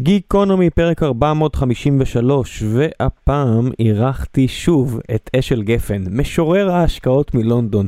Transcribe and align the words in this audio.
גיקונומי 0.00 0.70
פרק 0.70 1.02
453, 1.02 2.62
והפעם 2.62 3.70
אירחתי 3.78 4.48
שוב 4.48 5.00
את 5.14 5.30
אשל 5.38 5.62
גפן, 5.62 6.04
משורר 6.10 6.70
ההשקעות 6.70 7.34
מלונדון. 7.34 7.86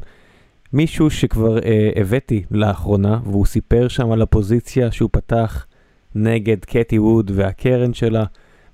מישהו 0.72 1.10
שכבר 1.10 1.58
אה, 1.58 1.90
הבאתי 1.96 2.42
לאחרונה, 2.50 3.20
והוא 3.24 3.46
סיפר 3.46 3.88
שם 3.88 4.12
על 4.12 4.22
הפוזיציה 4.22 4.92
שהוא 4.92 5.10
פתח 5.12 5.66
נגד 6.14 6.64
קטי 6.64 6.98
ווד 6.98 7.30
והקרן 7.34 7.94
שלה, 7.94 8.24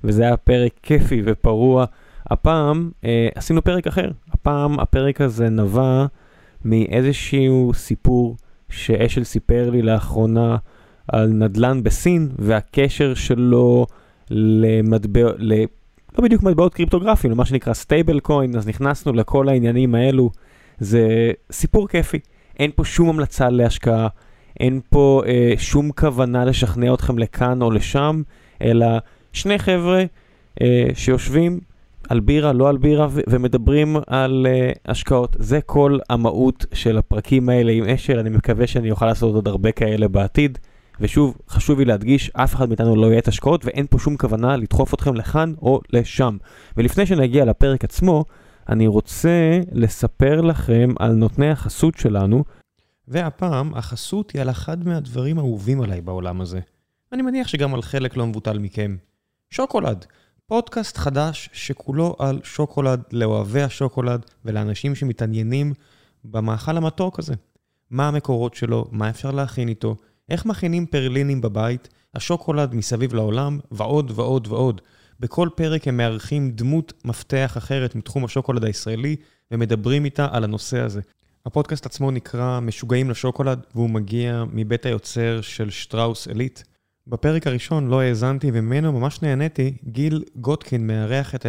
וזה 0.04 0.22
היה 0.22 0.36
פרק 0.36 0.72
כיפי 0.82 1.22
ופרוע. 1.24 1.84
הפעם 2.30 2.90
אה, 3.04 3.28
עשינו 3.34 3.64
פרק 3.64 3.86
אחר, 3.86 4.10
הפעם 4.32 4.80
הפרק 4.80 5.20
הזה 5.20 5.48
נבע 5.48 6.06
מאיזשהו 6.64 7.72
סיפור 7.74 8.36
שאשל 8.68 9.24
סיפר 9.24 9.70
לי 9.70 9.82
לאחרונה. 9.82 10.56
על 11.08 11.28
נדל"ן 11.28 11.82
בסין 11.82 12.28
והקשר 12.38 13.14
שלו 13.14 13.86
למטבע, 14.30 15.30
ל... 15.38 15.54
לא 16.18 16.24
בדיוק 16.24 16.42
מטבעות 16.42 16.74
קריפטוגרפיים, 16.74 17.32
למה 17.32 17.44
שנקרא 17.44 17.72
stablecoin, 17.72 18.56
אז 18.56 18.68
נכנסנו 18.68 19.12
לכל 19.12 19.48
העניינים 19.48 19.94
האלו. 19.94 20.30
זה 20.78 21.32
סיפור 21.52 21.88
כיפי, 21.88 22.18
אין 22.58 22.70
פה 22.74 22.84
שום 22.84 23.08
המלצה 23.08 23.50
להשקעה, 23.50 24.08
אין 24.60 24.80
פה 24.90 25.22
אה, 25.26 25.52
שום 25.58 25.90
כוונה 25.92 26.44
לשכנע 26.44 26.94
אתכם 26.94 27.18
לכאן 27.18 27.62
או 27.62 27.70
לשם, 27.70 28.22
אלא 28.62 28.86
שני 29.32 29.58
חבר'ה 29.58 30.04
אה, 30.60 30.88
שיושבים 30.94 31.60
על 32.08 32.20
בירה, 32.20 32.52
לא 32.52 32.68
על 32.68 32.76
בירה, 32.76 33.06
ו- 33.10 33.20
ומדברים 33.28 33.96
על 34.06 34.46
אה, 34.46 34.78
השקעות. 34.86 35.36
זה 35.38 35.60
כל 35.60 35.98
המהות 36.10 36.66
של 36.72 36.98
הפרקים 36.98 37.48
האלה 37.48 37.72
עם 37.72 37.84
אשל, 37.84 38.18
אני 38.18 38.30
מקווה 38.30 38.66
שאני 38.66 38.90
אוכל 38.90 39.06
לעשות 39.06 39.34
עוד 39.34 39.48
הרבה 39.48 39.72
כאלה 39.72 40.08
בעתיד. 40.08 40.58
ושוב, 41.00 41.36
חשוב 41.48 41.78
לי 41.78 41.84
להדגיש, 41.84 42.30
אף 42.30 42.54
אחד 42.54 42.68
מאיתנו 42.68 42.96
לא 42.96 43.18
את 43.18 43.28
השקעות 43.28 43.64
ואין 43.64 43.86
פה 43.90 43.98
שום 43.98 44.16
כוונה 44.16 44.56
לדחוף 44.56 44.94
אתכם 44.94 45.14
לכאן 45.14 45.54
או 45.62 45.80
לשם. 45.92 46.36
ולפני 46.76 47.06
שנגיע 47.06 47.44
לפרק 47.44 47.84
עצמו, 47.84 48.24
אני 48.68 48.86
רוצה 48.86 49.60
לספר 49.72 50.40
לכם 50.40 50.88
על 50.98 51.12
נותני 51.12 51.50
החסות 51.50 51.98
שלנו. 51.98 52.44
והפעם 53.08 53.74
החסות 53.74 54.30
היא 54.30 54.42
על 54.42 54.50
אחד 54.50 54.88
מהדברים 54.88 55.38
האהובים 55.38 55.80
עליי 55.80 56.00
בעולם 56.00 56.40
הזה. 56.40 56.60
אני 57.12 57.22
מניח 57.22 57.48
שגם 57.48 57.74
על 57.74 57.82
חלק 57.82 58.16
לא 58.16 58.26
מבוטל 58.26 58.58
מכם. 58.58 58.96
שוקולד, 59.50 60.06
פודקאסט 60.46 60.96
חדש 60.96 61.50
שכולו 61.52 62.16
על 62.18 62.40
שוקולד 62.44 63.02
לאוהבי 63.12 63.62
השוקולד 63.62 64.26
ולאנשים 64.44 64.94
שמתעניינים 64.94 65.72
במאכל 66.24 66.76
המתוק 66.76 67.18
הזה. 67.18 67.34
מה 67.90 68.08
המקורות 68.08 68.54
שלו, 68.54 68.84
מה 68.90 69.10
אפשר 69.10 69.30
להכין 69.30 69.68
איתו, 69.68 69.96
איך 70.28 70.46
מכינים 70.46 70.86
פרלינים 70.86 71.40
בבית, 71.40 71.88
השוקולד 72.14 72.74
מסביב 72.74 73.14
לעולם, 73.14 73.58
ועוד 73.70 74.12
ועוד 74.14 74.46
ועוד. 74.46 74.80
בכל 75.20 75.48
פרק 75.54 75.88
הם 75.88 75.96
מארחים 75.96 76.50
דמות 76.50 76.92
מפתח 77.04 77.54
אחרת 77.58 77.94
מתחום 77.94 78.24
השוקולד 78.24 78.64
הישראלי, 78.64 79.16
ומדברים 79.50 80.04
איתה 80.04 80.28
על 80.30 80.44
הנושא 80.44 80.78
הזה. 80.78 81.00
הפודקאסט 81.46 81.86
עצמו 81.86 82.10
נקרא 82.10 82.60
משוגעים 82.60 83.10
לשוקולד, 83.10 83.66
והוא 83.74 83.90
מגיע 83.90 84.44
מבית 84.52 84.86
היוצר 84.86 85.40
של 85.40 85.70
שטראוס 85.70 86.28
אליט. 86.28 86.60
בפרק 87.06 87.46
הראשון 87.46 87.88
לא 87.88 88.00
האזנתי 88.00 88.50
וממנו 88.52 88.92
ממש 88.92 89.22
נהניתי, 89.22 89.76
גיל 89.84 90.24
גוטקין 90.36 90.86
מארח 90.86 91.34
את 91.34 91.46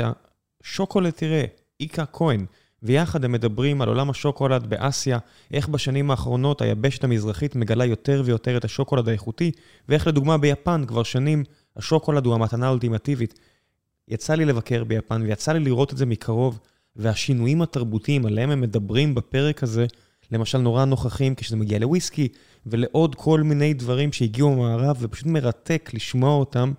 השוקולד 0.64 1.12
תראה, 1.12 1.46
איקה 1.80 2.06
כהן. 2.06 2.46
ויחד 2.84 3.26
הם 3.26 3.32
מדברים 3.32 3.82
על 3.82 3.90
עולם 3.90 4.10
השוקולד 4.10 4.68
באסיה, 4.68 5.18
איך 5.54 5.68
בשנים 5.68 6.12
האחרונות 6.12 6.62
היבשת 6.62 7.04
המזרחית 7.04 7.56
מגלה 7.56 7.86
יותר 7.86 8.22
ויותר 8.26 8.58
את 8.58 8.66
השוקולד 8.66 9.10
האיכותי, 9.10 9.52
ואיך 9.90 10.08
לדוגמה 10.08 10.38
ביפן 10.38 10.84
כבר 10.88 11.04
שנים 11.04 11.44
השוקולד 11.76 12.26
הוא 12.26 12.34
המתנה 12.36 12.68
האולטימטיבית. 12.68 13.40
יצא 14.08 14.36
לי 14.36 14.46
לבקר 14.46 14.84
ביפן 14.84 15.22
ויצא 15.22 15.52
לי 15.52 15.60
לראות 15.60 15.94
את 15.94 15.98
זה 15.98 16.06
מקרוב, 16.06 16.60
והשינויים 16.96 17.62
התרבותיים 17.62 18.26
עליהם 18.26 18.50
הם 18.50 18.62
מדברים 18.62 19.16
בפרק 19.16 19.64
הזה, 19.64 19.86
למשל 20.32 20.58
נורא 20.58 20.86
נוכחים 20.86 21.36
כשזה 21.36 21.56
מגיע 21.56 21.80
לוויסקי, 21.80 22.28
ולעוד 22.66 23.16
כל 23.16 23.42
מיני 23.42 23.74
דברים 23.74 24.14
שהגיעו 24.14 24.56
מהמערב, 24.56 24.98
ופשוט 25.00 25.26
מרתק 25.26 25.90
לשמוע 25.94 26.36
אותם 26.36 26.74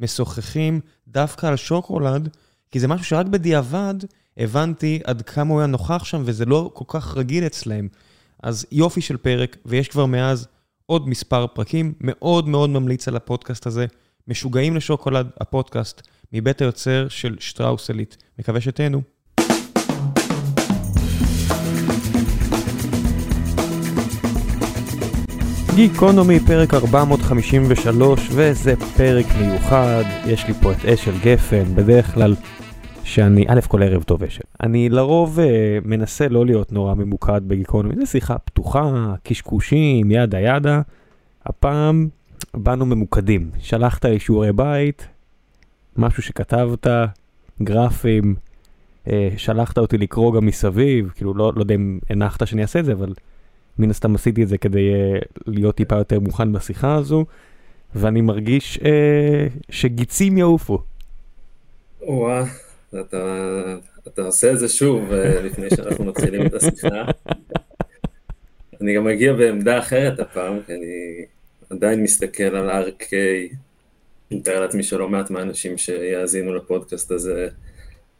משוחחים 0.00 0.80
דווקא 1.08 1.46
על 1.46 1.56
שוקולד, 1.56 2.28
כי 2.70 2.80
זה 2.80 2.88
משהו 2.88 3.06
שרק 3.06 3.26
בדיעבד 3.26 3.94
הבנתי 4.38 5.00
עד 5.04 5.22
כמה 5.22 5.50
הוא 5.50 5.60
היה 5.60 5.66
נוכח 5.66 6.04
שם, 6.04 6.22
וזה 6.24 6.44
לא 6.44 6.70
כל 6.72 6.84
כך 6.88 7.16
רגיל 7.16 7.46
אצלהם. 7.46 7.88
אז 8.42 8.66
יופי 8.72 9.00
של 9.00 9.16
פרק, 9.16 9.56
ויש 9.66 9.88
כבר 9.88 10.06
מאז 10.06 10.46
עוד 10.86 11.08
מספר 11.08 11.46
פרקים. 11.46 11.92
מאוד 12.00 12.48
מאוד 12.48 12.70
ממליץ 12.70 13.08
על 13.08 13.16
הפודקאסט 13.16 13.66
הזה. 13.66 13.86
משוגעים 14.28 14.76
לשוקולד, 14.76 15.26
הפודקאסט, 15.40 16.02
מבית 16.32 16.60
היוצר 16.62 17.06
של 17.08 17.36
שטראוס 17.40 17.90
אליט. 17.90 18.14
מקווה 18.38 18.60
שתהנו. 18.60 19.02
גיקונומי, 25.74 26.40
פרק 26.40 26.74
453, 26.74 28.20
וזה 28.30 28.74
פרק 28.96 29.26
מיוחד. 29.38 30.04
יש 30.26 30.46
לי 30.46 30.54
פה 30.54 30.72
את 30.72 30.84
אשל 30.84 31.18
גפן, 31.24 31.74
בדרך 31.74 32.14
כלל 32.14 32.34
שאני, 33.04 33.44
א' 33.48 33.60
כל 33.68 33.82
ערב 33.82 34.02
טוב 34.02 34.22
אשל. 34.22 34.42
אני 34.62 34.88
לרוב 34.88 35.38
uh, 35.38 35.42
מנסה 35.84 36.28
לא 36.28 36.46
להיות 36.46 36.72
נורא 36.72 36.94
ממוקד 36.94 37.40
בגיקונומי, 37.46 37.94
זו 38.00 38.06
שיחה 38.06 38.38
פתוחה, 38.38 39.14
קשקושים, 39.22 40.10
ידה 40.10 40.40
ידה. 40.40 40.80
הפעם 41.46 42.08
באנו 42.54 42.86
ממוקדים. 42.86 43.50
שלחת 43.58 44.04
לי 44.04 44.20
שיעורי 44.20 44.52
בית, 44.52 45.08
משהו 45.96 46.22
שכתבת, 46.22 46.86
גרפים, 47.62 48.34
uh, 49.06 49.10
שלחת 49.36 49.78
אותי 49.78 49.98
לקרוא 49.98 50.34
גם 50.34 50.46
מסביב, 50.46 51.12
כאילו 51.14 51.34
לא, 51.34 51.52
לא 51.56 51.60
יודע 51.60 51.74
אם 51.74 51.98
הנחת 52.10 52.46
שאני 52.46 52.62
אעשה 52.62 52.78
את 52.78 52.84
זה, 52.84 52.92
אבל 52.92 53.14
מן 53.78 53.90
הסתם 53.90 54.14
עשיתי 54.14 54.42
את 54.42 54.48
זה 54.48 54.58
כדי 54.58 54.90
uh, 54.92 55.24
להיות 55.46 55.74
טיפה 55.74 55.96
יותר 55.96 56.20
מוכן 56.20 56.52
בשיחה 56.52 56.94
הזו, 56.94 57.24
ואני 57.94 58.20
מרגיש 58.20 58.78
uh, 58.78 58.82
שגיצים 59.70 60.38
יעופו. 60.38 60.82
וואו. 62.00 62.44
אתה, 63.00 63.76
אתה 64.08 64.22
עושה 64.22 64.52
את 64.52 64.58
זה 64.58 64.68
שוב 64.68 65.12
אה, 65.12 65.40
לפני 65.42 65.70
שאנחנו 65.70 66.04
מתחילים 66.04 66.46
את 66.46 66.54
השיחה. 66.54 67.04
אני 68.80 68.94
גם 68.94 69.04
מגיע 69.04 69.32
בעמדה 69.32 69.78
אחרת 69.78 70.20
הפעם, 70.20 70.58
כי 70.66 70.72
אני 70.72 71.24
עדיין 71.70 72.02
מסתכל 72.02 72.42
על 72.42 72.70
RK, 72.70 73.12
אני 74.30 74.38
מתאר 74.40 74.60
לעצמי 74.60 74.82
שלא 74.82 75.08
מעט 75.08 75.30
מהאנשים 75.30 75.78
שיאזינו 75.78 76.54
לפודקאסט 76.54 77.10
הזה 77.10 77.48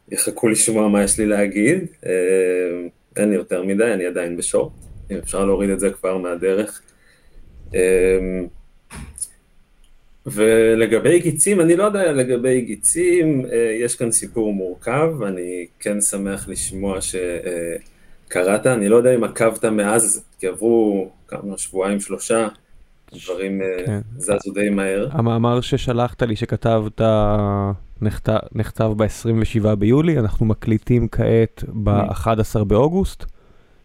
יחכו 0.08 0.48
לשמוע 0.48 0.88
מה 0.88 1.04
יש 1.04 1.18
לי 1.18 1.26
להגיד. 1.26 1.86
אה, 2.06 2.12
אין 3.16 3.28
לי 3.28 3.34
יותר 3.34 3.62
מדי, 3.62 3.92
אני 3.92 4.06
עדיין 4.06 4.36
בשורט, 4.36 4.72
אם 5.10 5.16
אפשר 5.16 5.44
להוריד 5.44 5.70
את 5.70 5.80
זה 5.80 5.90
כבר 5.90 6.18
מהדרך. 6.18 6.82
ולגבי 10.26 11.18
גיצים, 11.20 11.60
אני 11.60 11.76
לא 11.76 11.84
יודע 11.84 12.12
לגבי 12.12 12.60
גיצים, 12.60 13.46
אה, 13.52 13.76
יש 13.80 13.96
כאן 13.96 14.10
סיפור 14.10 14.52
מורכב, 14.52 15.22
אני 15.26 15.66
כן 15.80 16.00
שמח 16.00 16.48
לשמוע 16.48 16.98
שקראת, 17.00 18.66
אני 18.66 18.88
לא 18.88 18.96
יודע 18.96 19.14
אם 19.14 19.24
עקבת 19.24 19.64
מאז, 19.64 20.24
כי 20.38 20.46
עברו 20.46 21.10
כמה 21.28 21.58
שבועיים, 21.58 22.00
שלושה, 22.00 22.48
דברים 23.14 23.62
אה, 23.62 23.86
כן. 23.86 24.00
זזו 24.18 24.52
די 24.54 24.68
מהר. 24.68 25.08
המאמר 25.12 25.60
ששלחת 25.60 26.22
לי 26.22 26.36
שכתבת 26.36 27.00
נכתב, 28.02 28.38
נכתב 28.52 28.92
ב-27 28.96 29.74
ביולי, 29.74 30.18
אנחנו 30.18 30.46
מקליטים 30.46 31.08
כעת 31.08 31.64
ב-11 31.68 32.64
באוגוסט, 32.64 33.24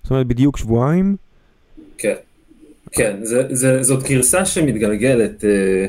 זאת 0.04 0.12
אומרת 0.12 0.28
בדיוק 0.28 0.58
שבועיים. 0.58 1.16
כן, 1.98 2.16
כן, 2.92 3.18
זה, 3.24 3.44
זה, 3.50 3.84
זאת 3.84 4.04
גרסה 4.04 4.46
שמתגלגלת. 4.46 5.46
אה, 5.46 5.88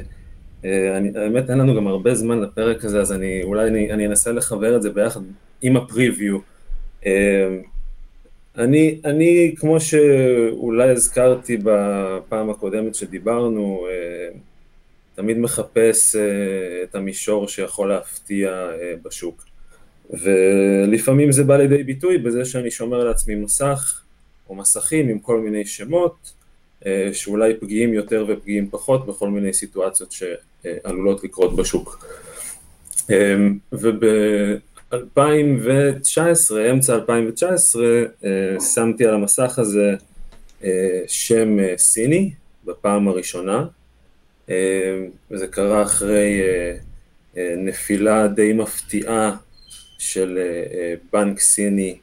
אני, 0.65 1.10
האמת 1.15 1.50
אין 1.50 1.59
לנו 1.59 1.76
גם 1.76 1.87
הרבה 1.87 2.15
זמן 2.15 2.41
לפרק 2.41 2.85
הזה, 2.85 3.00
אז 3.00 3.12
אני 3.12 3.43
אולי 3.43 3.69
אני, 3.69 3.93
אני 3.93 4.06
אנסה 4.06 4.32
לחבר 4.32 4.76
את 4.76 4.82
זה 4.82 4.90
ביחד 4.90 5.20
עם 5.62 5.76
הפריוויו. 5.76 6.38
אה, 7.06 7.56
אני, 8.58 9.00
אני, 9.05 9.55
כמו 9.56 9.81
שאולי 9.81 10.90
הזכרתי 10.90 11.56
בפעם 11.62 12.50
הקודמת 12.50 12.94
שדיברנו, 12.94 13.87
אה, 13.90 14.38
תמיד 15.14 15.38
מחפש 15.38 16.17
את 16.82 16.94
המישור 16.94 17.49
שיכול 17.49 17.88
להפתיע 17.88 18.69
בשוק. 19.02 19.44
ולפעמים 20.11 21.32
זה 21.32 21.44
בא 21.44 21.56
לידי 21.56 21.82
ביטוי 21.82 22.19
בזה 22.19 22.44
שאני 22.44 22.70
שומר 22.70 23.05
לעצמי 23.05 23.35
מסך 23.35 24.02
או 24.49 24.55
מסכים 24.55 25.08
עם 25.08 25.19
כל 25.19 25.40
מיני 25.40 25.67
שמות, 25.67 26.32
שאולי 27.12 27.55
פגיעים 27.55 27.94
יותר 27.94 28.25
ופגיעים 28.29 28.71
פחות 28.71 29.06
בכל 29.06 29.29
מיני 29.29 29.53
סיטואציות 29.53 30.12
ש... 30.12 30.23
עלולות 30.85 31.25
לקרות 31.25 31.56
בשוק. 31.56 32.06
אמ, 33.11 33.59
וב-2019, 33.73 34.97
אמצע 36.71 36.94
2019, 36.94 37.85
אה, 38.25 38.61
שמתי 38.61 39.06
על 39.06 39.15
המסך 39.15 39.59
הזה 39.59 39.94
אה, 40.65 41.00
שם 41.06 41.59
אה, 41.59 41.75
סיני 41.77 42.32
בפעם 42.65 43.09
הראשונה, 43.09 43.65
וזה 45.31 45.47
קרה 45.47 45.83
אחרי 45.83 46.41
נפילה 47.37 48.29
די 48.29 48.53
מפתיעה 48.53 49.37
של 49.99 50.38
בנק 51.12 51.41
סיני, 51.41 51.99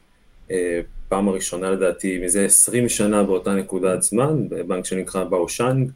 פעם 1.08 1.28
הראשונה 1.28 1.70
לדעתי 1.70 2.18
מזה 2.18 2.44
20 2.44 2.88
שנה 2.88 3.22
באותה 3.22 3.54
נקודת 3.54 4.02
זמן, 4.02 4.48
בבנק 4.48 4.84
שנקרא 4.84 5.24
באושאנג, 5.24 5.90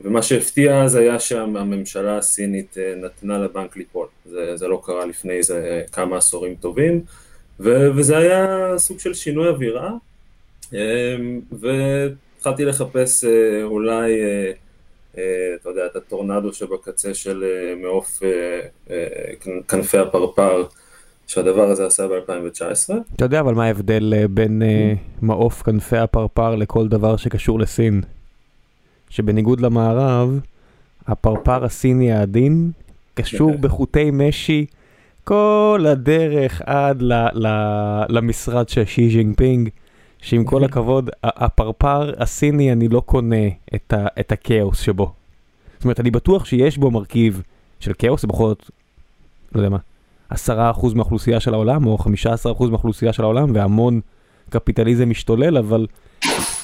ומה 0.00 0.22
שהפתיע 0.22 0.82
אז 0.82 0.94
היה 0.94 1.20
שהממשלה 1.20 2.18
הסינית 2.18 2.76
נתנה 2.96 3.38
לבנק 3.38 3.76
ליפול, 3.76 4.06
זה, 4.26 4.56
זה 4.56 4.68
לא 4.68 4.82
קרה 4.84 5.06
לפני 5.06 5.32
איזה 5.32 5.82
כמה 5.92 6.16
עשורים 6.16 6.54
טובים, 6.54 7.00
ו, 7.60 7.88
וזה 7.96 8.18
היה 8.18 8.74
סוג 8.78 8.98
של 8.98 9.14
שינוי 9.14 9.48
אווירה, 9.48 9.90
והתחלתי 11.52 12.64
לחפש 12.64 13.24
אולי 13.62 14.12
אתה 15.60 15.68
יודע, 15.68 15.86
את 15.86 15.96
הטורנדו 15.96 16.52
שבקצה 16.52 17.14
של 17.14 17.44
מעוף 17.82 18.20
כנפי 19.68 19.98
הפרפר 19.98 20.64
שהדבר 21.26 21.70
הזה 21.70 21.86
עשה 21.86 22.06
ב-2019. 22.08 22.94
אתה 23.16 23.24
יודע 23.24 23.40
אבל 23.40 23.54
מה 23.54 23.64
ההבדל 23.64 24.26
בין 24.30 24.62
מעוף 25.22 25.62
כנפי 25.62 25.96
הפרפר 25.96 26.54
לכל 26.54 26.88
דבר 26.88 27.16
שקשור 27.16 27.60
לסין? 27.60 28.00
שבניגוד 29.10 29.60
למערב, 29.60 30.40
הפרפר 31.06 31.64
הסיני 31.64 32.12
העדין 32.12 32.70
קשור 33.14 33.52
בחוטי 33.60 34.10
משי 34.12 34.66
כל 35.24 35.84
הדרך 35.88 36.62
עד 36.66 37.02
ל- 37.02 37.46
ל- 37.46 38.04
למשרד 38.08 38.68
של 38.68 38.84
שי 38.84 39.10
ז'ינפינג. 39.10 39.68
שעם 40.24 40.44
כל 40.44 40.64
הכבוד, 40.68 41.10
הפרפר 41.22 42.22
הסיני 42.22 42.72
אני 42.72 42.88
לא 42.88 43.00
קונה 43.00 43.46
את, 43.74 43.92
ה, 43.92 44.06
את 44.20 44.32
הכאוס 44.32 44.80
שבו. 44.80 45.12
זאת 45.74 45.84
אומרת, 45.84 46.00
אני 46.00 46.10
בטוח 46.10 46.44
שיש 46.44 46.78
בו 46.78 46.90
מרכיב 46.90 47.42
של 47.80 47.92
כאוס, 47.98 48.24
בכל 48.24 48.48
זאת, 48.48 48.70
לא 49.54 49.60
יודע 49.60 49.68
מה, 49.68 49.78
עשרה 50.34 50.70
אחוז 50.70 50.94
מהאוכלוסייה 50.94 51.40
של 51.40 51.54
העולם, 51.54 51.86
או 51.86 51.98
חמישה 51.98 52.32
עשר 52.32 52.52
אחוז 52.52 52.70
מהאוכלוסייה 52.70 53.12
של 53.12 53.22
העולם, 53.22 53.50
והמון 53.54 54.00
קפיטליזם 54.50 55.08
משתולל, 55.08 55.56
אבל 55.56 55.86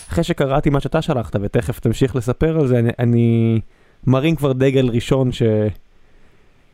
אחרי 0.08 0.25
שקראתי 0.25 0.70
מה 0.70 0.81
שאתה 0.81 1.02
שלחת, 1.02 1.37
ותכף 1.43 1.81
תמשיך 1.81 2.17
לספר 2.17 2.61
על 2.61 2.67
זה, 2.67 2.78
אני, 2.78 2.90
אני 2.99 3.61
מרים 4.06 4.37
כבר 4.37 4.52
דגל 4.52 4.88
ראשון 4.88 5.32
ש... 5.32 5.43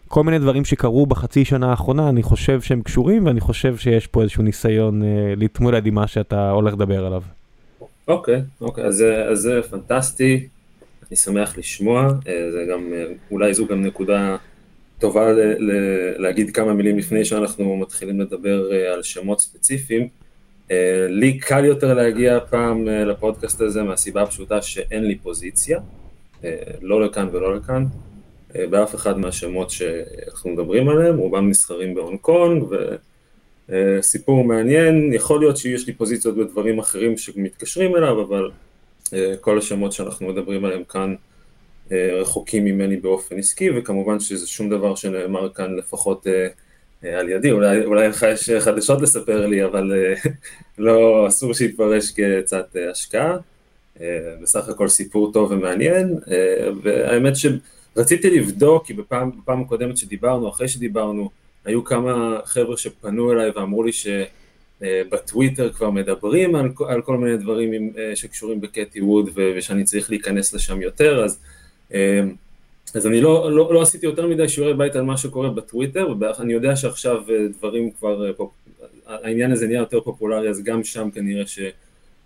כל 0.08 0.25
מיני 0.25 0.38
דברים 0.38 0.64
שקרו 0.64 1.06
בחצי 1.06 1.44
שנה 1.44 1.70
האחרונה, 1.70 2.08
אני 2.08 2.22
חושב 2.22 2.60
שהם 2.60 2.82
קשורים, 2.82 3.26
ואני 3.26 3.40
חושב 3.40 3.76
שיש 3.76 4.06
פה 4.06 4.22
איזשהו 4.22 4.43
ניסיון 4.43 5.02
אה, 5.02 5.34
להתמודד 5.37 5.87
עם 5.87 5.94
מה 5.94 6.06
שאתה 6.06 6.50
הולך 6.50 6.75
לדבר 6.75 7.06
עליו. 7.06 7.22
אוקיי, 8.08 8.43
אוקיי, 8.60 8.84
אז, 8.84 9.04
אז 9.32 9.38
זה 9.38 9.60
פנטסטי, 9.70 10.48
אני 11.08 11.16
שמח 11.16 11.58
לשמוע, 11.58 12.02
אה, 12.02 12.50
זה 12.52 12.64
גם, 12.72 12.93
אה, 12.93 13.04
אולי 13.31 13.54
זו 13.54 13.66
גם 13.66 13.82
נקודה 13.82 14.37
טובה 14.98 15.32
ל, 15.32 15.40
ל, 15.58 15.72
להגיד 16.22 16.50
כמה 16.50 16.72
מילים 16.72 16.98
לפני 16.98 17.25
שאנחנו 17.25 17.76
מתחילים 17.76 18.20
לדבר 18.20 18.72
אה, 18.72 18.93
על 18.93 19.02
שמות 19.02 19.40
ספציפיים. 19.40 20.08
אה, 20.70 21.06
לי 21.08 21.38
קל 21.38 21.64
יותר 21.64 21.94
להגיע 21.94 22.37
הפעם 22.37 22.88
אה, 22.88 23.04
לפודקאסט 23.04 23.60
הזה 23.60 23.82
מהסיבה 23.82 24.22
הפשוטה 24.22 24.62
שאין 24.62 25.04
לי 25.04 25.19
פוזיציה, 25.19 25.81
לא 26.82 27.04
לכאן 27.04 27.28
ולא 27.32 27.56
לכאן. 27.56 27.84
באף 28.70 28.94
אחד 28.94 29.19
מהשמות 29.19 29.70
שאנחנו 29.70 30.50
מדברים 30.50 30.88
עליהם, 30.88 31.16
רובם 31.16 31.50
נסחרים 31.50 31.94
בהונג 31.94 32.19
קונג, 32.20 32.64
וסיפור 33.69 34.44
מעניין, 34.44 35.12
יכול 35.12 35.40
להיות 35.40 35.56
שיש 35.56 35.87
לי 35.87 35.93
פוזיציות 35.93 36.37
בדברים 36.37 36.78
אחרים 36.78 37.19
שמתקשרים 37.19 37.96
אליו, 37.96 38.22
אבל 38.22 38.50
כל 39.40 39.58
השמות 39.58 39.93
שאנחנו 39.93 40.28
מדברים 40.28 40.64
עליהם 40.64 40.84
כאן 40.84 41.14
רחוקים 41.92 42.64
ממני 42.64 42.96
באופן 42.96 43.38
עסקי, 43.38 43.70
וכמובן 43.70 44.20
שזה 44.20 44.46
שום 44.46 44.68
דבר 44.70 44.94
שנאמר 44.94 45.52
כאן 45.52 45.76
לפחות 45.76 46.26
על 47.02 47.28
ידי, 47.28 47.50
אולי, 47.50 47.84
אולי 47.84 48.08
לך 48.08 48.26
יש 48.32 48.50
חדשות 48.50 49.00
לספר 49.00 49.46
לי, 49.46 49.64
אבל 49.64 49.92
לא, 50.78 51.28
אסור 51.28 51.54
שיתפרש 51.54 52.10
כקצת 52.10 52.76
השקעה, 52.90 53.36
בסך 54.42 54.68
הכל 54.68 54.88
סיפור 54.88 55.32
טוב 55.32 55.50
ומעניין, 55.50 56.18
והאמת 56.82 57.36
ש... 57.36 57.46
רציתי 57.96 58.30
לבדוק, 58.30 58.86
כי 58.86 58.92
בפעם, 58.92 59.30
בפעם 59.42 59.60
הקודמת 59.60 59.96
שדיברנו, 59.96 60.48
אחרי 60.48 60.68
שדיברנו, 60.68 61.30
היו 61.64 61.84
כמה 61.84 62.38
חבר'ה 62.44 62.76
שפנו 62.76 63.32
אליי 63.32 63.50
ואמרו 63.50 63.82
לי 63.82 63.90
שבטוויטר 63.92 65.72
כבר 65.72 65.90
מדברים 65.90 66.54
על, 66.54 66.68
על 66.88 67.02
כל 67.02 67.16
מיני 67.16 67.36
דברים 67.36 67.92
שקשורים 68.14 68.60
בקטי 68.60 69.00
ווד 69.00 69.30
ושאני 69.34 69.84
צריך 69.84 70.10
להיכנס 70.10 70.54
לשם 70.54 70.82
יותר, 70.82 71.24
אז, 71.24 71.38
אז 72.94 73.06
אני 73.06 73.20
לא, 73.20 73.52
לא, 73.52 73.74
לא 73.74 73.82
עשיתי 73.82 74.06
יותר 74.06 74.26
מדי 74.26 74.48
שיעורי 74.48 74.74
בית 74.74 74.96
על 74.96 75.02
מה 75.02 75.16
שקורה 75.16 75.50
בטוויטר, 75.50 76.08
ואני 76.20 76.52
יודע 76.52 76.76
שעכשיו 76.76 77.22
דברים 77.58 77.90
כבר, 77.90 78.32
העניין 79.06 79.52
הזה 79.52 79.66
נהיה 79.66 79.78
יותר 79.78 80.00
פופולרי, 80.00 80.48
אז 80.48 80.62
גם 80.64 80.84
שם 80.84 81.08
כנראה 81.10 81.44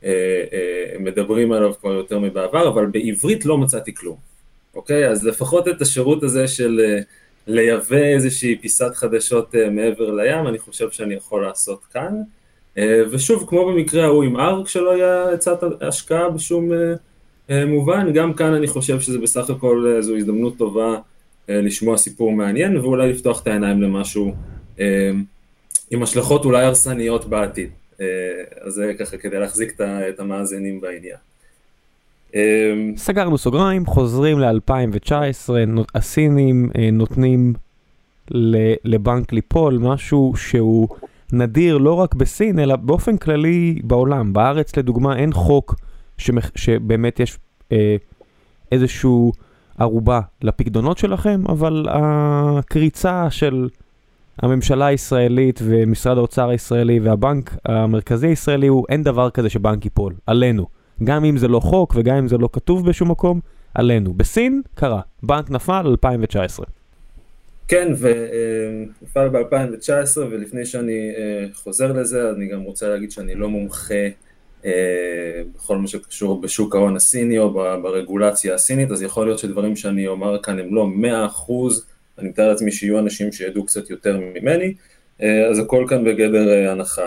שמדברים 0.02 1.52
עליו 1.52 1.72
כבר 1.80 1.92
יותר 1.92 2.18
מבעבר, 2.18 2.68
אבל 2.68 2.86
בעברית 2.86 3.44
לא 3.44 3.58
מצאתי 3.58 3.94
כלום. 3.94 4.30
אוקיי? 4.74 5.08
אז 5.08 5.24
לפחות 5.24 5.68
את 5.68 5.82
השירות 5.82 6.22
הזה 6.22 6.48
של 6.48 6.80
אה, 6.84 7.00
לייבא 7.46 7.96
איזושהי 7.96 8.56
פיסת 8.56 8.94
חדשות 8.94 9.54
אה, 9.54 9.70
מעבר 9.70 10.10
לים, 10.10 10.46
אני 10.46 10.58
חושב 10.58 10.90
שאני 10.90 11.14
יכול 11.14 11.42
לעשות 11.42 11.84
כאן. 11.92 12.22
אה, 12.78 13.02
ושוב, 13.10 13.44
כמו 13.48 13.66
במקרה 13.66 14.04
ההוא 14.04 14.24
עם 14.24 14.36
ארק 14.36 14.68
שלא 14.68 14.92
היה 14.92 15.30
הצעת 15.30 15.62
השקעה 15.80 16.30
בשום 16.30 16.70
מובן, 17.66 18.12
גם 18.12 18.32
כאן 18.34 18.54
אני 18.54 18.66
חושב 18.66 19.00
שזה 19.00 19.18
בסך 19.18 19.50
הכל 19.50 19.96
זו 20.00 20.16
הזדמנות 20.16 20.56
טובה 20.58 20.96
לשמוע 21.48 21.96
סיפור 21.96 22.32
מעניין 22.32 22.76
ואולי 22.76 23.12
לפתוח 23.12 23.42
את 23.42 23.46
העיניים 23.46 23.82
למשהו 23.82 24.34
עם 25.90 26.02
השלכות 26.02 26.44
אולי 26.44 26.64
הרסניות 26.64 27.24
בעתיד. 27.24 27.70
אז 28.60 28.72
זה 28.72 28.92
ככה 28.98 29.16
כדי 29.16 29.38
להחזיק 29.38 29.80
את 30.08 30.20
המאזינים 30.20 30.80
בעניין. 30.80 31.16
סגרנו 32.96 33.38
סוגריים, 33.38 33.86
חוזרים 33.86 34.38
ל-2019, 34.38 35.50
הסינים 35.94 36.70
אה, 36.78 36.90
נותנים 36.90 37.52
לבנק 38.84 39.32
ליפול 39.32 39.78
משהו 39.78 40.32
שהוא 40.36 40.88
נדיר 41.32 41.78
לא 41.78 41.92
רק 41.92 42.14
בסין, 42.14 42.58
אלא 42.58 42.76
באופן 42.76 43.16
כללי 43.16 43.80
בעולם. 43.84 44.32
בארץ 44.32 44.76
לדוגמה 44.76 45.16
אין 45.16 45.32
חוק 45.32 45.74
שמח, 46.20 46.50
שבאמת 46.54 47.20
יש 47.20 47.38
אה, 47.72 47.96
איזשהו 48.72 49.32
ערובה 49.78 50.20
לפקדונות 50.42 50.98
שלכם, 50.98 51.42
אבל 51.48 51.86
הקריצה 51.90 53.30
של 53.30 53.68
הממשלה 54.38 54.86
הישראלית 54.86 55.60
ומשרד 55.64 56.18
האוצר 56.18 56.48
הישראלי 56.48 57.00
והבנק 57.00 57.56
המרכזי 57.64 58.26
הישראלי 58.26 58.66
הוא 58.66 58.86
אין 58.88 59.02
דבר 59.02 59.30
כזה 59.30 59.50
שבנק 59.50 59.84
ייפול, 59.84 60.14
עלינו. 60.26 60.66
גם 61.04 61.24
אם 61.24 61.36
זה 61.36 61.48
לא 61.48 61.60
חוק 61.60 61.92
וגם 61.96 62.16
אם 62.16 62.28
זה 62.28 62.38
לא 62.38 62.48
כתוב 62.52 62.88
בשום 62.88 63.10
מקום, 63.10 63.40
עלינו. 63.74 64.14
בסין 64.14 64.62
קרה, 64.74 65.00
בנק 65.22 65.50
נפל 65.50 65.82
2019. 65.86 66.66
כן, 67.68 67.92
ונפל 67.98 69.28
ב-2019, 69.28 70.18
ולפני 70.30 70.66
שאני 70.66 71.12
uh, 71.14 71.56
חוזר 71.56 71.92
לזה, 71.92 72.30
אני 72.30 72.48
גם 72.48 72.60
רוצה 72.60 72.88
להגיד 72.88 73.10
שאני 73.10 73.34
לא 73.34 73.48
מומחה 73.48 73.94
בכל 75.54 75.76
מה 75.76 75.88
שקשור 75.88 76.40
בשוק 76.40 76.74
ההון 76.74 76.96
הסיני 76.96 77.38
או 77.38 77.50
ברגולציה 77.82 78.54
הסינית, 78.54 78.90
אז 78.90 79.02
יכול 79.02 79.26
להיות 79.26 79.38
שדברים 79.38 79.76
שאני 79.76 80.06
אומר 80.06 80.42
כאן 80.42 80.58
הם 80.58 80.74
לא 80.74 80.86
100%, 81.48 81.52
אני 82.18 82.28
מתאר 82.28 82.48
לעצמי 82.48 82.72
שיהיו 82.72 82.98
אנשים 82.98 83.32
שידעו 83.32 83.66
קצת 83.66 83.90
יותר 83.90 84.20
ממני, 84.20 84.74
uh, 85.18 85.24
אז 85.50 85.58
הכל 85.58 85.86
כאן 85.88 86.04
בגדר 86.04 86.66
uh, 86.66 86.70
הנחה. 86.70 87.06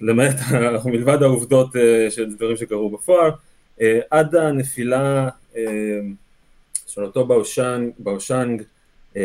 למעט, 0.00 0.36
מלבד 0.84 1.22
העובדות 1.22 1.76
אה, 1.76 2.10
של 2.10 2.34
דברים 2.34 2.56
שקרו 2.56 2.90
בפועל, 2.90 3.30
אה, 3.80 4.00
עד 4.10 4.34
הנפילה 4.34 5.28
של 6.86 7.02
אותו 7.04 7.26
באושנג, 7.26 7.90
באושנג 7.98 8.62
אה, 9.16 9.22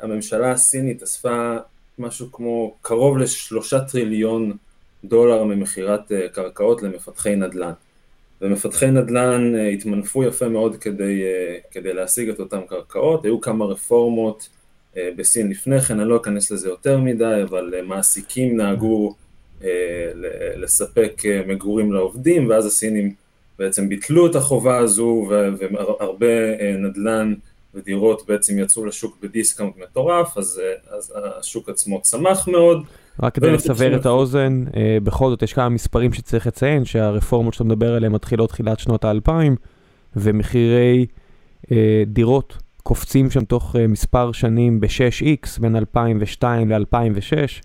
הממשלה 0.00 0.50
הסינית 0.50 1.02
אספה 1.02 1.56
משהו 1.98 2.32
כמו 2.32 2.74
קרוב 2.82 3.18
לשלושה 3.18 3.80
טריליון 3.80 4.52
דולר 5.04 5.44
ממכירת 5.44 6.12
קרקעות 6.32 6.82
למפתחי 6.82 7.36
נדל"ן. 7.36 7.72
ומפתחי 8.40 8.86
נדל"ן 8.86 9.54
התמנפו 9.74 10.24
יפה 10.24 10.48
מאוד 10.48 10.76
כדי, 10.76 11.22
כדי 11.70 11.92
להשיג 11.92 12.28
את 12.28 12.40
אותן 12.40 12.60
קרקעות, 12.68 13.24
היו 13.24 13.40
כמה 13.40 13.64
רפורמות 13.64 14.48
אה, 14.96 15.10
בסין 15.16 15.50
לפני 15.50 15.80
כן, 15.80 16.00
אני 16.00 16.08
לא 16.08 16.16
אכנס 16.16 16.50
לזה 16.50 16.68
יותר 16.68 16.98
מדי, 16.98 17.40
אבל 17.42 17.74
אה, 17.76 17.82
מעסיקים 17.82 18.56
נהגו 18.56 19.14
אה, 19.64 19.68
לספק 20.56 21.22
מגורים 21.46 21.92
לעובדים, 21.92 22.50
ואז 22.50 22.66
הסינים 22.66 23.14
בעצם 23.58 23.88
ביטלו 23.88 24.26
את 24.26 24.34
החובה 24.34 24.78
הזו, 24.78 25.26
והרבה 25.28 26.26
נדל"ן 26.78 27.34
ודירות 27.74 28.26
בעצם 28.26 28.58
יצאו 28.58 28.86
לשוק 28.86 29.16
ב 29.22 29.28
discount 29.28 29.76
מטורף, 29.76 30.38
אז, 30.38 30.60
אז 30.90 31.12
השוק 31.16 31.68
עצמו 31.68 32.00
צמח 32.00 32.48
מאוד. 32.48 32.82
רק 33.22 33.34
כדי 33.34 33.52
לסבר 33.52 33.96
את 33.96 34.06
האוזן, 34.06 34.64
בכל 35.02 35.30
זאת 35.30 35.42
יש 35.42 35.52
כמה 35.52 35.68
מספרים 35.68 36.12
שצריך 36.12 36.46
לציין, 36.46 36.84
שהרפורמות 36.84 37.54
שאתה 37.54 37.64
מדבר 37.64 37.94
עליהן 37.94 38.12
מתחילות 38.12 38.48
תחילת 38.48 38.78
שנות 38.78 39.04
האלפיים. 39.04 39.56
ומחירי 40.16 41.06
אה, 41.72 42.02
דירות 42.06 42.58
קופצים 42.82 43.30
שם 43.30 43.44
תוך 43.44 43.76
אה, 43.76 43.86
מספר 43.86 44.32
שנים 44.32 44.80
ב-6x 44.80 45.60
בין 45.60 45.76
2002 45.76 46.70
ל-2006, 46.70 47.62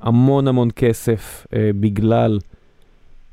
המון 0.00 0.48
המון 0.48 0.68
כסף 0.76 1.46
אה, 1.54 1.70
בגלל 1.80 2.38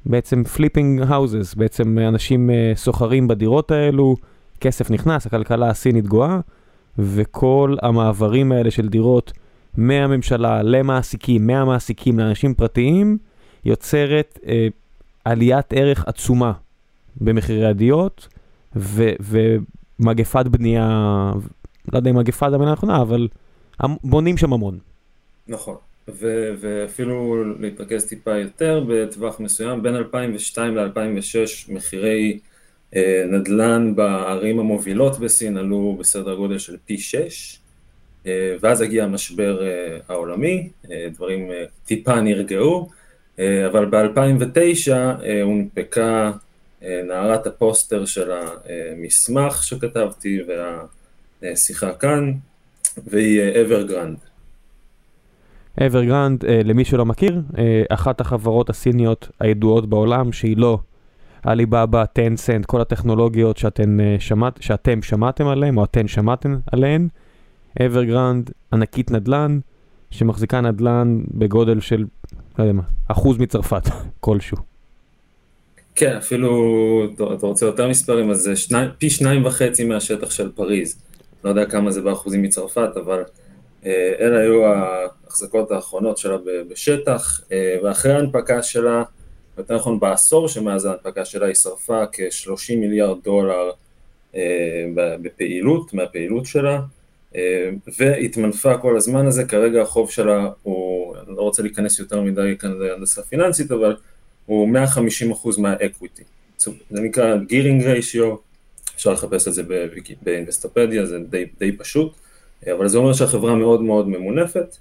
בעצם 0.06 0.44
flipping 0.44 1.02
houses, 1.08 1.56
בעצם 1.56 1.98
אנשים 2.00 2.50
אה, 2.50 2.72
סוחרים 2.76 3.28
בדירות 3.28 3.72
האלו, 3.72 4.16
כסף 4.60 4.92
נכנס, 4.92 5.26
הכלכלה 5.26 5.70
הסינית 5.70 6.08
גואה, 6.08 6.40
וכל 7.00 7.76
המעברים 7.82 8.52
האלה 8.52 8.72
של 8.72 8.90
דירות 8.90 9.34
מהממשלה 9.78 10.64
למעסיקים, 10.64 11.48
מהמעסיקים 11.48 12.20
לאנשים 12.20 12.54
פרטיים, 12.54 13.18
יוצרת 13.66 14.40
אה, 14.48 14.68
עליית 15.26 15.74
ערך 15.74 16.08
עצומה 16.08 16.54
במחירי 17.22 17.66
הדירות, 17.66 18.28
ו, 18.76 19.10
ומגפת 20.00 20.46
בנייה, 20.46 20.88
לא 21.94 21.98
יודע 21.98 22.10
אם 22.10 22.18
מגפה 22.18 22.50
זה 22.50 22.56
המילה 22.56 22.72
הנכונה, 22.72 23.02
אבל 23.02 23.28
בונים 24.04 24.38
שם 24.38 24.54
המון. 24.54 24.80
נכון, 25.48 25.76
ו- 26.08 26.54
ואפילו 26.60 27.44
להתרכז 27.60 28.06
טיפה 28.06 28.38
יותר 28.38 28.86
בטווח 28.88 29.40
מסוים, 29.40 29.84
בין 29.84 29.96
2002 29.96 30.76
ל-2006 30.76 31.74
מחירי 31.74 32.40
אה, 32.96 33.24
נדל"ן 33.32 33.96
בערים 33.96 34.60
המובילות 34.60 35.20
בסין 35.20 35.58
עלו 35.58 35.98
בסדר 36.00 36.36
גודל 36.36 36.58
של 36.58 36.78
פי 36.86 36.98
6, 36.98 37.16
אה, 37.16 37.63
ואז 38.62 38.82
הגיע 38.82 39.04
המשבר 39.04 39.68
אה, 39.68 39.98
העולמי, 40.10 40.70
אה, 40.92 41.08
דברים 41.14 41.52
אה, 41.52 41.64
טיפה 41.86 42.22
נרגעו, 42.22 42.90
אה, 43.40 43.68
אבל 43.68 43.86
ב-2009 43.86 44.92
אה, 44.92 45.42
הונפקה 45.42 46.32
אה, 46.84 47.02
נערת 47.08 47.48
הפוסטר 47.48 48.06
של 48.06 48.32
המסמך 48.32 49.64
שכתבתי 49.64 50.40
והשיחה 51.42 51.94
כאן, 51.94 52.34
והיא 53.08 53.42
אברגרנד. 53.62 54.18
אברגרנד, 55.86 56.46
למי 56.64 56.86
שלא 56.86 57.06
מכיר, 57.06 57.42
אחת 57.90 58.22
החברות 58.22 58.70
הסיניות 58.70 59.30
הידועות 59.40 59.90
בעולם 59.90 60.32
שהיא 60.32 60.58
לא 60.58 60.80
עליבאבא, 61.44 62.06
טנסנט, 62.06 62.66
כל 62.66 62.82
הטכנולוגיות 62.82 63.58
שאתן, 63.58 63.98
שמעת, 64.20 64.62
שאתם 64.62 65.02
שמעתם 65.02 65.48
עליהן 65.48 65.78
או 65.78 65.84
אתן 65.84 66.08
שמעתם 66.08 66.58
עליהן. 66.72 67.08
אברגרנד, 67.82 68.52
ענקית 68.74 69.12
נדל"ן, 69.12 69.60
שמחזיקה 70.12 70.62
נדל"ן 70.62 71.22
בגודל 71.32 71.80
של, 71.80 72.06
לא 72.60 72.64
יודע 72.64 72.74
מה, 72.74 72.84
אחוז 73.08 73.38
מצרפת 73.38 73.84
כלשהו. 74.20 74.58
כן, 75.96 76.16
אפילו, 76.18 76.52
אתה 77.14 77.46
רוצה 77.46 77.66
יותר 77.66 77.88
מספרים, 77.90 78.32
אז 78.32 78.38
זה 78.38 78.56
שני, 78.56 78.78
פי 78.98 79.10
שניים 79.10 79.46
וחצי 79.46 79.84
מהשטח 79.84 80.32
של 80.32 80.52
פריז. 80.52 81.02
לא 81.44 81.50
יודע 81.50 81.66
כמה 81.66 81.92
זה 81.92 82.02
באחוזים 82.02 82.42
מצרפת, 82.42 82.90
אבל 82.98 83.24
אה, 83.86 84.14
אלה 84.20 84.40
היו 84.40 84.66
ההחזקות 84.66 85.72
האחרונות 85.72 86.18
שלה 86.18 86.38
בשטח, 86.70 87.42
אה, 87.52 87.76
ואחרי 87.84 88.14
ההנפקה 88.14 88.64
שלה, 88.64 89.04
יותר 89.58 89.76
נכון 89.76 90.00
בעשור 90.00 90.48
שמאז 90.48 90.86
ההנפקה 90.86 91.26
שלה, 91.26 91.46
היא 91.46 91.56
שרפה 91.56 92.04
כ-30 92.12 92.76
מיליארד 92.78 93.18
דולר 93.24 93.72
אה, 94.36 94.86
בפעילות, 94.96 95.94
מהפעילות 95.94 96.46
שלה, 96.46 96.80
והתמנפה 97.98 98.78
כל 98.78 98.98
הזמן 98.98 99.28
הזה, 99.28 99.44
כרגע 99.44 99.82
החוב 99.82 100.12
שלה 100.12 100.50
הוא, 100.64 101.16
אני 101.28 101.36
לא 101.36 101.42
רוצה 101.42 101.62
להיכנס 101.62 102.00
יותר 102.00 102.22
מדי 102.22 102.56
כאן 102.60 102.72
להנדסה 102.80 103.22
פיננסית, 103.22 103.72
אבל 103.72 103.96
הוא 104.46 104.78
150% 105.46 105.62
מהאקוויטי. 105.62 106.24
זה 106.58 107.02
נקרא 107.02 107.36
גירינג 107.38 107.84
ריישיו, 107.84 108.36
אפשר 108.96 109.14
לחפש 109.14 109.48
את 109.48 109.54
זה 109.54 109.64
באינבסטופדיה, 110.22 111.06
זה 111.06 111.20
די, 111.20 111.46
די 111.60 111.72
פשוט, 111.72 112.14
אבל 112.72 112.88
זה 112.88 112.98
אומר 112.98 113.14
שהחברה 113.14 113.56
מאוד 113.56 113.82
מאוד 113.82 114.08
ממונפת, 114.08 114.78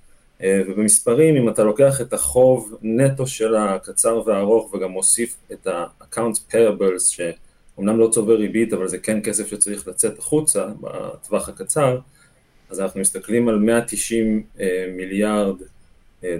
ובמספרים, 0.47 1.37
אם 1.37 1.49
אתה 1.49 1.64
לוקח 1.64 2.00
את 2.00 2.12
החוב 2.12 2.78
נטו 2.82 3.26
של 3.26 3.56
הקצר 3.56 4.23
והארוך 4.26 4.75
וגם 4.75 4.90
מוסיף 4.90 5.37
את 5.52 5.66
ה-accounts 5.66 6.52
payables, 6.52 7.00
שאומנם 7.00 7.99
לא 7.99 8.09
צובר 8.12 8.35
ריבית, 8.35 8.73
אבל 8.73 8.88
זה 8.88 8.99
כן 8.99 9.21
כסף 9.23 9.50
שצריך 9.50 9.88
לצאת 9.88 10.18
החוצה 10.18 10.66
בטווח 10.80 11.49
הקצר, 11.49 11.99
אז 12.73 12.81
אנחנו 12.81 13.00
מסתכלים 13.00 13.49
על 13.49 13.59
190 13.59 14.43
מיליארד 14.97 15.57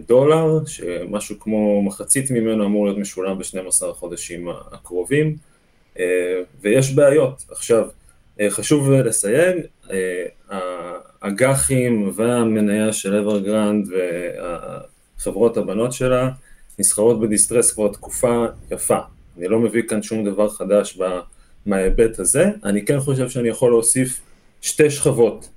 דולר, 0.09 0.59
שמשהו 0.67 1.41
כמו 1.41 1.83
מחצית 1.83 2.31
ממנו 2.31 2.67
אמור 2.67 2.87
להיות 2.87 2.99
משולם 2.99 3.39
ב-12 3.39 3.87
החודשים 3.91 4.49
הקרובים, 4.49 5.37
ויש 6.61 6.95
בעיות. 6.95 7.45
עכשיו, 7.51 7.89
חשוב 8.49 8.91
לסייג, 8.91 9.57
האג"חים 11.21 12.13
והמניה 12.15 12.93
של 12.93 13.15
אברגרנד 13.15 13.89
והחברות 13.93 15.57
הבנות 15.57 15.93
שלה 15.93 16.31
נסחרות 16.79 17.21
ב 17.21 17.27
distress 17.27 17.73
כבר 17.73 17.89
תקופה 17.89 18.45
יפה. 18.71 18.99
אני 19.39 19.49
לא 19.49 19.59
מביא 19.59 19.83
כאן 19.89 20.03
שום 20.03 20.25
דבר 20.25 20.49
חדש 20.49 20.99
מההיבט 21.67 22.19
הזה, 22.19 22.45
אני 22.65 22.85
כן 22.85 23.01
חושב 23.01 23.29
שאני 23.29 23.49
יכול 23.49 23.71
להוסיף 23.71 24.21
שתי 24.61 24.91
שכבות 24.91 25.49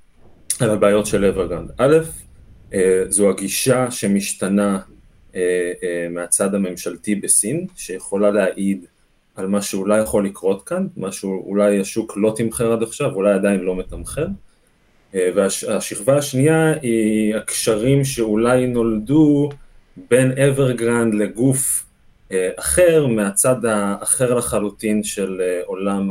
על 0.60 0.70
הבעיות 0.70 1.06
של 1.06 1.24
אברגרנד. 1.24 1.70
א', 1.78 1.96
אה, 2.74 3.02
זו 3.08 3.30
הגישה 3.30 3.90
שמשתנה 3.90 4.78
אה, 5.34 5.72
אה, 5.82 6.08
מהצד 6.10 6.54
הממשלתי 6.54 7.14
בסין, 7.14 7.66
שיכולה 7.76 8.30
להעיד 8.30 8.84
על 9.34 9.46
מה 9.46 9.62
שאולי 9.62 10.00
יכול 10.00 10.26
לקרות 10.26 10.68
כאן, 10.68 10.86
מה 10.96 11.12
שאולי 11.12 11.80
השוק 11.80 12.12
לא 12.16 12.32
תמחר 12.36 12.72
עד 12.72 12.82
עכשיו, 12.82 13.14
אולי 13.14 13.32
עדיין 13.32 13.60
לא 13.60 13.76
מתמחר. 13.76 14.26
והשכבה 15.14 16.18
השנייה 16.18 16.72
היא 16.82 17.36
הקשרים 17.36 18.04
שאולי 18.04 18.66
נולדו 18.66 19.48
בין 20.10 20.32
אברגרנד 20.38 21.14
לגוף 21.14 21.84
אחר, 22.56 23.06
מהצד 23.06 23.64
האחר 23.64 24.34
לחלוטין 24.34 25.04
של 25.04 25.42
עולם, 25.64 26.10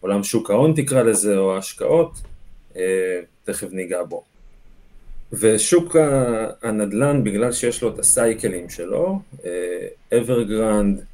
עולם 0.00 0.24
שוק 0.24 0.50
ההון 0.50 0.72
תקרא 0.76 1.02
לזה, 1.02 1.38
או 1.38 1.54
ההשקעות, 1.54 2.12
תכף 3.52 3.72
ניגע 3.72 4.02
בו. 4.02 4.24
ושוק 5.32 5.96
הנדל"ן, 6.62 7.24
בגלל 7.24 7.52
שיש 7.52 7.82
לו 7.82 7.94
את 7.94 7.98
הסייקלים 7.98 8.70
שלו, 8.70 9.20
אברגרנד, 10.12 11.04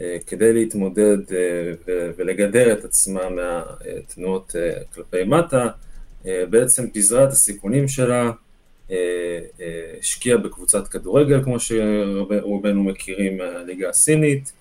אה, 0.00 0.16
כדי 0.26 0.52
להתמודד 0.52 1.18
אה, 1.32 1.72
ולגדר 2.16 2.72
את 2.72 2.84
עצמה 2.84 3.20
מהתנועות 3.30 4.56
אה, 4.58 4.72
כלפי 4.94 5.24
מטה, 5.24 5.68
בעצם 6.50 6.90
פיזרה 6.90 7.24
את 7.24 7.28
הסיכונים 7.28 7.88
שלה, 7.88 8.30
השקיעה 10.00 10.38
בקבוצת 10.38 10.88
כדורגל, 10.88 11.44
כמו 11.44 11.60
שרובנו 11.60 12.84
מכירים 12.84 13.38
מהליגה 13.38 13.88
הסינית, 13.88 14.52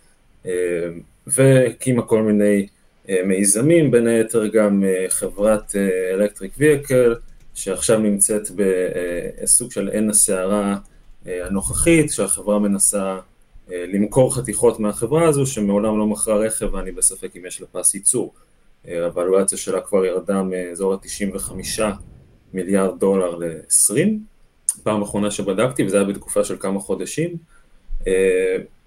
והקימה 1.27 2.01
כל 2.01 2.21
מיני 2.21 2.67
מיזמים, 3.25 3.91
בין 3.91 4.07
היתר 4.07 4.47
גם 4.47 4.83
חברת 5.09 5.75
אלקטריק 6.13 6.53
וייקל, 6.57 7.15
שעכשיו 7.53 7.99
נמצאת 7.99 8.47
בסוג 8.55 9.71
של 9.71 9.89
עין 9.89 10.09
הסערה 10.09 10.77
אה, 11.27 11.47
הנוכחית, 11.47 12.11
שהחברה 12.11 12.59
מנסה 12.59 13.19
אה, 13.71 13.85
למכור 13.93 14.35
חתיכות 14.35 14.79
מהחברה 14.79 15.27
הזו, 15.27 15.45
שמעולם 15.45 15.97
לא 15.97 16.07
מכרה 16.07 16.35
רכב, 16.37 16.73
ואני 16.73 16.91
בספק 16.91 17.35
אם 17.37 17.45
יש 17.45 17.61
לה 17.61 17.67
פס 17.71 17.95
ייצור. 17.95 18.33
אה, 18.87 19.05
הוואלואציה 19.05 19.57
שלה 19.57 19.81
כבר 19.81 20.05
ירדה 20.05 20.43
מאזור 20.43 20.93
ה-95 20.93 21.81
מיליארד 22.53 22.99
דולר 22.99 23.35
ל-20, 23.35 23.97
פעם 24.83 25.01
אחרונה 25.01 25.31
שבדקתי, 25.31 25.83
וזה 25.83 25.97
היה 25.97 26.05
בתקופה 26.05 26.43
של 26.43 26.57
כמה 26.59 26.79
חודשים, 26.79 27.37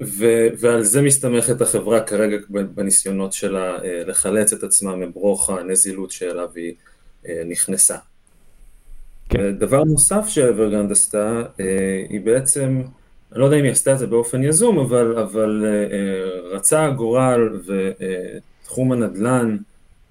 ו- 0.03 0.49
ועל 0.59 0.83
זה 0.83 1.03
מסתמכת 1.03 1.61
החברה 1.61 2.01
כרגע 2.01 2.37
בניסיונות 2.49 3.33
שלה 3.33 3.79
לחלץ 4.07 4.53
את 4.53 4.63
עצמה 4.63 4.97
מברוך 4.97 5.51
הנזילות 5.51 6.11
שאליו 6.11 6.49
היא 6.55 6.75
נכנסה. 7.47 7.97
כן. 9.29 9.59
דבר 9.59 9.85
נוסף 9.85 10.25
שאברגרנד 10.29 10.93
עשתה, 10.93 11.43
אה, 11.61 12.05
היא 12.09 12.21
בעצם, 12.21 12.83
אני 13.33 13.41
לא 13.41 13.45
יודע 13.45 13.57
אם 13.57 13.65
היא 13.65 13.73
עשתה 13.73 13.93
את 13.93 13.99
זה 13.99 14.07
באופן 14.07 14.45
יזום, 14.45 14.79
אבל, 14.79 15.19
אבל 15.19 15.65
אה, 15.67 16.57
רצה 16.57 16.85
הגורל 16.85 17.61
ותחום 17.67 18.93
הנדל"ן 18.93 19.57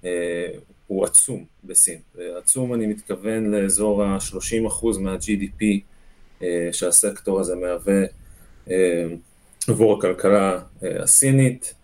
אה, 0.04 0.48
הוא 0.86 1.04
עצום 1.04 1.44
בסין. 1.64 1.98
עצום 2.38 2.74
אני 2.74 2.86
מתכוון 2.86 3.50
לאזור 3.50 4.04
ה-30% 4.04 4.98
מה-GDP 5.00 5.64
שהסקטור 6.72 7.40
הזה 7.40 7.54
מהווה 7.54 8.04
עבור 9.68 9.98
הכלכלה 9.98 10.58
הסינית. 10.82 11.74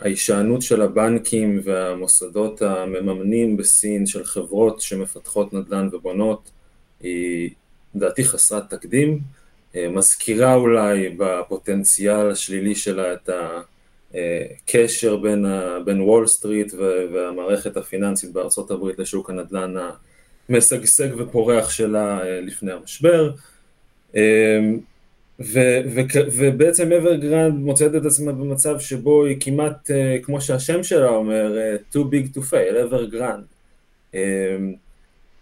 ההישענות 0.00 0.62
של 0.62 0.82
הבנקים 0.82 1.60
והמוסדות 1.64 2.62
המממנים 2.62 3.56
בסין 3.56 4.06
של 4.06 4.24
חברות 4.24 4.80
שמפתחות 4.80 5.52
נדל"ן 5.52 5.88
ובונות 5.92 6.50
היא 7.00 7.50
לדעתי 7.94 8.24
חסרת 8.24 8.70
תקדים, 8.70 9.20
אה, 9.76 9.88
מזכירה 9.88 10.54
אולי 10.54 11.08
בפוטנציאל 11.08 12.30
השלילי 12.30 12.74
שלה 12.74 13.12
את 13.12 13.30
הקשר 14.14 15.16
בין, 15.16 15.44
ה, 15.44 15.78
בין 15.84 16.00
וול 16.00 16.26
סטריט 16.26 16.74
והמערכת 17.12 17.76
הפיננסית 17.76 18.32
בארצות 18.32 18.70
הברית 18.70 18.98
לשוק 18.98 19.30
הנדל"ן 19.30 19.74
המשגשג 20.48 21.08
ופורח 21.18 21.70
שלה 21.70 22.20
לפני 22.40 22.72
המשבר. 22.72 23.30
ו, 25.40 25.58
ו, 25.94 26.00
ובעצם 26.32 26.92
אברגרנד 26.92 27.54
מוצאת 27.54 27.94
את 27.94 28.04
עצמה 28.04 28.32
במצב 28.32 28.78
שבו 28.78 29.24
היא 29.24 29.36
כמעט, 29.40 29.90
כמו 30.22 30.40
שהשם 30.40 30.82
שלה 30.82 31.08
אומר, 31.08 31.58
too 31.92 31.96
big 31.98 32.36
to 32.36 32.40
fail, 32.40 32.82
אברגרנד. 32.82 33.44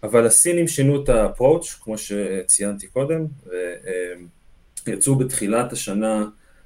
אבל 0.02 0.26
הסינים 0.26 0.68
שינו 0.68 1.02
את 1.02 1.08
ה-approach, 1.08 1.82
כמו 1.82 1.98
שציינתי 1.98 2.86
קודם, 2.86 3.26
ויצאו 4.86 5.14
בתחילת 5.14 5.72
השנה 5.72 6.24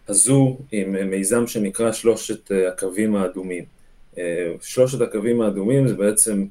הזו 0.08 0.58
עם 0.72 1.10
מיזם 1.10 1.46
שנקרא 1.46 1.92
שלושת 1.92 2.50
הקווים 2.68 3.16
האדומים. 3.16 3.64
שלושת 4.62 5.00
הקווים 5.00 5.40
האדומים 5.40 5.88
זה 5.88 5.94
בעצם 5.94 6.44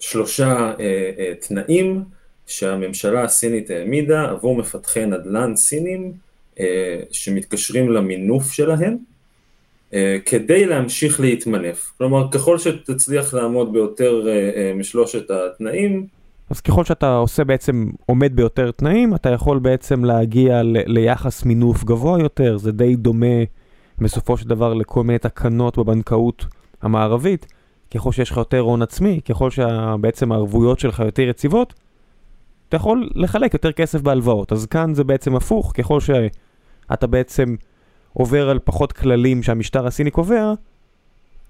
שלושה 0.00 0.74
תנאים 1.40 2.04
שהממשלה 2.46 3.22
הסינית 3.24 3.70
העמידה 3.70 4.30
עבור 4.30 4.56
מפתחי 4.56 5.06
נדל"ן 5.06 5.56
סינים 5.56 6.12
שמתקשרים 7.12 7.90
למינוף 7.90 8.52
שלהם, 8.52 8.96
אה, 9.94 10.16
כדי 10.26 10.66
להמשיך 10.66 11.20
להתמנף. 11.20 11.92
כלומר, 11.98 12.30
ככל 12.30 12.58
שתצליח 12.58 13.34
לעמוד 13.34 13.72
ביותר 13.72 14.28
אה, 14.28 14.50
אה, 14.56 14.72
משלושת 14.74 15.30
התנאים, 15.30 16.06
אז 16.50 16.60
ככל 16.60 16.84
שאתה 16.84 17.16
עושה 17.16 17.44
בעצם, 17.44 17.90
עומד 18.06 18.36
ביותר 18.36 18.70
תנאים, 18.70 19.14
אתה 19.14 19.30
יכול 19.30 19.58
בעצם 19.58 20.04
להגיע 20.04 20.62
ל- 20.62 20.76
ליחס 20.86 21.44
מינוף 21.44 21.84
גבוה 21.84 22.20
יותר, 22.20 22.56
זה 22.56 22.72
די 22.72 22.96
דומה 22.96 23.36
בסופו 23.98 24.36
של 24.36 24.48
דבר 24.48 24.74
לכל 24.74 25.04
מיני 25.04 25.18
תקנות 25.18 25.78
בבנקאות 25.78 26.46
המערבית. 26.82 27.46
ככל 27.94 28.12
שיש 28.12 28.30
לך 28.30 28.36
יותר 28.36 28.58
הון 28.58 28.82
עצמי, 28.82 29.20
ככל 29.28 29.50
שבעצם 29.50 30.32
הערבויות 30.32 30.78
שלך 30.78 30.98
יותר 31.00 31.22
יציבות, 31.22 31.74
אתה 32.72 32.80
יכול 32.80 33.10
לחלק 33.14 33.54
יותר 33.54 33.72
כסף 33.72 34.00
בהלוואות. 34.00 34.52
אז 34.52 34.66
כאן 34.66 34.94
זה 34.94 35.04
בעצם 35.04 35.36
הפוך, 35.36 35.72
ככל 35.74 36.00
שאתה 36.00 37.06
בעצם 37.06 37.54
עובר 38.12 38.50
על 38.50 38.58
פחות 38.64 38.92
כללים 38.92 39.42
שהמשטר 39.42 39.86
הסיני 39.86 40.10
קובע, 40.10 40.52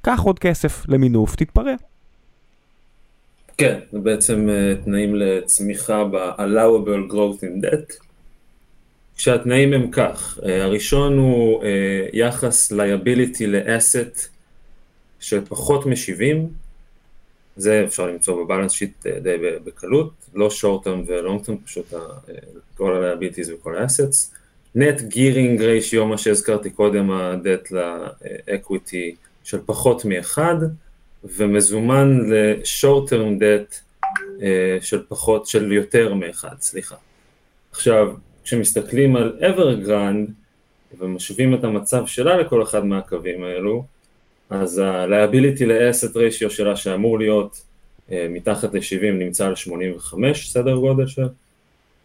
קח 0.00 0.20
עוד 0.20 0.38
כסף 0.38 0.84
למינוף, 0.88 1.36
תתפרע. 1.36 1.74
כן, 3.58 3.78
זה 3.92 3.98
בעצם 3.98 4.48
uh, 4.48 4.84
תנאים 4.84 5.14
לצמיחה 5.14 6.04
ב-allowable 6.04 7.12
growth 7.12 7.40
in 7.42 7.64
debt, 7.64 8.04
כשהתנאים 9.16 9.72
הם 9.72 9.90
כך, 9.90 10.38
uh, 10.38 10.48
הראשון 10.48 11.18
הוא 11.18 11.62
uh, 11.62 11.64
יחס 12.12 12.72
liability 12.72 13.46
ל-asset 13.46 14.20
של 15.20 15.44
פחות 15.44 15.86
מ-70, 15.86 16.36
זה 17.56 17.84
אפשר 17.86 18.06
למצוא 18.06 18.44
בבלנס 18.44 18.72
שיט 18.72 19.06
די 19.06 19.36
בקלות, 19.64 20.10
לא 20.34 20.48
short 20.48 20.86
term 20.86 21.06
ו-long 21.06 21.46
term, 21.46 21.52
פשוט 21.64 21.92
כל 22.76 23.04
ה-liabilities 23.04 23.52
וכל 23.54 23.76
ה-assets. 23.78 24.36
נט 24.74 25.00
גירינג 25.00 25.62
ריישיו, 25.62 26.06
מה 26.06 26.18
שהזכרתי 26.18 26.70
קודם, 26.70 27.10
הדט 27.10 27.68
לאקוויטי 27.70 29.14
של 29.44 29.58
פחות 29.66 30.04
מאחד, 30.04 30.56
ומזומן 31.24 32.18
ל 32.30 32.43
short 32.43 33.10
term 33.10 33.38
debt 33.38 33.74
של 34.80 35.02
פחות, 35.08 35.46
של 35.46 35.72
יותר 35.72 36.14
מאחד, 36.14 36.54
סליחה. 36.60 36.96
עכשיו, 37.70 38.14
כשמסתכלים 38.44 39.16
על 39.16 39.38
אוורגרנד 39.50 40.30
ומשווים 40.98 41.54
את 41.54 41.64
המצב 41.64 42.06
שלה 42.06 42.36
לכל 42.36 42.62
אחד 42.62 42.84
מהקווים 42.84 43.44
האלו, 43.44 43.84
אז 44.52 44.78
ה-liability 44.78 45.64
ל-asset 45.64 46.14
ratio 46.14 46.50
שלה 46.50 46.76
שאמור 46.76 47.18
להיות 47.18 47.62
uh, 48.08 48.12
מתחת 48.30 48.74
ל-70 48.74 49.12
נמצא 49.12 49.46
על 49.46 49.54
85 49.54 50.52
סדר 50.52 50.74
גודל 50.74 51.06
של, 51.06 51.26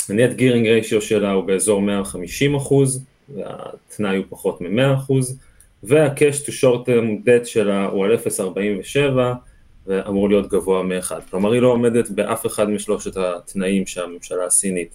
ה 0.10 0.15
net 0.15 0.34
gearing 0.34 0.67
ratio 0.67 1.02
שלה 1.02 1.32
הוא 1.32 1.43
באזור 1.43 1.82
150 1.82 2.56
אחוז, 2.56 3.04
והתנאי 3.36 4.17
הוא 4.17 4.26
פחות 4.30 4.62
מ-100 4.62 4.95
אחוז, 4.95 5.39
וה-cash 5.84 6.45
to 6.45 6.50
short 6.50 6.88
term 6.88 7.28
debt 7.28 7.45
שלה 7.45 7.86
הוא 7.86 8.06
על 8.06 8.15
0.47 8.15 8.98
ואמור 9.88 10.30
להיות 10.30 10.50
גבוה 10.50 10.84
מאחד. 10.84 11.19
כלומר 11.30 11.52
היא 11.52 11.62
לא 11.62 11.67
עומדת 11.67 12.10
באף 12.10 12.45
אחד 12.45 12.69
משלושת 12.69 13.17
התנאים 13.17 13.86
שהממשלה 13.86 14.45
הסינית 14.45 14.89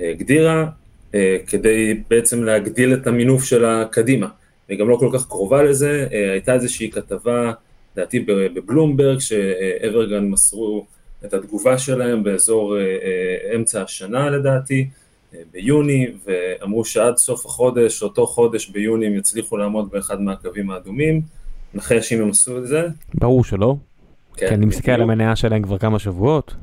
אה, 0.00 0.10
הגדירה, 0.10 0.66
אה, 1.14 1.36
כדי 1.46 2.00
בעצם 2.10 2.44
להגדיל 2.44 2.94
את 2.94 3.06
המינוף 3.06 3.44
שלה 3.44 3.84
קדימה. 3.90 4.26
היא 4.70 4.78
גם 4.78 4.88
לא 4.88 4.96
כל 4.96 5.08
כך 5.12 5.26
קרובה 5.28 5.62
לזה, 5.62 6.06
אה, 6.12 6.32
הייתה 6.32 6.54
איזושהי 6.54 6.90
כתבה, 6.90 7.52
לדעתי 7.96 8.20
בבלומברג, 8.54 9.18
שאברגן 9.18 10.24
מסרו 10.24 10.86
את 11.24 11.34
התגובה 11.34 11.78
שלהם 11.78 12.22
באזור 12.22 12.76
אה, 12.76 12.82
אה, 12.82 13.56
אמצע 13.56 13.82
השנה 13.82 14.30
לדעתי, 14.30 14.88
ביוני, 15.52 16.06
ואמרו 16.24 16.84
שעד 16.84 17.16
סוף 17.16 17.46
החודש, 17.46 18.02
אותו 18.02 18.26
חודש 18.26 18.68
ביוני 18.68 19.06
הם 19.06 19.16
יצליחו 19.16 19.56
לעמוד 19.56 19.90
באחד 19.90 20.20
מהקווים 20.20 20.70
האדומים, 20.70 21.20
נחש 21.74 22.12
אם 22.12 22.22
הם 22.22 22.30
עשו 22.30 22.58
את 22.58 22.66
זה. 22.66 22.88
ברור 23.14 23.44
שלא. 23.44 23.76
כן, 24.36 24.48
כי 24.48 24.54
אני 24.54 24.66
מסתכל 24.66 24.92
על 24.92 25.02
המניה 25.02 25.36
שלהם 25.36 25.62
כבר 25.62 25.78
כמה 25.78 25.98
שבועות. 25.98 26.54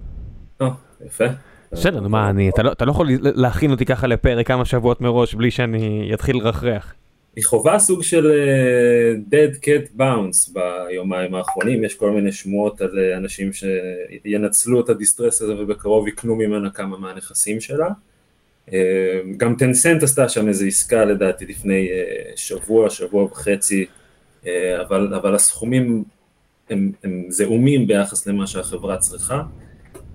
או, 0.61 0.67
יפה. 1.05 1.25
בסדר, 1.71 2.01
מה, 2.01 2.31
לא, 2.63 2.71
אתה 2.71 2.85
לא 2.85 2.91
יכול 2.91 3.07
להכין 3.21 3.71
אותי 3.71 3.85
ככה 3.85 4.07
לפרק 4.07 4.47
כמה 4.47 4.65
שבועות 4.65 5.01
מראש 5.01 5.35
בלי 5.35 5.51
שאני 5.51 6.11
אתחיל 6.13 6.37
לרחרח. 6.37 6.93
היא 7.35 7.45
חווה 7.45 7.79
סוג 7.79 8.03
של 8.03 8.31
uh, 8.31 9.33
dead 9.33 9.63
cat 9.63 9.99
bounce 9.99 10.53
ביומיים 10.53 11.35
האחרונים, 11.35 11.83
יש 11.83 11.95
כל 11.95 12.11
מיני 12.11 12.31
שמועות 12.31 12.81
על 12.81 12.89
uh, 12.89 13.17
אנשים 13.17 13.51
שינצלו 13.53 14.81
את 14.81 14.89
הדיסטרס 14.89 15.41
הזה 15.41 15.55
ובקרוב 15.55 16.07
יקנו 16.07 16.35
ממנה 16.35 16.69
כמה 16.69 16.97
מהנכסים 16.97 17.61
שלה. 17.61 17.87
Uh, 18.67 18.71
גם 19.37 19.55
טנסנט 19.55 20.03
עשתה 20.03 20.29
שם 20.29 20.47
איזו 20.47 20.65
עסקה 20.65 21.05
לדעתי 21.05 21.45
לפני 21.45 21.89
שבוע, 22.35 22.89
שבוע 22.89 23.23
וחצי, 23.23 23.85
אבל, 24.81 25.13
אבל 25.13 25.35
הסכומים 25.35 26.03
הם, 26.69 26.91
הם 27.03 27.25
זעומים 27.29 27.87
ביחס 27.87 28.27
למה 28.27 28.47
שהחברה 28.47 28.97
צריכה. 28.97 29.41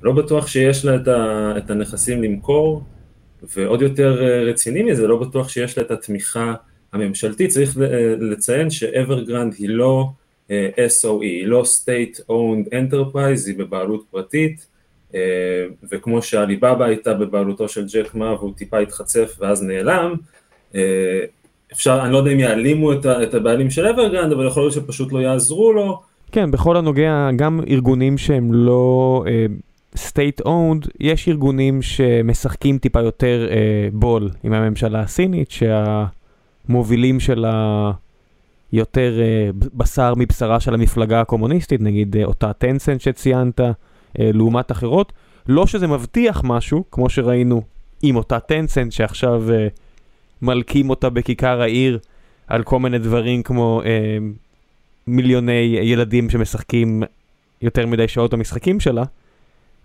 לא 0.02 0.12
בטוח 0.12 0.46
שיש 0.46 0.84
לה 0.84 0.96
את, 0.96 1.08
ה, 1.08 1.54
את 1.58 1.70
הנכסים 1.70 2.22
למכור, 2.22 2.82
ועוד 3.42 3.82
יותר 3.82 4.22
רציני 4.46 4.82
מזה, 4.82 5.06
לא 5.06 5.16
בטוח 5.16 5.48
שיש 5.48 5.78
לה 5.78 5.84
את 5.84 5.90
התמיכה 5.90 6.54
הממשלתי, 6.92 7.48
צריך 7.48 7.76
לציין 8.20 8.70
שאברגרנד 8.70 9.54
היא 9.58 9.68
לא 9.68 10.08
אה, 10.50 10.68
SOE, 10.86 11.22
היא 11.22 11.46
לא 11.46 11.62
State 11.62 12.18
Owned 12.18 12.68
Enterprise, 12.72 13.46
היא 13.46 13.58
בבעלות 13.58 14.04
פרטית, 14.10 14.66
אה, 15.14 15.20
וכמו 15.92 16.22
שעליבאבא 16.22 16.84
הייתה 16.84 17.14
בבעלותו 17.14 17.68
של 17.68 17.86
ג'ק 17.92 18.14
מה 18.14 18.34
והוא 18.34 18.52
טיפה 18.56 18.78
התחצף 18.78 19.36
ואז 19.40 19.62
נעלם, 19.62 20.14
אה, 20.74 21.20
אפשר, 21.72 22.00
אני 22.04 22.12
לא 22.12 22.18
יודע 22.18 22.32
אם 22.32 22.40
יעלימו 22.40 22.92
את 22.92 23.34
הבעלים 23.34 23.70
של 23.70 23.86
אברגרנד, 23.86 24.32
אבל 24.32 24.46
יכול 24.46 24.62
להיות 24.62 24.72
שפשוט 24.72 25.12
לא 25.12 25.18
יעזרו 25.18 25.72
לו. 25.72 26.00
כן, 26.32 26.50
בכל 26.50 26.76
הנוגע, 26.76 27.30
גם 27.36 27.60
ארגונים 27.68 28.18
שהם 28.18 28.52
לא 28.52 29.24
state 29.96 30.44
owned, 30.44 30.88
יש 31.00 31.28
ארגונים 31.28 31.82
שמשחקים 31.82 32.78
טיפה 32.78 33.00
יותר 33.00 33.48
בול 33.92 34.30
עם 34.44 34.52
הממשלה 34.52 35.00
הסינית, 35.00 35.50
שה... 35.50 36.04
מובילים 36.68 37.20
של 37.20 37.44
היותר 38.72 39.12
uh, 39.18 39.68
בשר 39.74 40.14
מבשרה 40.16 40.60
של 40.60 40.74
המפלגה 40.74 41.20
הקומוניסטית, 41.20 41.80
נגיד 41.80 42.16
uh, 42.16 42.24
אותה 42.24 42.52
טנסנט 42.52 43.00
שציינת, 43.00 43.60
uh, 43.60 43.64
לעומת 44.18 44.72
אחרות. 44.72 45.12
לא 45.48 45.66
שזה 45.66 45.86
מבטיח 45.86 46.42
משהו, 46.44 46.84
כמו 46.90 47.10
שראינו 47.10 47.62
עם 48.02 48.16
אותה 48.16 48.40
טנסנט 48.40 48.92
שעכשיו 48.92 49.42
מלקים 50.42 50.90
אותה 50.90 51.10
בכיכר 51.10 51.62
העיר 51.62 51.98
על 52.46 52.62
כל 52.62 52.78
מיני 52.78 52.98
דברים 52.98 53.42
כמו 53.42 53.82
מיליוני 55.06 55.78
ילדים 55.82 56.30
שמשחקים 56.30 57.02
יותר 57.62 57.86
מדי 57.86 58.08
שעות 58.08 58.34
במשחקים 58.34 58.80
שלה, 58.80 59.04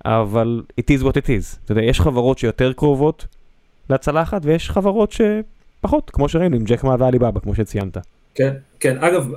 אבל 0.06 0.64
it 0.82 0.84
is 0.84 1.04
what 1.04 1.12
it 1.12 1.26
is. 1.26 1.58
אתה 1.66 1.72
יודע, 1.72 1.84
יש 1.84 2.02
חברות 2.02 2.38
שיותר 2.38 2.74
קרובות 2.74 3.28
לצלחת 3.90 4.42
ויש 4.46 4.70
חברות 4.70 5.12
ש... 5.12 5.22
פחות, 5.82 6.10
כמו 6.10 6.30
שראינו 6.30 6.56
עם 6.56 6.64
ג'ק 6.64 6.84
מה 6.84 6.96
ואליבאבא, 7.00 7.40
כמו 7.40 7.56
שציינת. 7.56 7.98
כן, 8.36 8.54
כן, 8.80 8.98
אגב, 9.00 9.32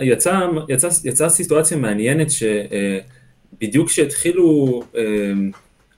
יצאה 0.00 0.46
יצא, 0.68 0.88
יצא 1.04 1.28
סיטואציה 1.28 1.76
מעניינת 1.76 2.28
שבדיוק 2.30 3.88
כשהתחילו 3.88 4.82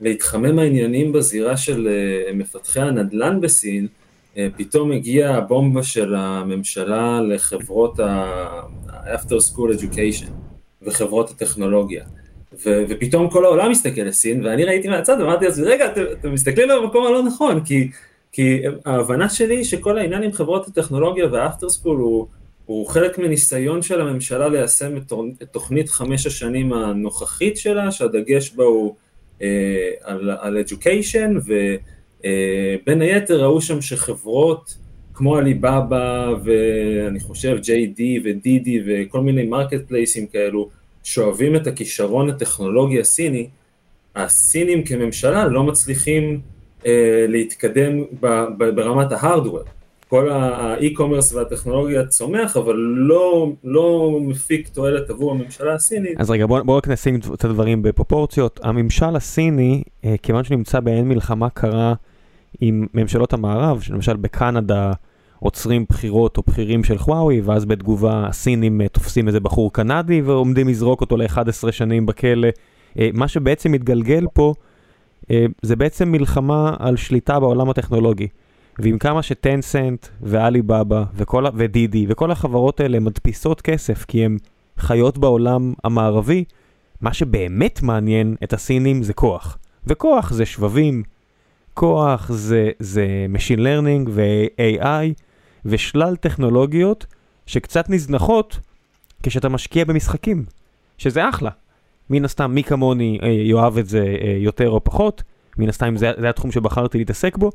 להתחמם 0.01 0.59
העניינים 0.59 1.11
בזירה 1.11 1.57
של 1.57 1.89
מפתחי 2.33 2.79
הנדל"ן 2.81 3.41
בסין, 3.41 3.87
פתאום 4.57 4.91
הגיעה 4.91 5.37
הבומבה 5.37 5.83
של 5.83 6.15
הממשלה 6.15 7.21
לחברות 7.21 7.99
ה-after 7.99 9.35
school 9.51 9.79
education 9.79 10.29
וחברות 10.81 11.29
הטכנולוגיה. 11.29 12.03
ו- 12.65 12.83
ופתאום 12.89 13.29
כל 13.29 13.45
העולם 13.45 13.71
מסתכל 13.71 14.01
לסין, 14.01 14.45
ואני 14.45 14.65
ראיתי 14.65 14.87
מהצד 14.87 15.17
ואמרתי 15.19 15.45
לעצמי, 15.45 15.65
רגע, 15.65 15.85
אתם, 15.85 16.01
אתם 16.19 16.33
מסתכלים 16.33 16.69
במקום 16.81 17.05
הלא 17.05 17.23
נכון, 17.23 17.63
כי 17.63 17.89
כי 18.37 18.61
ההבנה 18.85 19.29
שלי 19.29 19.55
היא 19.55 19.63
שכל 19.63 19.97
העניין 19.97 20.23
עם 20.23 20.31
חברות 20.31 20.67
הטכנולוגיה 20.67 21.25
והאפטר 21.31 21.69
סקול 21.69 21.97
הוא, 21.97 22.27
הוא 22.65 22.87
חלק 22.87 23.17
מניסיון 23.17 23.81
של 23.81 24.01
הממשלה 24.01 24.47
ליישם 24.47 24.97
את, 24.97 25.13
את 25.41 25.47
תוכנית 25.51 25.89
חמש 25.89 26.27
השנים 26.27 26.73
הנוכחית 26.73 27.57
שלה, 27.57 27.91
שהדגש 27.91 28.53
בה 28.55 28.63
הוא 28.63 28.95
אה, 29.41 29.47
על, 30.03 30.29
על 30.39 30.57
education, 30.57 31.37
ובין 31.45 33.01
אה, 33.01 33.15
היתר 33.15 33.43
ראו 33.43 33.61
שם 33.61 33.81
שחברות 33.81 34.77
כמו 35.13 35.35
עליבאבא 35.35 36.33
ואני 36.43 37.19
חושב 37.19 37.57
JD 37.63 38.01
ו-DD 38.23 38.69
וכל 38.85 39.21
מיני 39.21 39.43
marketplaceים 39.43 40.27
כאלו, 40.27 40.69
שואבים 41.03 41.55
את 41.55 41.67
הכישרון 41.67 42.29
הטכנולוגי 42.29 42.99
הסיני, 42.99 43.47
הסינים 44.15 44.83
כממשלה 44.83 45.47
לא 45.47 45.63
מצליחים 45.63 46.41
להתקדם 47.27 48.03
ב, 48.19 48.27
ב, 48.57 48.69
ברמת 48.75 49.11
ההארדוור. 49.11 49.63
כל 50.09 50.29
האי-קומרס 50.29 51.33
והטכנולוגיה 51.33 52.05
צומח, 52.05 52.57
אבל 52.57 52.75
לא, 52.77 53.51
לא 53.63 54.17
מפיק 54.21 54.67
תועלת 54.67 55.09
עבור 55.09 55.31
הממשלה 55.31 55.73
הסינית. 55.73 56.19
אז 56.19 56.29
רגע, 56.29 56.45
בואו 56.45 56.63
בוא 56.65 56.77
רק 56.77 56.87
נשים 56.87 57.19
את 57.33 57.45
הדברים 57.45 57.81
בפרופורציות. 57.81 58.59
הממשל 58.63 59.15
הסיני, 59.15 59.83
אה, 60.05 60.15
כיוון 60.23 60.43
שנמצא 60.43 60.79
באין 60.79 61.07
מלחמה 61.07 61.49
קרה 61.49 61.93
עם 62.61 62.87
ממשלות 62.93 63.33
המערב, 63.33 63.81
שלמשל 63.81 64.15
בקנדה 64.15 64.93
עוצרים 65.39 65.85
בחירות 65.89 66.37
או 66.37 66.43
בכירים 66.47 66.83
של 66.83 66.97
חוואוי, 66.97 67.41
ואז 67.41 67.65
בתגובה 67.65 68.25
הסינים 68.27 68.81
אה, 68.81 68.87
תופסים 68.87 69.27
איזה 69.27 69.39
בחור 69.39 69.73
קנדי 69.73 70.21
ועומדים 70.21 70.67
לזרוק 70.67 71.01
אותו 71.01 71.17
ל-11 71.17 71.71
שנים 71.71 72.05
בכלא. 72.05 72.47
אה, 72.99 73.09
מה 73.13 73.27
שבעצם 73.27 73.71
מתגלגל 73.71 74.25
פה, 74.33 74.53
זה 75.61 75.75
בעצם 75.75 76.11
מלחמה 76.11 76.75
על 76.79 76.95
שליטה 76.95 77.39
בעולם 77.39 77.69
הטכנולוגי. 77.69 78.27
ועם 78.79 78.97
כמה 78.97 79.23
שטנסנט 79.23 80.07
ואליבאבא 80.21 81.03
ודידי 81.55 82.05
וכל 82.09 82.31
החברות 82.31 82.79
האלה 82.79 82.99
מדפיסות 82.99 83.61
כסף 83.61 84.05
כי 84.05 84.25
הן 84.25 84.37
חיות 84.77 85.17
בעולם 85.17 85.73
המערבי, 85.83 86.43
מה 87.01 87.13
שבאמת 87.13 87.81
מעניין 87.83 88.35
את 88.43 88.53
הסינים 88.53 89.03
זה 89.03 89.13
כוח. 89.13 89.57
וכוח 89.87 90.33
זה 90.33 90.45
שבבים, 90.45 91.03
כוח 91.73 92.31
זה, 92.31 92.69
זה 92.79 93.25
Machine 93.33 93.59
Learning 93.59 94.09
ו-AI 94.09 95.21
ושלל 95.65 96.15
טכנולוגיות 96.15 97.05
שקצת 97.45 97.89
נזנחות 97.89 98.59
כשאתה 99.23 99.49
משקיע 99.49 99.85
במשחקים, 99.85 100.45
שזה 100.97 101.29
אחלה. 101.29 101.49
מן 102.09 102.25
הסתם 102.25 102.51
מי 102.51 102.63
כמוני 102.63 103.19
אה, 103.23 103.27
יאהב 103.27 103.77
את 103.77 103.87
זה 103.87 104.17
אה, 104.21 104.37
יותר 104.39 104.69
או 104.69 104.83
פחות, 104.83 105.23
מן 105.57 105.69
הסתם 105.69 105.97
זה, 105.97 106.11
זה 106.19 106.29
התחום 106.29 106.51
שבחרתי 106.51 106.97
להתעסק 106.97 107.37
בו, 107.37 107.49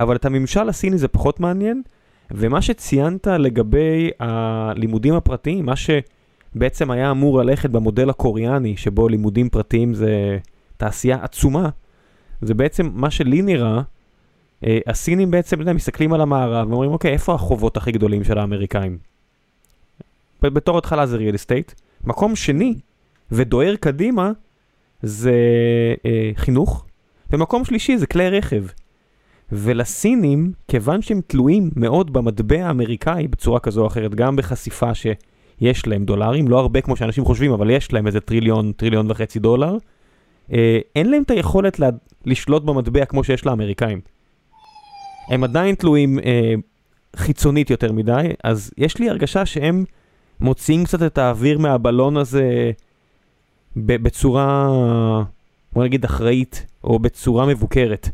אבל 0.00 0.16
את 0.16 0.24
הממשל 0.24 0.68
הסיני 0.68 0.98
זה 0.98 1.08
פחות 1.08 1.40
מעניין, 1.40 1.82
ומה 2.30 2.62
שציינת 2.62 3.26
לגבי 3.26 4.10
הלימודים 4.20 5.14
הפרטיים, 5.14 5.66
מה 5.66 5.74
שבעצם 5.76 6.90
היה 6.90 7.10
אמור 7.10 7.38
ללכת 7.38 7.70
במודל 7.70 8.10
הקוריאני, 8.10 8.76
שבו 8.76 9.08
לימודים 9.08 9.48
פרטיים 9.48 9.94
זה 9.94 10.38
תעשייה 10.76 11.18
עצומה, 11.22 11.68
זה 12.42 12.54
בעצם 12.54 12.90
מה 12.94 13.10
שלי 13.10 13.42
נראה, 13.42 13.82
אה, 14.66 14.78
הסינים 14.86 15.30
בעצם, 15.30 15.62
אתה 15.62 15.72
מסתכלים 15.72 16.12
על 16.12 16.20
המערב 16.20 16.68
ואומרים, 16.70 16.90
אוקיי, 16.90 17.12
איפה 17.12 17.34
החובות 17.34 17.76
הכי 17.76 17.92
גדולים 17.92 18.24
של 18.24 18.38
האמריקאים? 18.38 18.98
בתור 20.42 20.78
התחלה 20.78 21.06
זה 21.06 21.18
real 21.18 21.34
estate. 21.34 21.74
מקום 22.04 22.36
שני, 22.36 22.74
ודוהר 23.32 23.76
קדימה, 23.76 24.32
זה 25.02 25.34
אה, 26.06 26.30
חינוך, 26.36 26.86
ומקום 27.30 27.64
שלישי 27.64 27.98
זה 27.98 28.06
כלי 28.06 28.30
רכב. 28.30 28.64
ולסינים, 29.52 30.52
כיוון 30.68 31.02
שהם 31.02 31.20
תלויים 31.26 31.70
מאוד 31.76 32.12
במטבע 32.12 32.66
האמריקאי 32.66 33.28
בצורה 33.28 33.60
כזו 33.60 33.82
או 33.82 33.86
אחרת, 33.86 34.14
גם 34.14 34.36
בחשיפה 34.36 34.94
שיש 34.94 35.86
להם 35.86 36.04
דולרים, 36.04 36.48
לא 36.48 36.58
הרבה 36.58 36.80
כמו 36.80 36.96
שאנשים 36.96 37.24
חושבים, 37.24 37.52
אבל 37.52 37.70
יש 37.70 37.92
להם 37.92 38.06
איזה 38.06 38.20
טריליון, 38.20 38.72
טריליון 38.72 39.10
וחצי 39.10 39.38
דולר, 39.38 39.76
אה, 40.52 40.78
אין 40.96 41.10
להם 41.10 41.22
את 41.22 41.30
היכולת 41.30 41.78
לה, 41.78 41.88
לשלוט 42.24 42.62
במטבע 42.62 43.04
כמו 43.04 43.24
שיש 43.24 43.46
לאמריקאים. 43.46 44.00
הם 45.28 45.44
עדיין 45.44 45.74
תלויים 45.74 46.18
אה, 46.18 46.54
חיצונית 47.16 47.70
יותר 47.70 47.92
מדי, 47.92 48.28
אז 48.44 48.70
יש 48.78 48.98
לי 48.98 49.10
הרגשה 49.10 49.46
שהם 49.46 49.84
מוציאים 50.40 50.84
קצת 50.84 51.02
את 51.02 51.18
האוויר 51.18 51.58
מהבלון 51.58 52.16
הזה 52.16 52.70
בצורה, 53.76 54.68
בוא 55.72 55.84
נגיד, 55.84 56.04
אחראית, 56.04 56.66
או 56.84 56.98
בצורה 56.98 57.46
מבוקרת. 57.46 58.08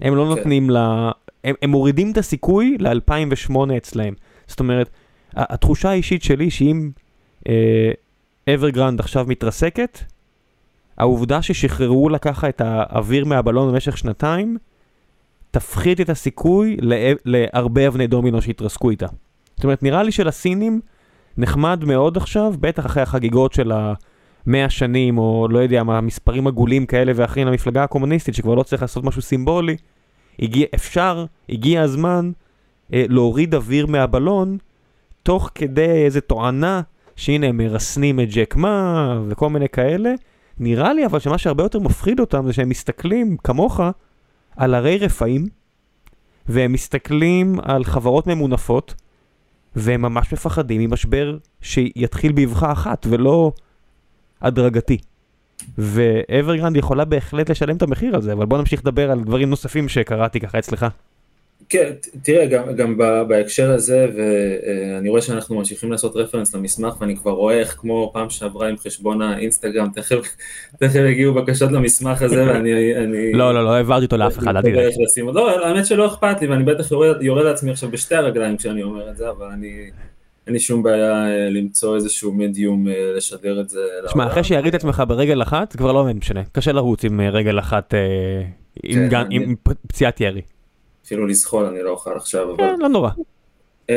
הם 0.00 0.16
לא 0.16 0.22
כן. 0.22 0.28
נותנים 0.28 0.70
ל... 0.70 0.76
הם, 1.44 1.54
הם 1.62 1.70
מורידים 1.70 2.12
את 2.12 2.18
הסיכוי 2.18 2.76
ל-2008 2.80 3.56
אצלהם. 3.76 4.14
זאת 4.46 4.60
אומרת, 4.60 4.90
התחושה 5.36 5.90
האישית 5.90 6.22
שלי 6.22 6.50
שאם 6.50 6.90
אברגרנד 8.54 9.00
אה, 9.00 9.04
עכשיו 9.04 9.24
מתרסקת, 9.28 9.98
העובדה 10.96 11.42
ששחררו 11.42 12.08
לה 12.08 12.18
ככה 12.18 12.48
את 12.48 12.60
האוויר 12.64 13.24
מהבלון 13.24 13.72
במשך 13.72 13.98
שנתיים, 13.98 14.56
תפחית 15.50 16.00
את 16.00 16.10
הסיכוי 16.10 16.76
להרבה 17.24 17.88
אבני 17.88 18.06
דומינו 18.06 18.42
שיתרסקו 18.42 18.90
איתה. 18.90 19.06
זאת 19.56 19.64
אומרת, 19.64 19.82
נראה 19.82 20.02
לי 20.02 20.12
שלסינים 20.12 20.80
נחמד 21.36 21.84
מאוד 21.84 22.16
עכשיו, 22.16 22.54
בטח 22.60 22.86
אחרי 22.86 23.02
החגיגות 23.02 23.52
של 23.52 23.72
המאה 24.46 24.70
שנים, 24.70 25.18
או 25.18 25.48
לא 25.50 25.58
יודע 25.58 25.82
מה, 25.82 26.00
מספרים 26.00 26.46
עגולים 26.46 26.86
כאלה 26.86 27.12
ואחרים 27.16 27.46
למפלגה 27.46 27.84
הקומוניסטית, 27.84 28.34
שכבר 28.34 28.54
לא 28.54 28.62
צריך 28.62 28.82
לעשות 28.82 29.04
משהו 29.04 29.22
סימבולי, 29.22 29.76
הגיע, 30.38 30.66
אפשר, 30.74 31.24
הגיע 31.48 31.82
הזמן 31.82 32.30
אה, 32.92 33.04
להוריד 33.08 33.54
אוויר 33.54 33.86
מהבלון, 33.86 34.58
תוך 35.22 35.50
כדי 35.54 36.04
איזה 36.04 36.20
תואנה 36.20 36.80
שהנה 37.16 37.46
הם 37.46 37.56
מרסנים 37.56 38.20
את 38.20 38.28
ג'ק 38.30 38.56
מה 38.56 39.18
וכל 39.28 39.50
מיני 39.50 39.68
כאלה. 39.68 40.14
נראה 40.58 40.92
לי 40.92 41.06
אבל 41.06 41.18
שמה 41.18 41.38
שהרבה 41.38 41.62
יותר 41.62 41.78
מפחיד 41.78 42.20
אותם 42.20 42.46
זה 42.46 42.52
שהם 42.52 42.68
מסתכלים 42.68 43.36
כמוך 43.44 43.80
על 44.56 44.74
הרי 44.74 44.98
רפאים, 44.98 45.46
והם 46.46 46.72
מסתכלים 46.72 47.56
על 47.62 47.84
חברות 47.84 48.26
ממונפות, 48.26 48.94
והם 49.76 50.02
ממש 50.02 50.32
מפחדים 50.32 50.80
ממשבר 50.80 51.38
שיתחיל 51.60 52.32
באבחה 52.32 52.72
אחת 52.72 53.06
ולא 53.10 53.52
הדרגתי. 54.44 54.98
ואברגרנד 55.78 56.76
יכולה 56.76 57.04
בהחלט 57.04 57.50
לשלם 57.50 57.76
את 57.76 57.82
המחיר 57.82 58.16
הזה, 58.16 58.32
אבל 58.32 58.46
בוא 58.46 58.58
נמשיך 58.58 58.80
לדבר 58.80 59.10
על 59.10 59.20
דברים 59.24 59.50
נוספים 59.50 59.88
שקראתי 59.88 60.40
ככה 60.40 60.58
אצלך. 60.58 60.86
כן, 61.68 61.92
תראה, 62.22 62.46
גם, 62.46 62.76
גם 62.76 62.98
בהקשר 63.28 63.70
הזה, 63.70 64.06
ואני 64.16 65.08
רואה 65.08 65.22
שאנחנו 65.22 65.56
ממשיכים 65.56 65.92
לעשות 65.92 66.16
רפרנס 66.16 66.54
למסמך, 66.54 67.00
ואני 67.00 67.16
כבר 67.16 67.30
רואה 67.30 67.54
איך 67.54 67.76
כמו 67.80 68.10
פעם 68.12 68.30
שעברה 68.30 68.68
עם 68.68 68.76
חשבון 68.76 69.22
האינסטגרם, 69.22 69.88
תכף, 69.94 70.36
תכף 70.80 71.00
יגיעו 71.10 71.34
בקשות 71.34 71.72
למסמך 71.72 72.22
הזה, 72.22 72.44
ואני... 72.48 72.96
אני, 72.96 73.32
לא, 73.32 73.54
לא, 73.54 73.64
לא 73.64 73.74
העברתי 73.74 74.04
אותו 74.04 74.16
לאף 74.16 74.38
אחד, 74.38 74.56
אל 74.56 74.62
תראה. 74.62 74.88
לא, 75.32 75.66
האמת 75.66 75.86
שלא 75.86 76.06
אכפת 76.06 76.40
לי, 76.40 76.46
ואני 76.46 76.64
בטח 76.64 76.90
יורד 77.20 77.44
לעצמי 77.44 77.70
עכשיו 77.70 77.90
בשתי 77.90 78.14
הרגליים 78.14 78.56
כשאני 78.56 78.82
אומר 78.82 79.10
את 79.10 79.16
זה, 79.16 79.30
אבל 79.30 79.46
אני... 79.46 79.90
אין 80.46 80.54
לי 80.54 80.60
שום 80.60 80.82
בעיה 80.82 81.26
אה, 81.26 81.50
למצוא 81.50 81.96
איזשהו 81.96 82.32
מדיום 82.32 82.88
אה, 82.88 83.12
לשדר 83.16 83.60
את 83.60 83.68
זה. 83.68 83.80
שמע, 84.08 84.26
אחרי 84.26 84.44
שיריד 84.44 84.74
את 84.74 84.74
עצמך 84.74 85.02
ברגל 85.08 85.42
אחת, 85.42 85.76
כבר 85.76 85.92
לא 85.92 86.04
משנה. 86.14 86.42
קשה 86.52 86.72
לרוץ 86.72 87.04
עם 87.04 87.20
אה, 87.20 87.30
רגל 87.30 87.58
אחת, 87.58 87.94
עם 88.82 89.08
כן, 89.10 89.34
פציעת 89.86 90.20
ירי. 90.20 90.42
אפילו 91.06 91.26
לזחול 91.26 91.64
אני 91.64 91.82
לא 91.82 91.90
אוכל 91.90 92.16
עכשיו, 92.16 92.50
אבל... 92.50 92.56
כן, 92.56 92.80
לא 92.80 92.88
נורא. 92.88 93.10
אמ, 93.88 93.94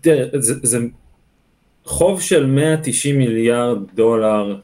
תראה, 0.00 0.24
זה 0.40 0.78
חוב 1.84 2.22
של 2.22 2.46
190 2.46 3.18
מיליארד 3.18 3.78
דולר 3.94 4.56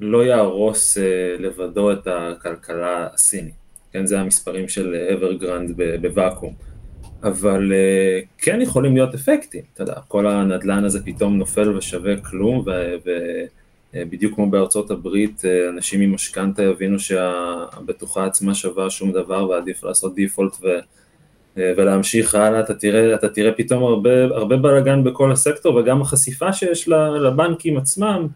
לא 0.00 0.24
יהרוס 0.24 0.98
לבדו 1.38 1.92
את 1.92 2.06
הכלכלה 2.06 3.08
הסינית. 3.14 3.54
כן, 3.92 4.06
זה 4.06 4.20
המספרים 4.20 4.68
של 4.68 4.94
אברגרנד 5.14 5.80
בוואקום. 6.00 6.54
אבל 7.22 7.72
uh, 7.72 8.26
כן 8.38 8.60
יכולים 8.60 8.94
להיות 8.94 9.14
אפקטים, 9.14 9.62
אתה 9.74 9.82
יודע, 9.82 9.94
כל 10.08 10.26
הנדלן 10.26 10.84
הזה 10.84 11.04
פתאום 11.04 11.38
נופל 11.38 11.76
ושווה 11.76 12.16
כלום, 12.16 12.64
ובדיוק 13.94 14.32
uh, 14.32 14.34
כמו 14.34 14.50
בארצות 14.50 14.90
הברית, 14.90 15.40
uh, 15.40 15.70
אנשים 15.74 16.00
עם 16.00 16.14
משכנתה 16.14 16.62
יבינו 16.62 16.98
שהבטוחה 16.98 18.26
עצמה 18.26 18.54
שווה 18.54 18.90
שום 18.90 19.12
דבר 19.12 19.48
ועדיף 19.48 19.84
לעשות 19.84 20.14
default 20.14 20.56
ו, 20.62 20.66
ולהמשיך 21.56 22.34
הלאה, 22.34 22.60
אתה 22.60 22.74
תראה, 22.74 23.14
אתה 23.14 23.28
תראה 23.28 23.52
פתאום 23.52 23.82
הרבה, 23.82 24.24
הרבה 24.24 24.56
בלאגן 24.56 25.04
בכל 25.04 25.32
הסקטור, 25.32 25.74
וגם 25.74 26.02
החשיפה 26.02 26.52
שיש 26.52 26.88
לבנקים 26.88 27.76
עצמם, 27.76 28.26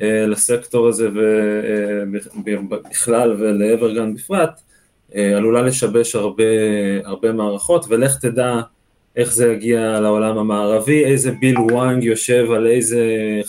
לסקטור 0.00 0.88
הזה 0.88 1.08
ובכלל 2.34 3.36
ולאברגן 3.38 4.14
בפרט, 4.14 4.48
אה, 4.48 4.69
עלולה 5.14 5.62
לשבש 5.62 6.14
הרבה, 6.14 6.44
הרבה 7.04 7.32
מערכות, 7.32 7.86
ולך 7.88 8.16
תדע 8.16 8.60
איך 9.16 9.32
זה 9.32 9.52
יגיע 9.52 10.00
לעולם 10.00 10.38
המערבי, 10.38 11.04
איזה 11.04 11.32
ביל 11.32 11.58
וואנג 11.58 12.04
יושב 12.04 12.50
על 12.50 12.66
איזה 12.66 13.02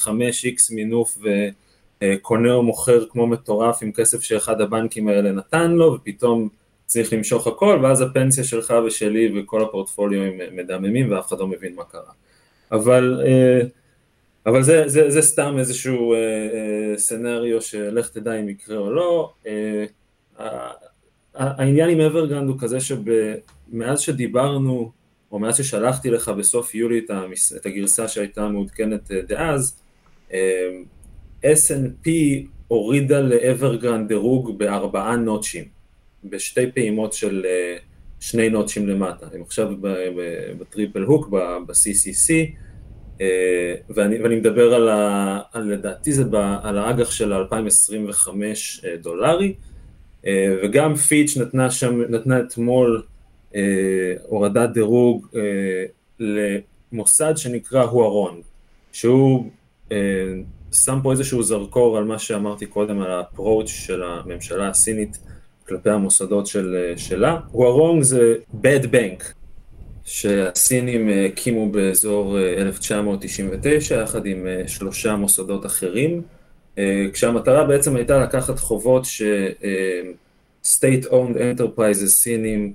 5x 0.04 0.76
מינוף 0.76 1.18
וקונה 2.04 2.54
או 2.54 2.64
מוכר 2.64 3.06
כמו 3.10 3.28
מטורף 3.28 3.84
עם 3.84 3.92
כסף 3.92 4.22
שאחד 4.22 4.62
הבנקים 4.62 5.08
האלה 5.08 5.32
נתן 5.32 5.72
לו, 5.72 5.94
ופתאום 5.94 6.50
צריך 6.86 7.14
למשוך 7.14 7.48
הכל, 7.48 7.80
ואז 7.84 8.02
הפנסיה 8.02 8.44
שלך 8.44 8.74
ושלי 8.88 9.40
וכל 9.40 9.62
הפורטפוליו 9.64 10.22
הם 10.22 10.56
מדממים 10.56 11.12
ואף 11.12 11.28
אחד 11.28 11.40
לא 11.40 11.48
מבין 11.48 11.76
מה 11.76 11.84
קרה. 11.84 12.12
אבל, 12.72 13.22
אבל 14.46 14.64
זה, 14.64 14.84
זה, 14.88 15.10
זה 15.10 15.22
סתם 15.22 15.56
איזשהו 15.60 16.16
scenario 16.98 17.62
שלך 17.62 18.10
תדע 18.10 18.34
אם 18.34 18.50
יקרה 18.50 18.78
או 18.78 18.92
לא. 18.92 19.32
העניין 21.36 21.90
עם 21.90 22.00
אברגרנד 22.00 22.50
הוא 22.50 22.60
כזה 22.60 22.78
שמאז 22.80 24.00
שדיברנו, 24.00 24.92
או 25.32 25.40
מאז 25.40 25.58
ששלחתי 25.58 26.10
לך 26.10 26.30
בסוף 26.30 26.76
יולי 26.76 27.06
את 27.56 27.66
הגרסה 27.66 28.08
שהייתה 28.08 28.48
מעודכנת 28.48 29.12
דאז, 29.12 29.82
S&P 31.44 32.10
הורידה 32.68 33.22
לאברגרנד 33.22 34.08
דירוג 34.08 34.60
בארבעה 34.60 35.16
notchים, 35.16 35.66
בשתי 36.24 36.72
פעימות 36.72 37.14
של 37.14 37.46
אה, 37.46 37.78
שני 38.20 38.50
נוטשים 38.50 38.88
למטה, 38.88 39.26
הם 39.34 39.42
עכשיו 39.42 39.72
בטריפל 40.60 41.04
הוק, 41.04 41.28
ב-CCC, 41.30 42.34
אה, 43.22 43.76
ואני, 43.90 44.22
ואני 44.22 44.36
מדבר 44.36 44.74
על, 44.74 44.90
ה, 44.90 45.40
על 45.54 45.64
לדעתי 45.64 46.12
זה 46.12 46.24
ב, 46.24 46.36
על 46.36 46.78
האג"ח 46.78 47.12
של 47.12 47.34
2025 47.34 48.82
אה, 48.86 48.98
דולרי, 48.98 49.54
וגם 50.64 50.96
פיץ' 50.96 51.38
נתנה 51.38 51.72
שם, 51.72 52.02
נתנה 52.10 52.40
אתמול 52.40 53.04
הורדת 54.28 54.70
דירוג 54.70 55.28
למוסד 56.20 57.34
שנקרא 57.38 57.84
הוארון, 57.84 58.42
שהוא 58.92 59.50
שם 60.72 61.00
פה 61.04 61.12
איזשהו 61.12 61.44
זרקור 61.44 61.98
על 61.98 62.04
מה 62.04 62.20
שאמרתי 62.20 62.66
קודם, 62.66 63.02
על 63.02 63.12
ה-approach 63.12 63.68
של 63.68 64.04
הממשלה 64.04 64.70
הסינית 64.70 65.18
כלפי 65.68 65.90
המוסדות 65.90 66.48
של, 66.48 66.94
שלה. 66.98 67.40
והוארונג 67.54 68.04
זה 68.04 68.36
bad 68.62 68.86
bank, 68.86 69.24
שהסינים 70.04 71.10
הקימו 71.26 71.72
באזור 71.72 72.40
1999 72.40 73.96
אה, 73.98 74.02
יחד 74.02 74.26
עם 74.26 74.48
אה, 74.48 74.68
שלושה 74.68 75.16
מוסדות 75.16 75.66
אחרים, 75.66 76.12
אה, 76.12 76.41
כשהמטרה 77.14 77.64
בעצם 77.64 77.96
הייתה 77.96 78.20
לקחת 78.20 78.60
חובות 78.60 79.06
ש... 79.06 79.22
state 80.64 81.06
owned 81.06 81.38
enterprises 81.38 82.08
סינים 82.08 82.74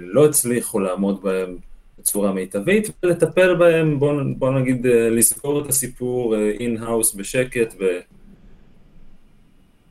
לא 0.00 0.26
הצליחו 0.26 0.80
לעמוד 0.80 1.22
בהם 1.22 1.56
בצורה 2.00 2.32
מיטבית, 2.32 2.90
ולטפל 3.02 3.54
בהם, 3.54 3.98
בוא, 3.98 4.22
בוא 4.36 4.50
נגיד, 4.50 4.86
אה, 4.86 5.10
לסגור 5.10 5.64
את 5.64 5.68
הסיפור 5.68 6.36
in-house 6.36 7.14
אה, 7.14 7.20
בשקט. 7.20 7.74
ב... 7.80 7.98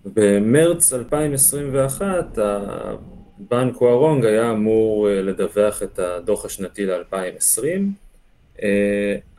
במרץ 0.06 0.94
2021 0.94 2.38
הבנק 2.38 3.82
ווארונג 3.82 4.26
היה 4.26 4.52
אמור 4.52 5.10
אה, 5.10 5.22
לדווח 5.22 5.84
את 5.84 6.00
הדוח 6.00 6.46
השנתי 6.46 6.86
ל-2020, 6.86 8.62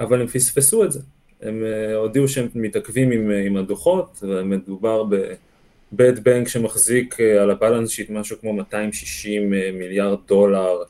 אבל 0.01 0.21
הם 0.21 0.27
פספסו 0.27 0.85
את 0.85 0.93
זה. 0.93 1.01
הם 1.43 1.65
הודיעו 1.97 2.29
שהם 2.29 2.49
מתעכבים 2.55 3.11
עם, 3.11 3.31
עם 3.47 3.57
הדוחות, 3.57 4.19
ומדובר 4.23 5.05
ב-bad 5.05 6.19
bank 6.19 6.49
שמחזיק 6.49 7.21
על 7.21 7.51
הבלנס 7.51 7.91
שיט 7.91 8.11
משהו 8.11 8.37
כמו 8.41 8.53
260 8.53 9.51
מיליארד 9.51 10.19
דולר 10.29 10.83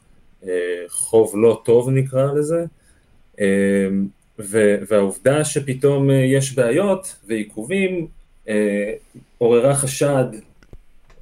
אה, 0.47 0.85
חוב 0.89 1.33
לא 1.37 1.63
טוב 1.65 1.91
נקרא 1.91 2.33
לזה, 2.33 2.65
אה, 3.41 3.89
והעובדה 4.89 5.45
שפתאום 5.45 6.11
אה, 6.11 6.15
יש 6.15 6.55
בעיות 6.55 7.17
ועיכובים 7.29 8.07
עוררה 9.39 9.75
חשד. 9.75 10.25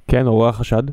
כן, 0.07 0.25
עוררה 0.25 0.53
חשד. 0.53 0.83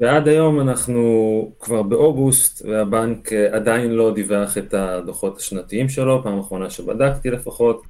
ועד 0.00 0.28
היום 0.28 0.60
אנחנו 0.60 1.52
כבר 1.60 1.82
באוגוסט 1.82 2.66
והבנק 2.66 3.32
עדיין 3.32 3.90
לא 3.90 4.14
דיווח 4.14 4.58
את 4.58 4.74
הדוחות 4.74 5.36
השנתיים 5.36 5.88
שלו, 5.88 6.22
פעם 6.22 6.38
אחרונה 6.38 6.70
שבדקתי 6.70 7.30
לפחות, 7.30 7.82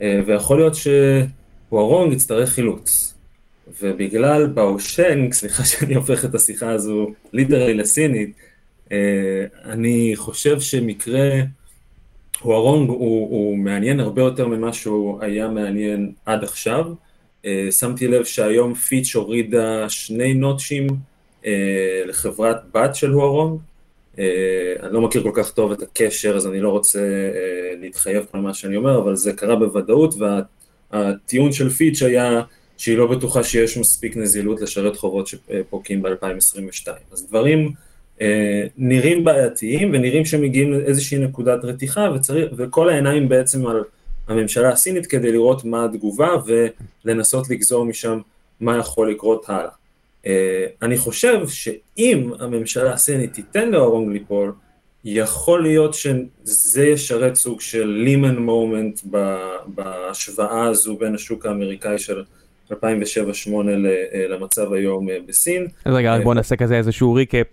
ויכול 0.00 0.56
להיות 0.56 0.72
שווארונג 0.74 2.12
יצטרך 2.12 2.48
חילוץ. 2.50 3.14
ובגלל 3.82 4.46
באושנג, 4.46 5.32
סליחה 5.38 5.64
שאני 5.64 5.94
הופך 5.94 6.24
את 6.24 6.34
השיחה 6.34 6.70
הזו 6.70 7.10
ליטרלי 7.32 7.74
לסינית, 7.74 8.32
אה, 8.92 9.44
אני 9.64 10.12
חושב 10.16 10.60
שמקרה 10.60 11.40
הוארונג 12.40 12.88
הוא, 12.88 13.30
הוא 13.30 13.58
מעניין 13.58 14.00
הרבה 14.00 14.22
יותר 14.22 14.48
ממה 14.48 14.72
שהוא 14.72 15.22
היה 15.22 15.48
מעניין 15.48 16.12
עד 16.26 16.44
עכשיו. 16.44 16.92
אה, 17.44 17.68
שמתי 17.70 18.08
לב 18.08 18.24
שהיום 18.24 18.74
פיץ' 18.74 19.14
הורידה 19.14 19.88
שני 19.88 20.34
נוטשים 20.34 20.86
אה, 20.86 20.94
לחברת 22.06 22.56
בת 22.74 22.94
של 22.94 23.10
הוארונג. 23.10 23.60
אני 24.82 24.92
לא 24.92 25.00
מכיר 25.00 25.22
כל 25.22 25.32
כך 25.34 25.50
טוב 25.50 25.72
את 25.72 25.82
הקשר, 25.82 26.36
אז 26.36 26.46
אני 26.46 26.60
לא 26.60 26.68
רוצה 26.68 27.00
להתחייב 27.80 28.26
על 28.32 28.40
מה 28.40 28.54
שאני 28.54 28.76
אומר, 28.76 28.98
אבל 28.98 29.16
זה 29.16 29.32
קרה 29.32 29.56
בוודאות, 29.56 30.14
והטיעון 30.92 31.52
של 31.52 31.70
פיץ' 31.70 32.02
היה 32.02 32.42
שהיא 32.78 32.98
לא 32.98 33.06
בטוחה 33.06 33.44
שיש 33.44 33.78
מספיק 33.78 34.16
נזילות 34.16 34.60
לשרת 34.60 34.96
חובות 34.96 35.26
שפוקעים 35.26 36.02
ב-2022. 36.02 36.88
אז 37.12 37.26
דברים 37.28 37.72
אה, 38.20 38.66
נראים 38.78 39.24
בעייתיים 39.24 39.90
ונראים 39.92 40.24
שמגיעים 40.24 40.72
לאיזושהי 40.72 41.18
נקודת 41.18 41.64
רתיחה 41.64 42.08
וצריך, 42.14 42.52
וכל 42.56 42.88
העיניים 42.88 43.28
בעצם 43.28 43.66
על 43.66 43.82
הממשלה 44.28 44.68
הסינית 44.68 45.06
כדי 45.06 45.32
לראות 45.32 45.64
מה 45.64 45.84
התגובה 45.84 46.28
ולנסות 47.04 47.50
לגזור 47.50 47.84
משם 47.84 48.20
מה 48.60 48.78
יכול 48.78 49.10
לקרות 49.10 49.44
הלאה. 49.48 49.77
אה, 50.28 50.66
אני 50.82 50.98
חושב 50.98 51.48
שאם 51.48 52.30
הממשלה 52.40 52.92
הסינית 52.92 53.32
תיתן 53.32 53.70
לאורונג 53.70 54.12
ליפול, 54.12 54.52
יכול 55.04 55.62
להיות 55.62 55.94
שזה 55.94 56.86
ישרת 56.86 57.34
סוג 57.34 57.60
של 57.60 57.86
לימן 57.86 58.36
מומנט 58.36 59.00
בהשוואה 59.66 60.64
הזו 60.64 60.96
בין 60.96 61.14
השוק 61.14 61.46
האמריקאי 61.46 61.98
של 61.98 62.22
2007-2008 62.72 62.74
אה, 62.74 64.26
למצב 64.28 64.72
היום 64.72 65.06
בסין. 65.26 65.66
אז 65.84 65.94
רגע, 65.94 66.18
בוא 66.22 66.34
נעשה 66.34 66.56
כזה 66.56 66.76
איזשהו 66.76 67.14
ריקאפ. 67.14 67.46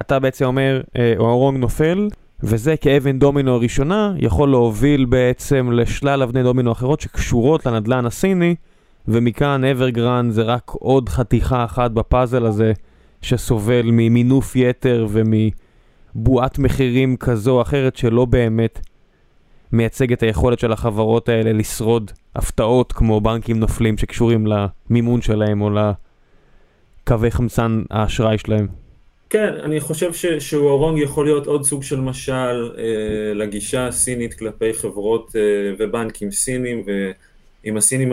אתה 0.00 0.18
בעצם 0.18 0.44
אומר, 0.44 0.80
אורונג 1.18 1.56
אה, 1.56 1.60
נופל, 1.60 2.08
וזה 2.42 2.76
כאבן 2.76 3.18
דומינו 3.18 3.54
הראשונה 3.54 4.14
יכול 4.18 4.50
להוביל 4.50 5.04
בעצם 5.04 5.72
לשלל 5.72 6.22
אבני 6.22 6.42
דומינו 6.42 6.72
אחרות 6.72 7.00
שקשורות 7.00 7.66
לנדלן 7.66 8.06
הסיני, 8.06 8.54
ומכאן 9.08 9.64
אברגרן 9.64 10.30
זה 10.30 10.42
רק 10.42 10.70
עוד 10.70 11.08
חתיכה 11.08 11.64
אחת 11.64 11.90
בפאזל 11.90 12.46
הזה 12.46 12.72
שסובל 13.22 13.82
ממינוף 13.84 14.56
יתר 14.56 15.06
ומבועת 15.10 16.58
מחירים 16.58 17.16
כזו 17.16 17.56
או 17.56 17.62
אחרת 17.62 17.96
שלא 17.96 18.24
באמת 18.24 18.80
מייצג 19.72 20.12
את 20.12 20.22
היכולת 20.22 20.58
של 20.58 20.72
החברות 20.72 21.28
האלה 21.28 21.52
לשרוד 21.52 22.10
הפתעות 22.36 22.92
כמו 22.92 23.20
בנקים 23.20 23.58
נופלים 23.58 23.98
שקשורים 23.98 24.46
למימון 24.46 25.22
שלהם 25.22 25.62
או 25.62 25.70
לקווי 25.70 27.30
חמצן 27.30 27.82
האשראי 27.90 28.38
שלהם. 28.38 28.66
כן, 29.30 29.54
אני 29.62 29.80
חושב 29.80 30.10
שהוארונג 30.38 30.98
יכול 30.98 31.24
להיות 31.24 31.46
עוד 31.46 31.64
סוג 31.64 31.82
של 31.82 32.00
משל 32.00 32.70
אה, 32.78 33.34
לגישה 33.34 33.86
הסינית 33.86 34.34
כלפי 34.34 34.74
חברות 34.74 35.32
אה, 35.36 35.40
ובנקים 35.78 36.30
סינים, 36.30 36.84
ואם 37.64 37.76
הסינים 37.76 38.12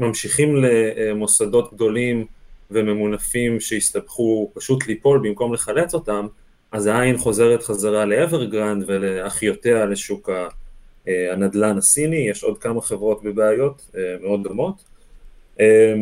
מרשים 0.00 0.56
למוסדות 0.56 1.74
גדולים 1.74 2.26
וממונפים 2.70 3.60
שהסתבכו 3.60 4.50
פשוט 4.54 4.86
ליפול 4.86 5.20
במקום 5.28 5.54
לחלץ 5.54 5.94
אותם, 5.94 6.26
אז 6.72 6.86
העין 6.86 7.18
חוזרת 7.18 7.62
חזרה 7.62 8.04
לאברגרנד 8.04 8.84
ולאחיותיה 8.86 9.84
לשוק 9.84 10.30
אה, 11.08 11.32
הנדל"ן 11.32 11.78
הסיני, 11.78 12.28
יש 12.30 12.44
עוד 12.44 12.58
כמה 12.58 12.80
חברות 12.80 13.22
בבעיות 13.22 13.90
אה, 13.96 14.16
מאוד 14.22 14.42
דומות. 14.42 14.84
אה, 15.60 15.94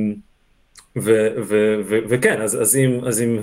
וכן, 2.08 2.40
אז, 2.42 2.62
אז 2.62 2.76
אם, 2.76 3.00
אם 3.22 3.38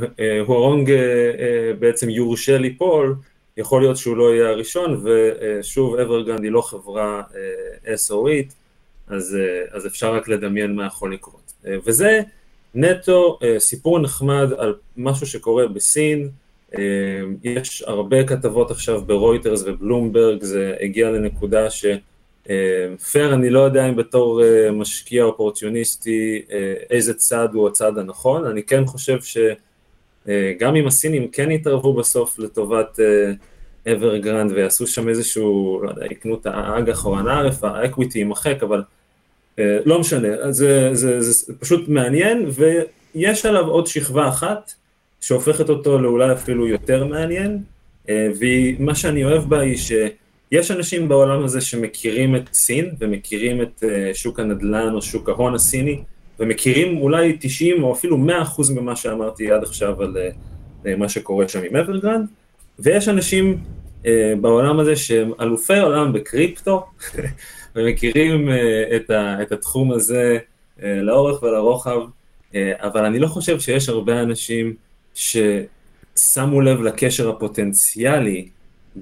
הוארונג 0.45 0.91
אה, 0.91 0.97
אה, 0.97 1.73
בעצם 1.79 2.09
יורשה 2.09 2.57
ליפול, 2.57 3.15
יכול 3.57 3.81
להיות 3.81 3.97
שהוא 3.97 4.17
לא 4.17 4.35
יהיה 4.35 4.49
הראשון, 4.49 5.03
ושוב, 5.03 5.95
אברגרנד 5.95 6.43
היא 6.43 6.51
לא 6.51 6.61
חברה 6.61 7.21
SOE 7.85 8.19
ית, 8.19 8.53
אז, 9.07 9.37
אז 9.71 9.87
אפשר 9.87 10.13
רק 10.13 10.27
לדמיין 10.27 10.75
מה 10.75 10.85
יכול 10.85 11.13
לקרות. 11.13 11.53
וזה 11.85 12.21
נטו 12.75 13.39
סיפור 13.57 13.99
נחמד 13.99 14.49
על 14.57 14.75
משהו 14.97 15.27
שקורה 15.27 15.67
בסין, 15.67 16.29
יש 17.43 17.83
הרבה 17.87 18.27
כתבות 18.27 18.71
עכשיו 18.71 19.01
ברויטרס 19.01 19.63
ובלומברג, 19.65 20.43
זה 20.43 20.75
הגיע 20.81 21.11
לנקודה 21.11 21.69
ש... 21.69 21.85
פייר, 23.11 23.33
אני 23.33 23.49
לא 23.49 23.59
יודע 23.59 23.89
אם 23.89 23.95
בתור 23.95 24.43
אה, 24.43 24.71
משקיע 24.71 25.23
אופורטיוניסטי 25.23 26.41
אה, 26.51 26.73
איזה 26.89 27.13
צד 27.13 27.47
הוא 27.53 27.67
הצד 27.67 27.97
הנכון, 27.97 28.45
אני 28.45 28.63
כן 28.63 28.85
חושב 28.85 29.21
שגם 29.21 30.75
אה, 30.75 30.79
אם 30.79 30.87
הסינים 30.87 31.27
כן 31.27 31.51
יתערבו 31.51 31.93
בסוף 31.93 32.39
לטובת 32.39 32.99
אברגרנד 33.91 34.51
ויעשו 34.51 34.87
שם 34.87 35.09
איזשהו, 35.09 35.79
לא 35.83 35.89
יודע, 35.89 36.05
יקנו 36.05 36.35
את 36.35 36.45
האג"ח 36.45 37.05
או 37.05 37.17
הנערף, 37.17 37.63
ה 37.63 37.71
equity 37.71 38.19
יימחק, 38.19 38.63
אבל 38.63 38.81
לא 39.57 39.99
משנה, 39.99 40.27
זה, 40.51 40.89
זה, 40.93 40.93
זה, 40.93 41.21
זה 41.21 41.53
פשוט 41.59 41.87
מעניין 41.87 42.49
ויש 43.15 43.45
עליו 43.45 43.67
עוד 43.67 43.87
שכבה 43.87 44.29
אחת 44.29 44.73
שהופכת 45.21 45.69
אותו 45.69 45.99
לאולי 45.99 46.33
אפילו 46.33 46.67
יותר 46.67 47.05
מעניין, 47.05 47.59
ומה 48.09 48.95
שאני 48.95 49.23
אוהב 49.23 49.43
בה 49.49 49.59
היא 49.59 49.77
שיש 49.77 50.71
אנשים 50.71 51.07
בעולם 51.07 51.43
הזה 51.43 51.61
שמכירים 51.61 52.35
את 52.35 52.53
סין 52.53 52.89
ומכירים 52.99 53.61
את 53.61 53.83
שוק 54.13 54.39
הנדל"ן 54.39 54.93
או 54.93 55.01
שוק 55.01 55.29
ההון 55.29 55.55
הסיני, 55.55 56.03
ומכירים 56.39 56.97
אולי 56.97 57.37
90 57.39 57.83
או 57.83 57.93
אפילו 57.93 58.17
100% 58.17 58.73
ממה 58.75 58.95
שאמרתי 58.95 59.51
עד 59.51 59.63
עכשיו 59.63 60.01
על 60.03 60.17
מה 60.97 61.09
שקורה 61.09 61.47
שם 61.47 61.61
עם 61.69 61.75
אברגרנד, 61.75 62.27
ויש 62.79 63.09
אנשים 63.09 63.57
בעולם 64.41 64.79
הזה 64.79 64.95
שהם 64.95 65.31
אלופי 65.41 65.77
עולם 65.79 66.13
בקריפטו, 66.13 66.85
ומכירים 67.75 68.49
את, 68.95 69.09
ה, 69.09 69.41
את 69.41 69.51
התחום 69.51 69.91
הזה 69.91 70.37
לאורך 70.83 71.43
ולרוחב, 71.43 71.99
אבל 72.57 73.05
אני 73.05 73.19
לא 73.19 73.27
חושב 73.27 73.59
שיש 73.59 73.89
הרבה 73.89 74.21
אנשים 74.21 74.73
ששמו 75.13 76.61
לב 76.61 76.81
לקשר 76.81 77.29
הפוטנציאלי 77.29 78.47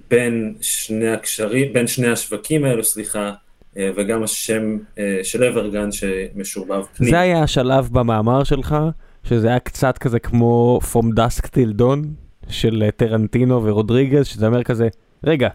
בין 0.10 0.56
שני 0.62 1.10
הקשרים, 1.10 1.74
בין 1.74 1.88
שני 1.88 2.08
השווקים 2.08 2.66
האלו, 2.66 2.84
סליחה, 2.84 3.32
וגם 3.76 4.24
השם 4.24 4.78
של 5.24 5.44
אברגרנד 5.44 5.92
שמשורבב 5.92 6.84
פנימה. 6.98 7.10
זה 7.10 7.20
היה 7.20 7.44
השלב 7.44 7.90
במאמר 7.92 8.44
שלך, 8.44 8.76
שזה 9.24 9.48
היה 9.48 9.60
קצת 9.60 9.98
כזה 9.98 10.20
כמו 10.20 10.80
From 10.92 11.06
Dusk 11.18 11.46
Till 11.46 11.80
Dawn 11.80 12.23
של 12.50 12.90
טרנטינו 12.98 13.64
ורודריגז, 13.64 14.26
שזה 14.26 14.48
אומר 14.48 14.64
כזה, 14.64 14.88
רגע, 15.24 15.50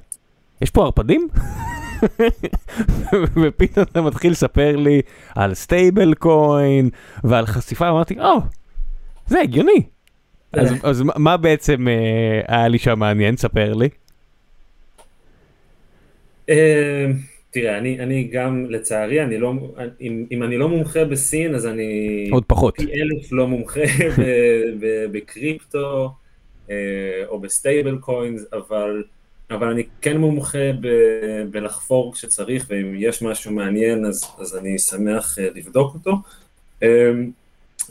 יש 0.63 0.71
פה 0.71 0.85
ערפדים? 0.85 1.29
ופתאום 3.43 3.85
אתה 3.93 4.03
מתחיל 4.03 4.33
לספר 4.33 4.77
לי 4.77 5.03
על 5.35 5.55
stablecoin 5.55 6.91
ועל 7.25 7.47
חשיפה, 7.47 7.89
אמרתי, 7.89 8.21
או, 8.21 8.39
זה 9.27 9.41
הגיוני. 9.41 9.83
אז, 10.53 10.75
אז 10.83 11.03
מה 11.17 11.37
בעצם 11.37 11.89
אה, 11.89 12.41
היה 12.49 12.69
לי 12.69 12.79
שם 12.79 12.99
מעניין? 12.99 13.37
ספר 13.37 13.75
לי. 13.75 13.89
אה, 16.49 17.07
תראה, 17.51 17.79
אני, 17.79 18.01
אני 18.01 18.29
גם, 18.33 18.67
לצערי, 18.69 19.23
אני 19.23 19.39
לא, 19.39 19.55
אם, 20.01 20.27
אם 20.33 20.43
אני 20.43 20.57
לא 20.57 20.69
מומחה 20.69 21.05
בסין, 21.05 21.55
אז 21.55 21.67
אני... 21.67 22.29
עוד 22.33 22.45
פחות. 22.45 22.77
פי 22.77 22.83
אלף 22.83 23.33
לא 23.33 23.47
מומחה 23.47 23.81
בקריפטו 25.13 26.05
אה, 26.05 26.11
או 27.29 27.41
ב 27.41 27.99
stablecoins, 27.99 28.43
אבל... 28.53 29.03
אבל 29.51 29.67
אני 29.69 29.87
כן 30.01 30.17
מומחה 30.17 30.73
ב- 30.81 31.43
בלחפור 31.51 32.15
כשצריך, 32.15 32.67
ואם 32.69 32.95
יש 32.99 33.23
משהו 33.23 33.53
מעניין 33.53 34.05
אז, 34.05 34.25
אז 34.39 34.57
אני 34.57 34.79
שמח 34.79 35.39
uh, 35.39 35.41
לבדוק 35.41 35.95
אותו. 35.95 36.13
Um, 36.81 36.85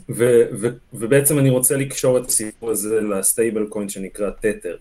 ו- 0.08 0.48
ו- 0.60 0.76
ובעצם 0.92 1.38
אני 1.38 1.50
רוצה 1.50 1.76
לקשור 1.76 2.18
את 2.18 2.26
הסיפור 2.26 2.70
הזה 2.70 3.00
ל 3.00 3.66
stablecoin 3.66 3.88
שנקרא 3.88 4.30
תתר. 4.30 4.76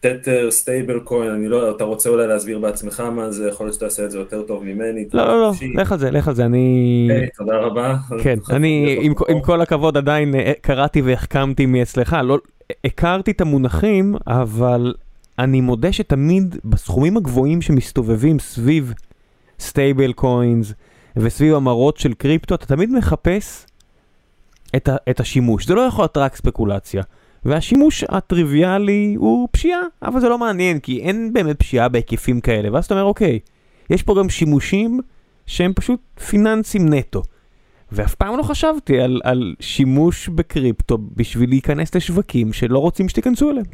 Tether, 0.00 0.50
stablecoin, 0.50 1.30
אני 1.30 1.48
לא, 1.48 1.76
אתה 1.76 1.84
רוצה 1.84 2.10
אולי 2.10 2.26
להסביר 2.26 2.58
בעצמך 2.58 3.00
מה 3.00 3.30
זה, 3.30 3.48
יכול 3.48 3.66
להיות 3.66 3.74
שאתה 3.74 3.84
עושה 3.84 4.04
את 4.04 4.10
זה 4.10 4.18
יותר 4.18 4.42
טוב 4.42 4.64
ממני. 4.64 5.04
לא, 5.12 5.26
לא, 5.26 5.40
לא, 5.40 5.52
לך 5.74 5.92
על 5.92 5.98
זה, 5.98 6.10
לך 6.10 6.28
על 6.28 6.34
זה, 6.34 6.44
אני... 6.44 7.08
Hey, 7.10 7.36
תודה 7.38 7.56
רבה. 7.56 7.96
כן, 8.22 8.38
אני 8.56 8.98
עם, 9.00 9.12
עם 9.28 9.40
כל 9.40 9.60
הכבוד 9.60 9.96
עדיין 9.96 10.34
אה, 10.34 10.52
קראתי 10.60 11.02
והחכמתי 11.02 11.66
מאצלך, 11.66 12.16
לא, 12.24 12.38
הכרתי 12.84 13.30
את 13.30 13.40
המונחים, 13.40 14.14
אבל 14.26 14.94
אני 15.38 15.60
מודה 15.60 15.92
שתמיד 15.92 16.56
בסכומים 16.64 17.16
הגבוהים 17.16 17.62
שמסתובבים 17.62 18.38
סביב 18.38 18.92
stablecoins 19.60 20.72
וסביב 21.16 21.54
המרות 21.54 21.96
של 21.96 22.14
קריפטו, 22.14 22.54
אתה 22.54 22.66
תמיד 22.66 22.90
מחפש 22.90 23.66
את 25.10 25.20
השימוש. 25.20 25.66
זה 25.66 25.74
לא 25.74 25.80
יכול 25.80 26.02
להיות 26.02 26.16
רק 26.16 26.36
ספקולציה. 26.36 27.02
והשימוש 27.44 28.04
הטריוויאלי 28.08 29.14
הוא 29.18 29.48
פשיעה, 29.52 29.80
אבל 30.02 30.20
זה 30.20 30.28
לא 30.28 30.38
מעניין, 30.38 30.80
כי 30.80 31.00
אין 31.00 31.32
באמת 31.32 31.58
פשיעה 31.58 31.88
בהיקפים 31.88 32.40
כאלה. 32.40 32.72
ואז 32.72 32.84
אתה 32.84 32.94
אומר, 32.94 33.04
אוקיי, 33.04 33.38
יש 33.90 34.02
פה 34.02 34.14
גם 34.18 34.28
שימושים 34.28 35.00
שהם 35.46 35.72
פשוט 35.74 36.00
פיננסים 36.28 36.94
נטו. 36.94 37.22
ואף 37.92 38.14
פעם 38.14 38.36
לא 38.38 38.42
חשבתי 38.42 39.00
על, 39.00 39.20
על 39.24 39.54
שימוש 39.60 40.28
בקריפטו 40.28 40.98
בשביל 40.98 41.50
להיכנס 41.50 41.94
לשווקים 41.94 42.52
שלא 42.52 42.78
רוצים 42.78 43.08
שתיכנסו 43.08 43.50
אליהם. 43.50 43.66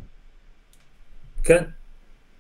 כן, 1.45 1.65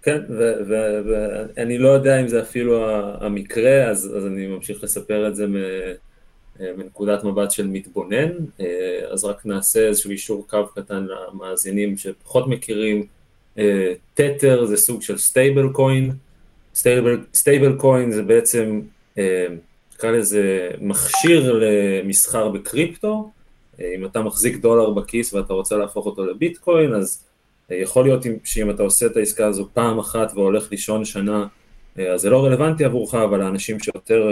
כן, 0.02 0.20
ואני 0.68 1.78
לא 1.78 1.88
יודע 1.88 2.20
אם 2.20 2.28
זה 2.28 2.42
אפילו 2.42 2.90
המקרה, 3.20 3.84
אז, 3.84 4.14
אז 4.16 4.26
אני 4.26 4.46
ממשיך 4.46 4.84
לספר 4.84 5.28
את 5.28 5.36
זה 5.36 5.46
מנקודת 6.76 7.24
מבט 7.24 7.50
של 7.50 7.66
מתבונן, 7.66 8.32
אז 9.10 9.24
רק 9.24 9.46
נעשה 9.46 9.80
איזשהו 9.88 10.10
אישור 10.10 10.46
קו 10.48 10.66
קטן 10.74 11.06
למאזינים 11.06 11.96
שפחות 11.96 12.46
מכירים. 12.46 13.06
Tether 14.14 14.64
זה 14.64 14.76
סוג 14.76 15.02
של 15.02 15.18
stablecoin, 15.18 16.12
stablecoin 17.34 18.12
זה 18.12 18.22
בעצם 18.22 18.80
נקרא 19.94 20.10
לזה 20.10 20.70
מכשיר 20.80 21.60
למסחר 21.62 22.48
בקריפטו, 22.48 23.30
אם 23.80 24.04
אתה 24.04 24.22
מחזיק 24.22 24.56
דולר 24.56 24.90
בכיס 24.90 25.34
ואתה 25.34 25.52
רוצה 25.52 25.76
להפוך 25.76 26.06
אותו 26.06 26.26
לביטקוין, 26.26 26.94
אז 26.94 27.24
יכול 27.70 28.04
להיות 28.04 28.22
שאם 28.44 28.70
אתה 28.70 28.82
עושה 28.82 29.06
את 29.06 29.16
העסקה 29.16 29.46
הזו 29.46 29.68
פעם 29.74 29.98
אחת 29.98 30.32
והולך 30.34 30.70
לישון 30.70 31.04
שנה, 31.04 31.46
אז 31.98 32.20
זה 32.20 32.30
לא 32.30 32.44
רלוונטי 32.44 32.84
עבורך, 32.84 33.14
אבל 33.14 33.42
האנשים 33.42 33.80
שיותר 33.80 34.28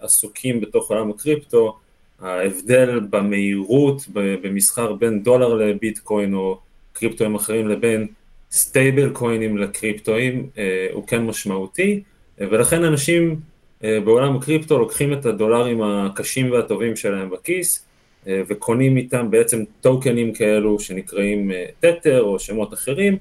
עסוקים 0.00 0.60
בתוך 0.60 0.90
עולם 0.90 1.10
הקריפטו, 1.10 1.76
ההבדל 2.20 3.00
במהירות 3.10 4.02
במסחר 4.12 4.92
בין 4.92 5.22
דולר 5.22 5.54
לביטקוין 5.54 6.34
או 6.34 6.58
קריפטואים 6.92 7.34
אחרים 7.34 7.68
לבין 7.68 8.06
stablecoin 8.52 9.10
ים 9.10 9.58
לקריפטואים 9.58 10.48
הוא 10.92 11.06
כן 11.06 11.24
משמעותי, 11.24 12.02
ולכן 12.38 12.84
אנשים 12.84 13.40
בעולם 13.80 14.36
הקריפטו 14.36 14.78
לוקחים 14.78 15.12
את 15.12 15.26
הדולרים 15.26 15.82
הקשים 15.82 16.50
והטובים 16.50 16.96
שלהם 16.96 17.30
בכיס 17.30 17.86
וקונים 18.26 18.96
איתם 18.96 19.30
בעצם 19.30 19.64
טוקנים 19.80 20.32
כאלו 20.32 20.80
שנקראים 20.80 21.50
Tether 21.80 22.22
או 22.22 22.38
שמות 22.38 22.74
אחרים 22.74 23.16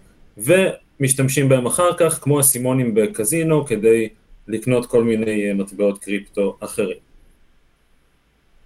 ומשתמשים 0.99 1.49
בהם 1.49 1.65
אחר 1.65 1.97
כך 1.97 2.19
כמו 2.21 2.39
אסימונים 2.39 2.95
בקזינו 2.95 3.65
כדי 3.65 4.09
לקנות 4.47 4.85
כל 4.85 5.03
מיני 5.03 5.53
מטבעות 5.53 6.03
קריפטו 6.03 6.57
אחרים. 6.59 6.97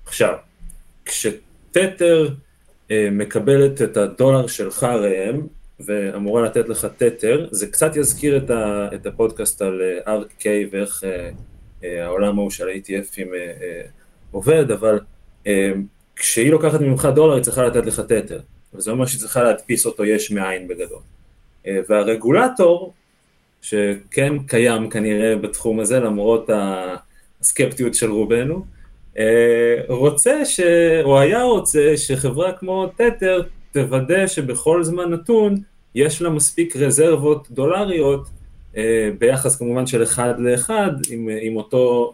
עכשיו, 0.06 0.36
כשתתר 1.06 2.28
מקבלת 2.92 3.82
את 3.82 3.98
הדולר 3.98 4.48
שלך 4.48 4.84
ראם 4.84 5.42
ואמורה 5.80 6.42
לתת 6.42 6.70
לך 6.70 6.88
תתר, 6.98 7.48
זה 7.52 7.68
קצת 7.68 7.96
יזכיר 7.96 8.38
את, 8.38 8.50
ה, 8.50 8.90
את 8.94 9.06
הפודקאסט 9.06 9.62
על 9.62 9.82
RK 10.06 10.46
ואיך 10.72 11.04
העולם 11.84 12.40
ההוא 12.40 12.50
של 12.52 12.68
ה-ATFים 12.68 13.28
עובד, 14.32 14.72
אבל 14.72 15.00
כשהיא 16.16 16.52
לוקחת 16.52 16.82
ממך 16.82 17.08
דולר 17.16 17.34
היא 17.34 17.44
צריכה 17.44 17.66
לתת 17.66 17.86
לך 17.86 18.00
תתר, 18.00 18.40
וזה 18.74 18.92
אומר 18.92 19.06
שהיא 19.06 19.20
צריכה 19.20 19.44
להדפיס 19.44 19.86
אותו 19.86 20.06
יש 20.06 20.32
מאין 20.32 20.68
בגדול. 20.68 21.00
והרגולטור, 21.90 22.94
שכן 23.62 24.40
קיים 24.48 24.90
כנראה 24.90 25.36
בתחום 25.36 25.80
הזה 25.80 26.00
למרות 26.00 26.50
הסקפטיות 27.42 27.94
של 27.94 28.12
רובנו, 28.12 28.66
רוצה, 29.88 30.46
ש... 30.46 30.60
או 31.04 31.20
היה 31.20 31.44
רוצה 31.44 31.94
שחברה 31.98 32.52
כמו 32.52 32.88
תתר 32.88 33.42
תוודא 33.72 34.28
שבכל 34.28 34.84
זמן 34.84 35.10
נתון 35.10 35.56
יש 35.96 36.22
לה 36.22 36.30
מספיק 36.30 36.76
רזרבות 36.76 37.48
דולריות 37.52 38.28
ביחס 39.20 39.56
כמובן 39.56 39.88
של 39.88 40.04
אחד 40.04 40.34
לאחד 40.40 40.92
עם, 41.10 41.30
עם 41.42 41.56
אותו 41.56 42.14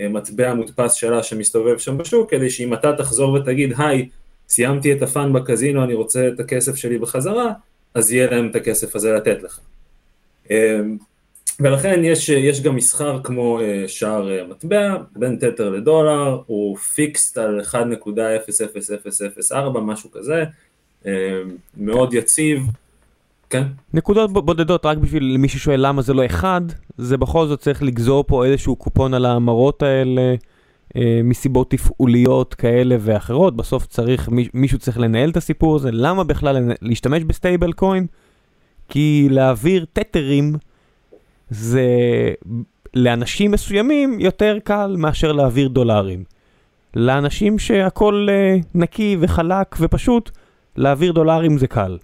מטבע 0.00 0.54
מודפס 0.54 0.94
שלה 0.94 1.22
שמסתובב 1.22 1.78
שם 1.78 1.98
בשוק, 1.98 2.30
כדי 2.30 2.50
שאם 2.50 2.74
אתה 2.74 2.92
תחזור 2.92 3.32
ותגיד, 3.32 3.72
היי, 3.78 4.08
סיימתי 4.48 4.92
את 4.92 5.02
הפאן 5.02 5.32
בקזינו, 5.32 5.84
אני 5.84 5.94
רוצה 5.94 6.28
את 6.28 6.40
הכסף 6.40 6.76
שלי 6.76 6.98
בחזרה, 6.98 7.52
אז 7.94 8.12
יהיה 8.12 8.30
להם 8.30 8.50
את 8.50 8.56
הכסף 8.56 8.96
הזה 8.96 9.12
לתת 9.12 9.38
לך. 9.42 9.60
ולכן 11.60 12.00
יש, 12.04 12.28
יש 12.28 12.62
גם 12.62 12.76
מסחר 12.76 13.20
כמו 13.22 13.60
שער 13.86 14.28
מטבע, 14.48 14.96
בין 15.16 15.36
תתר 15.36 15.70
לדולר, 15.70 16.40
הוא 16.46 16.76
פיקסט 16.76 17.38
על 17.38 17.60
1.00004, 17.60 19.54
משהו 19.80 20.10
כזה, 20.10 20.44
מאוד 21.76 22.14
יציב. 22.14 22.62
כן. 23.50 23.62
נקודות 23.94 24.32
בודדות, 24.32 24.86
רק 24.86 24.98
בשביל 24.98 25.36
מי 25.38 25.48
ששואל 25.48 25.86
למה 25.86 26.02
זה 26.02 26.14
לא 26.14 26.26
אחד, 26.26 26.60
זה 26.98 27.16
בכל 27.16 27.46
זאת 27.46 27.60
צריך 27.60 27.82
לגזור 27.82 28.24
פה 28.26 28.44
איזשהו 28.44 28.76
קופון 28.76 29.14
על 29.14 29.24
ההמרות 29.24 29.82
האלה, 29.82 30.20
אה, 30.20 30.34
מסיבות 31.24 31.70
תפעוליות 31.70 32.54
כאלה 32.54 32.96
ואחרות, 33.00 33.56
בסוף 33.56 33.86
צריך, 33.86 34.28
מישהו 34.54 34.78
צריך 34.78 34.98
לנהל 34.98 35.30
את 35.30 35.36
הסיפור 35.36 35.76
הזה, 35.76 35.90
למה 35.92 36.24
בכלל 36.24 36.72
להשתמש 36.82 37.24
ב 37.24 37.72
stablecoin? 37.72 38.06
כי 38.88 39.28
להעביר 39.30 39.86
תתרים 39.92 40.54
זה 41.50 41.88
לאנשים 42.94 43.50
מסוימים 43.50 44.20
יותר 44.20 44.58
קל 44.64 44.94
מאשר 44.98 45.32
להעביר 45.32 45.68
דולרים. 45.68 46.24
לאנשים 46.96 47.58
שהכל 47.58 48.26
אה, 48.30 48.56
נקי 48.74 49.16
וחלק 49.20 49.76
ופשוט, 49.80 50.30
להעביר 50.76 51.12
דולרים 51.12 51.58
זה 51.58 51.66
קל. 51.66 51.98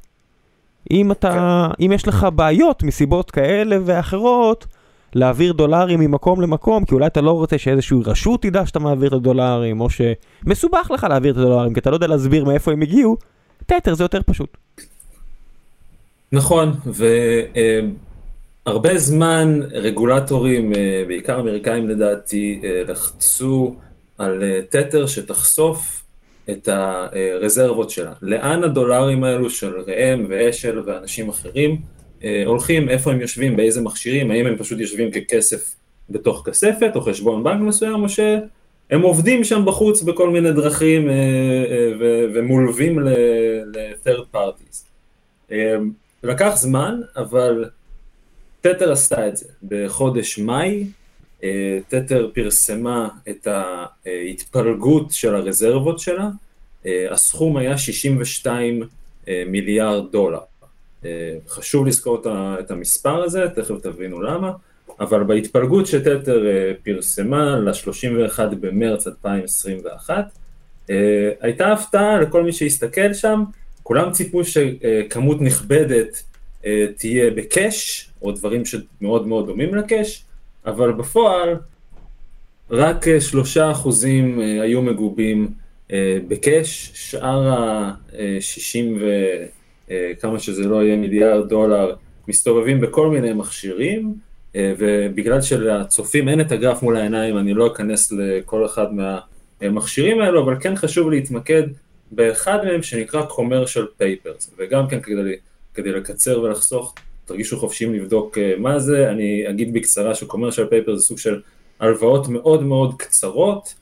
אם 0.90 1.12
אתה, 1.12 1.30
כן. 1.78 1.84
אם 1.84 1.92
יש 1.92 2.08
לך 2.08 2.26
בעיות 2.34 2.82
מסיבות 2.82 3.30
כאלה 3.30 3.76
ואחרות, 3.84 4.66
להעביר 5.14 5.52
דולרים 5.52 6.00
ממקום 6.00 6.40
למקום, 6.40 6.84
כי 6.84 6.94
אולי 6.94 7.06
אתה 7.06 7.20
לא 7.20 7.30
רוצה 7.30 7.58
שאיזושהי 7.58 7.98
רשות 8.04 8.42
תדע 8.42 8.66
שאתה 8.66 8.78
מעביר 8.78 9.08
את 9.08 9.12
הדולרים, 9.12 9.80
או 9.80 9.88
שמסובך 9.90 10.90
לך 10.94 11.04
להעביר 11.04 11.32
את 11.32 11.36
הדולרים, 11.36 11.74
כי 11.74 11.80
אתה 11.80 11.90
לא 11.90 11.96
יודע 11.96 12.06
להסביר 12.06 12.44
מאיפה 12.44 12.72
הם 12.72 12.82
הגיעו, 12.82 13.16
תתר 13.66 13.94
זה 13.94 14.04
יותר 14.04 14.20
פשוט. 14.26 14.56
נכון, 16.32 16.72
והרבה 18.66 18.98
זמן 18.98 19.60
רגולטורים, 19.70 20.72
אה, 20.74 21.04
בעיקר 21.06 21.40
אמריקאים 21.40 21.88
לדעתי, 21.88 22.60
אה, 22.64 22.82
לחצו 22.88 23.74
על 24.18 24.42
תתר 24.68 25.06
שתחשוף 25.06 26.02
את 26.50 26.68
הרזרבות 26.68 27.90
שלה. 27.90 28.12
לאן 28.22 28.64
הדולרים 28.64 29.24
האלו 29.24 29.50
של 29.50 29.72
ראם 29.86 30.26
ואשל 30.28 30.82
ואנשים 30.86 31.28
אחרים 31.28 31.70
אה, 31.70 31.76
הולכים, 32.46 32.88
איפה 32.88 33.12
הם 33.12 33.20
יושבים, 33.20 33.56
באיזה 33.56 33.80
מכשירים, 33.80 34.30
האם 34.30 34.46
הם 34.46 34.56
פשוט 34.56 34.80
יושבים 34.80 35.10
ככסף 35.10 35.74
בתוך 36.10 36.42
כספת 36.46 36.90
או 36.94 37.00
חשבון 37.00 37.44
בנק 37.44 37.60
מסוים, 37.60 38.02
או 38.02 38.08
שהם 38.08 39.02
עובדים 39.02 39.44
שם 39.44 39.64
בחוץ 39.64 40.02
בכל 40.02 40.30
מיני 40.30 40.52
דרכים 40.52 41.08
אה, 41.08 41.14
אה, 41.14 42.26
ומולווים 42.34 42.98
ל-third 42.98 44.36
parties. 44.36 44.84
לקח 46.22 46.52
זמן, 46.56 47.00
אבל 47.16 47.64
תתר 48.60 48.92
עשתה 48.92 49.28
את 49.28 49.36
זה. 49.36 49.46
בחודש 49.68 50.38
מאי, 50.38 50.86
תתר 51.88 52.30
פרסמה 52.34 53.08
את 53.28 53.46
ההתפלגות 53.46 55.12
של 55.12 55.34
הרזרבות 55.34 55.98
שלה, 55.98 56.28
הסכום 57.10 57.56
היה 57.56 57.78
62 57.78 58.82
מיליארד 59.46 60.12
דולר. 60.12 60.49
אה, 61.04 61.36
חשוב 61.48 61.86
לזכור 61.86 62.22
את 62.60 62.70
המספר 62.70 63.22
הזה, 63.22 63.46
תכף 63.54 63.74
תבינו 63.82 64.22
למה, 64.22 64.52
אבל 65.00 65.22
בהתפלגות 65.22 65.86
שתתר 65.86 66.46
אה, 66.46 66.72
פרסמה 66.84 67.58
ל-31 67.58 68.54
במרץ 68.60 69.06
2021, 69.06 70.24
אה, 70.90 71.30
הייתה 71.40 71.72
הפתעה 71.72 72.20
לכל 72.20 72.42
מי 72.42 72.52
שהסתכל 72.52 73.14
שם, 73.14 73.44
כולם 73.82 74.12
ציפו 74.12 74.42
שכמות 74.44 75.40
נכבדת 75.40 76.22
תהיה 76.96 77.30
בקאש, 77.30 78.10
או 78.22 78.32
דברים 78.32 78.62
שמאוד 78.64 79.26
מאוד 79.26 79.46
דומים 79.46 79.74
לקאש, 79.74 80.24
אבל 80.66 80.92
בפועל 80.92 81.56
רק 82.70 83.18
שלושה 83.20 83.70
אחוזים 83.70 84.40
היו 84.40 84.82
מגובים 84.82 85.48
בקאש, 86.28 86.90
שאר 86.94 87.48
ה-60 87.48 89.00
ו... 89.00 89.06
אה, 89.90 90.12
כמה 90.20 90.38
שזה 90.38 90.68
לא 90.68 90.82
יהיה 90.82 90.96
מיליארד 90.96 91.48
דולר, 91.48 91.94
מסתובבים 92.28 92.80
בכל 92.80 93.08
מיני 93.08 93.32
מכשירים, 93.32 94.14
אה, 94.56 94.72
ובגלל 94.78 95.40
שלצופים 95.42 96.28
אין 96.28 96.40
את 96.40 96.52
הגרף 96.52 96.82
מול 96.82 96.96
העיניים, 96.96 97.38
אני 97.38 97.54
לא 97.54 97.66
אכנס 97.66 98.12
לכל 98.12 98.66
אחד 98.66 98.86
מהמכשירים 99.60 100.20
האלו, 100.20 100.42
אבל 100.44 100.56
כן 100.60 100.76
חשוב 100.76 101.10
להתמקד 101.10 101.62
באחד 102.10 102.64
מהם 102.64 102.82
שנקרא 102.82 103.22
commercial 103.22 104.02
papers, 104.02 104.50
וגם 104.58 104.88
כן 104.88 105.00
כדי, 105.00 105.34
כדי 105.74 105.92
לקצר 105.92 106.40
ולחסוך, 106.40 106.94
תרגישו 107.24 107.58
חופשיים 107.58 107.94
לבדוק 107.94 108.38
אה, 108.38 108.54
מה 108.58 108.78
זה, 108.78 109.10
אני 109.10 109.44
אגיד 109.48 109.72
בקצרה 109.72 110.14
ש-commercial 110.14 110.70
papers 110.70 110.96
זה 110.96 111.02
סוג 111.02 111.18
של 111.18 111.40
הלוואות 111.80 112.28
מאוד 112.28 112.62
מאוד 112.62 112.94
קצרות, 112.98 113.74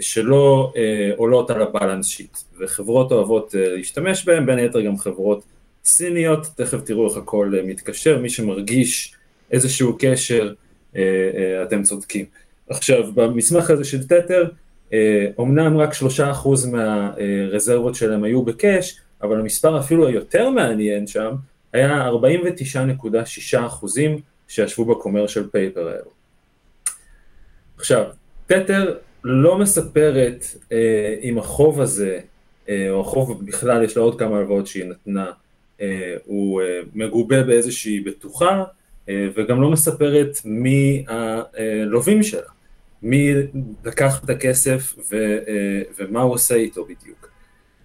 שלא 0.00 0.72
אה, 0.76 1.10
עולות 1.16 1.50
על 1.50 1.62
הבלנס 1.62 2.06
שיט, 2.06 2.38
וחברות 2.60 3.12
אוהבות 3.12 3.54
אה, 3.54 3.76
להשתמש 3.76 4.24
בהן, 4.24 4.46
בין 4.46 4.58
היתר 4.58 4.80
גם 4.80 4.98
חברות 4.98 5.44
סיניות, 5.84 6.46
תכף 6.56 6.80
תראו 6.84 7.08
איך 7.08 7.16
הכל 7.16 7.52
מתקשר, 7.64 8.18
מי 8.18 8.30
שמרגיש 8.30 9.14
איזשהו 9.50 9.96
קשר, 9.98 10.52
אתם 11.62 11.82
צודקים. 11.82 12.24
עכשיו, 12.68 13.12
במסמך 13.14 13.70
הזה 13.70 13.84
של 13.84 14.06
תתר, 14.06 14.48
אומנם 15.38 15.76
רק 15.76 15.94
שלושה 15.94 16.30
אחוז 16.30 16.66
מהרזרבות 16.66 17.94
שלהם 17.94 18.24
היו 18.24 18.42
בקאש, 18.42 19.00
אבל 19.22 19.40
המספר 19.40 19.80
אפילו 19.80 20.06
היותר 20.06 20.50
מעניין 20.50 21.06
שם, 21.06 21.34
היה 21.72 22.10
49.6 22.10 23.66
אחוזים 23.66 24.20
שישבו 24.48 24.84
בקומרשל 24.84 25.48
פייפר 25.50 25.88
האלו. 25.88 26.10
עכשיו, 27.76 28.04
תתר 28.46 28.94
לא 29.24 29.58
מספרת 29.58 30.44
אה, 30.72 31.14
אם 31.22 31.38
החוב 31.38 31.80
הזה, 31.80 32.20
אה, 32.68 32.90
או 32.90 33.00
החוב 33.00 33.46
בכלל, 33.46 33.84
יש 33.84 33.96
לה 33.96 34.02
עוד 34.02 34.18
כמה 34.18 34.36
הלוואות 34.36 34.66
שהיא 34.66 34.84
נתנה, 34.84 35.30
אה, 35.80 36.16
הוא 36.24 36.62
אה, 36.62 36.80
מגובה 36.94 37.42
באיזושהי 37.42 38.00
בטוחה, 38.00 38.64
אה, 39.08 39.28
וגם 39.36 39.62
לא 39.62 39.70
מספרת 39.70 40.38
מי 40.44 41.04
הלווים 41.08 42.22
שלה, 42.22 42.48
מי 43.02 43.34
לקח 43.84 44.24
את 44.24 44.30
הכסף 44.30 44.94
ו, 45.10 45.16
אה, 45.48 45.82
ומה 45.98 46.20
הוא 46.20 46.34
עושה 46.34 46.54
איתו 46.54 46.84
בדיוק. 46.84 47.30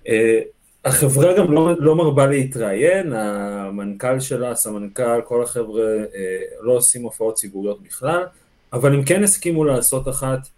אה, 0.08 0.42
החברה 0.86 1.38
גם 1.38 1.52
לא, 1.52 1.72
לא 1.80 1.96
מרבה 1.96 2.26
להתראיין, 2.26 3.14
המנכ"ל 3.14 4.20
שלה, 4.20 4.52
הסמנכ"ל, 4.52 5.22
כל 5.26 5.44
החבר'ה 5.44 5.84
אה, 6.16 6.40
לא 6.62 6.72
עושים 6.72 7.04
הופעות 7.04 7.36
ציבוריות 7.36 7.84
בכלל, 7.84 8.24
אבל 8.74 8.94
הם 8.94 9.04
כן 9.04 9.24
הסכימו 9.24 9.64
לעשות 9.64 10.08
אחת 10.08 10.40
אה, 10.40 10.53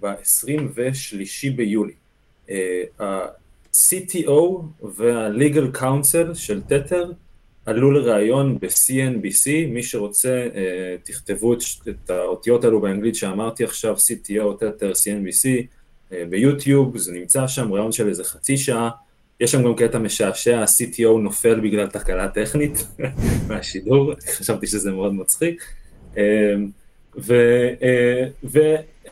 ב-23 0.00 1.56
ביולי. 1.56 1.92
אה, 2.50 2.82
ה-CTO 3.00 4.62
וה-Legal 4.82 5.78
Council 5.78 6.34
של 6.34 6.62
תתר 6.62 7.12
עלו 7.66 7.90
לראיון 7.90 8.58
ב-CNBC, 8.58 9.68
מי 9.68 9.82
שרוצה 9.82 10.48
אה, 10.54 10.96
תכתבו 11.02 11.54
את 11.88 12.10
האותיות 12.10 12.64
האלו 12.64 12.80
באנגלית 12.80 13.14
שאמרתי 13.14 13.64
עכשיו, 13.64 13.96
CTO, 13.96 14.56
תתר, 14.60 14.92
CNBC, 14.92 15.48
ביוטיוב, 16.30 16.98
זה 16.98 17.12
נמצא 17.12 17.46
שם, 17.46 17.72
ראיון 17.72 17.92
של 17.92 18.08
איזה 18.08 18.24
חצי 18.24 18.56
שעה, 18.56 18.90
יש 19.40 19.52
שם 19.52 19.62
גם 19.64 19.74
קטע 19.74 19.98
משעשע, 19.98 20.58
ה-CTO 20.60 21.18
נופל 21.22 21.60
בגלל 21.60 21.86
תקלה 21.86 22.28
טכנית 22.28 22.86
מהשידור, 23.48 24.12
חשבתי 24.36 24.66
שזה 24.66 24.92
מאוד 24.92 25.14
מצחיק. 25.14 25.64
ו, 27.16 27.34
ו, 28.44 28.58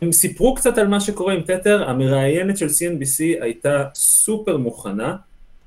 הם 0.02 0.12
סיפרו 0.12 0.54
קצת 0.54 0.78
על 0.78 0.88
מה 0.88 1.00
שקורה 1.00 1.34
עם 1.34 1.40
תתר, 1.40 1.88
המראיינת 1.88 2.58
של 2.58 2.66
CNBC 2.66 3.42
הייתה 3.42 3.84
סופר 3.94 4.56
מוכנה, 4.56 5.16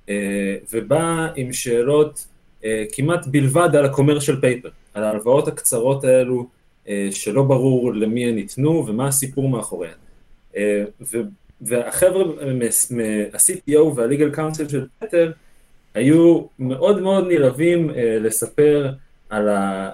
אה, 0.10 0.56
ובאה 0.74 1.28
עם 1.36 1.54
שאלות 1.54 2.28
אה, 2.66 2.84
כמעט 2.92 3.28
בלבד 3.28 3.76
על 3.76 3.86
ה-commercial 3.86 4.42
paper, 4.42 4.70
על 4.94 5.04
ההלוואות 5.04 5.48
הקצרות 5.48 6.04
האלו, 6.04 6.48
אה, 6.88 7.08
שלא 7.12 7.44
ברור 7.44 7.94
למי 7.94 8.26
הן 8.26 8.36
ניתנו 8.36 8.86
ומה 8.88 9.08
הסיפור 9.08 9.50
מאחוריהן. 9.50 9.98
והחבר'ה 11.62 12.24
מה-CTO 12.54 13.80
וה-legal 13.96 14.36
council 14.36 14.70
של 14.70 14.86
תתר 15.00 15.32
היו 15.94 16.42
מאוד 16.60 17.02
מאוד 17.02 17.28
נלהבים 17.28 17.90
לספר 17.96 18.92
על, 19.30 19.50
ה, 19.50 19.92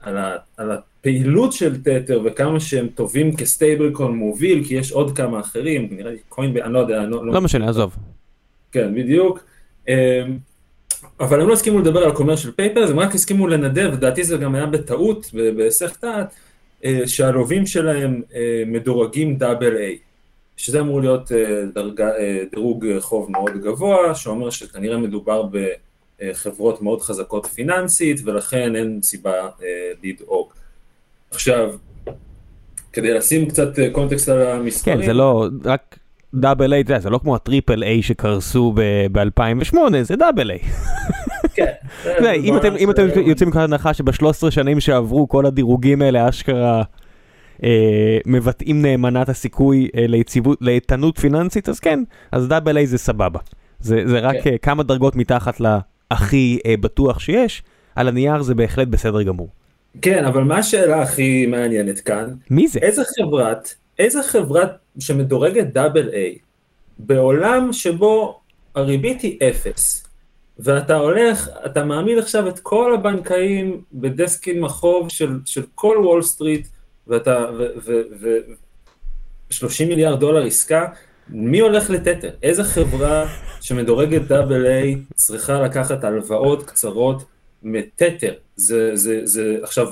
על, 0.00 0.18
ה, 0.18 0.36
על 0.56 0.70
הפעילות 1.00 1.52
של 1.52 1.82
תתר 1.82 2.20
וכמה 2.24 2.60
שהם 2.60 2.88
טובים 2.94 3.36
כסטייבל 3.36 3.92
קון 3.92 4.16
מוביל, 4.16 4.64
כי 4.64 4.74
יש 4.74 4.92
עוד 4.92 5.16
כמה 5.16 5.40
אחרים, 5.40 5.88
נראה 5.90 6.10
לי 6.10 6.18
קוין, 6.28 6.56
אני 6.56 6.72
לא 6.72 6.78
יודע, 6.78 7.02
אני 7.02 7.10
לא... 7.10 7.26
לא 7.26 7.40
משנה, 7.40 7.68
עזוב. 7.68 7.96
כן, 8.72 8.94
בדיוק. 8.94 9.44
אמ, 9.88 9.94
אבל 11.20 11.40
הם 11.40 11.48
לא 11.48 11.52
הסכימו 11.52 11.78
לדבר 11.78 12.04
על 12.04 12.10
commercial 12.10 12.60
papers, 12.60 12.90
הם 12.90 12.98
רק 12.98 13.14
הסכימו 13.14 13.48
לנדב, 13.48 13.90
לדעתי 13.92 14.24
זה 14.24 14.36
גם 14.36 14.54
היה 14.54 14.66
בטעות, 14.66 15.30
בהיסח 15.56 15.96
דעת, 16.02 16.34
אה, 16.84 17.00
שהלווים 17.06 17.66
שלהם 17.66 18.22
אה, 18.34 18.62
מדורגים 18.66 19.36
דאבל 19.36 19.76
איי, 19.76 19.98
שזה 20.56 20.80
אמור 20.80 21.00
להיות 21.00 21.32
אה, 21.32 21.64
דרגה, 21.74 22.10
דירוג 22.50 22.86
חוב 22.98 23.30
מאוד 23.30 23.52
גבוה, 23.62 24.14
שאומר 24.14 24.50
שכנראה 24.50 24.96
מדובר 24.96 25.44
בחברות 26.22 26.82
מאוד 26.82 27.02
חזקות 27.02 27.46
פיננסית, 27.46 28.20
ולכן 28.24 28.76
אין 28.76 29.02
סיבה 29.02 29.48
לדאוג. 30.02 30.59
עכשיו, 31.30 31.70
כדי 32.92 33.14
לשים 33.14 33.48
קצת 33.48 33.78
אה, 33.78 33.90
קונטקסט 33.92 34.28
על 34.28 34.42
המספרים. 34.42 34.98
כן, 34.98 35.06
זה 35.06 35.12
לא, 35.12 35.46
רק 35.64 35.98
דאבל 36.34 36.72
איי, 36.72 36.84
זה 36.98 37.10
לא 37.10 37.18
כמו 37.18 37.36
הטריפל 37.36 37.82
איי 37.82 38.02
שקרסו 38.02 38.72
ב-2008, 39.12 39.76
זה 40.02 40.16
דאבל 40.16 40.50
איי. 40.50 40.58
כן. 41.54 41.72
אם 42.78 42.90
אתם 42.90 43.06
יוצאים 43.26 43.48
מכאן 43.48 43.60
הנחה 43.60 43.94
שב-13 43.94 44.50
שנים 44.50 44.80
שעברו 44.80 45.28
כל 45.28 45.46
הדירוגים 45.46 46.02
האלה 46.02 46.28
אשכרה 46.28 46.82
אה, 47.64 48.18
מבטאים 48.26 48.82
נאמנה 48.82 49.22
את 49.22 49.28
הסיכוי 49.28 49.88
אה, 49.96 50.06
ליציבות, 50.06 50.58
לאיתנות 50.60 51.18
פיננסית, 51.18 51.68
אז 51.68 51.80
כן, 51.80 52.00
אז 52.32 52.48
double 52.48 52.76
A 52.76 52.86
זה 52.86 52.98
סבבה. 52.98 53.38
זה 53.80 54.18
רק 54.20 54.36
כן. 54.44 54.56
כמה 54.62 54.82
דרגות 54.82 55.16
מתחת 55.16 55.60
להכי 55.60 56.58
בטוח 56.80 57.18
שיש, 57.18 57.62
על 57.96 58.08
הנייר 58.08 58.42
זה 58.42 58.54
בהחלט 58.54 58.88
בסדר 58.88 59.22
גמור. 59.22 59.48
כן, 60.02 60.24
אבל 60.24 60.42
מה 60.42 60.58
השאלה 60.58 61.02
הכי 61.02 61.46
מעניינת 61.46 62.00
כאן? 62.00 62.34
מי 62.50 62.68
זה? 62.68 62.78
איזה 62.78 63.02
חברת, 63.18 63.74
איזה 63.98 64.22
חברה 64.22 64.64
שמדורגת 64.98 65.66
double 65.66 66.08
A, 66.08 66.38
בעולם 66.98 67.72
שבו 67.72 68.40
הריבית 68.74 69.20
היא 69.20 69.38
אפס, 69.48 70.06
ואתה 70.58 70.96
הולך, 70.96 71.48
אתה 71.66 71.84
מעמיד 71.84 72.18
עכשיו 72.18 72.48
את 72.48 72.58
כל 72.58 72.94
הבנקאים 72.94 73.82
בדסקים 73.92 74.64
החוב 74.64 75.08
של, 75.08 75.38
של 75.44 75.62
כל 75.74 75.96
וול 76.04 76.22
סטריט, 76.22 76.66
ואתה, 77.06 77.46
ו, 77.58 77.66
ו, 77.84 78.00
ו, 78.20 78.36
30 79.50 79.88
מיליארד 79.88 80.20
דולר 80.20 80.46
עסקה, 80.46 80.86
מי 81.28 81.60
הולך 81.60 81.90
לתתר? 81.90 82.30
איזה 82.42 82.64
חברה 82.64 83.26
שמדורגת 83.60 84.22
דאבל 84.22 84.66
איי 84.66 84.96
צריכה 85.14 85.62
לקחת 85.62 86.04
הלוואות 86.04 86.70
קצרות 86.70 87.24
מתתר? 87.62 88.32
זה, 88.56 88.96
זה, 88.96 89.20
זה, 89.24 89.58
עכשיו, 89.62 89.86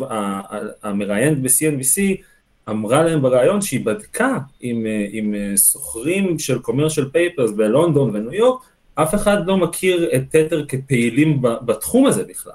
המראיינת 0.82 1.38
ב-CNBC 1.38 2.22
אמרה 2.70 3.02
להם 3.02 3.22
בריאיון 3.22 3.60
שהיא 3.60 3.86
בדקה 3.86 4.38
עם, 4.60 4.86
עם 5.10 5.34
סוחרים 5.56 6.38
של 6.38 6.58
commercial 6.58 7.14
papers 7.14 7.52
בלונדון 7.56 8.16
וניו 8.16 8.34
יורק, 8.34 8.62
אף 8.94 9.14
אחד 9.14 9.46
לא 9.46 9.56
מכיר 9.56 10.10
את 10.16 10.22
תתר 10.30 10.64
כפעילים 10.68 11.42
בתחום 11.42 12.06
הזה 12.06 12.24
בכלל. 12.24 12.52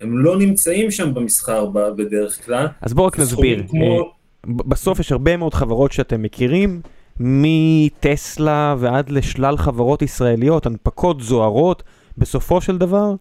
הם 0.00 0.18
לא 0.18 0.38
נמצאים 0.38 0.90
שם 0.90 1.14
במסחר 1.14 1.66
בדרך 1.96 2.44
כלל. 2.44 2.66
אז 2.80 2.94
בואו 2.94 3.06
רק 3.06 3.18
נסביר. 3.18 3.62
כמו... 3.68 4.00
אה, 4.00 4.04
בסוף 4.46 5.00
יש 5.00 5.12
הרבה 5.12 5.36
מאוד 5.36 5.54
חברות 5.54 5.92
שאתם 5.92 6.22
מכירים, 6.22 6.80
מטסלה 7.20 8.74
ועד 8.78 9.10
לשלל 9.10 9.56
חברות 9.56 10.02
ישראליות, 10.02 10.66
הנפקות 10.66 11.20
זוהרות, 11.20 11.82
בסופו 12.18 12.60
של 12.60 12.78
דבר, 12.78 13.14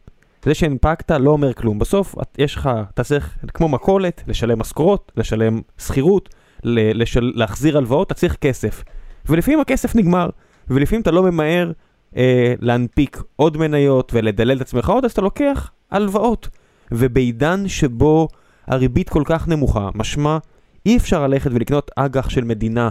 זה 0.45 0.53
שהנפקת 0.53 1.11
לא 1.11 1.29
אומר 1.29 1.53
כלום. 1.53 1.79
בסוף 1.79 2.15
יש 2.37 2.55
לך, 2.55 2.69
אתה 2.93 3.03
צריך, 3.03 3.37
כמו 3.53 3.69
מכולת, 3.69 4.23
לשלם 4.27 4.59
משכורות, 4.59 5.11
לשלם 5.17 5.61
שכירות, 5.77 6.29
לשל, 6.63 7.31
להחזיר 7.35 7.77
הלוואות, 7.77 8.07
אתה 8.07 8.13
צריך 8.13 8.35
כסף. 8.35 8.83
ולפעמים 9.25 9.59
הכסף 9.59 9.95
נגמר, 9.95 10.29
ולפעמים 10.67 11.01
אתה 11.01 11.11
לא 11.11 11.23
ממהר 11.23 11.71
אה, 12.17 12.53
להנפיק 12.59 13.21
עוד 13.35 13.57
מניות 13.57 14.11
ולדלל 14.13 14.57
את 14.57 14.61
עצמך 14.61 14.89
עוד, 14.89 15.05
אז 15.05 15.11
אתה 15.11 15.21
לוקח 15.21 15.71
הלוואות. 15.91 16.49
ובעידן 16.91 17.67
שבו 17.67 18.27
הריבית 18.67 19.09
כל 19.09 19.23
כך 19.25 19.47
נמוכה, 19.47 19.89
משמע 19.95 20.37
אי 20.85 20.97
אפשר 20.97 21.27
ללכת 21.27 21.51
ולקנות 21.53 21.91
אג"ח 21.95 22.29
של 22.29 22.43
מדינה 22.43 22.89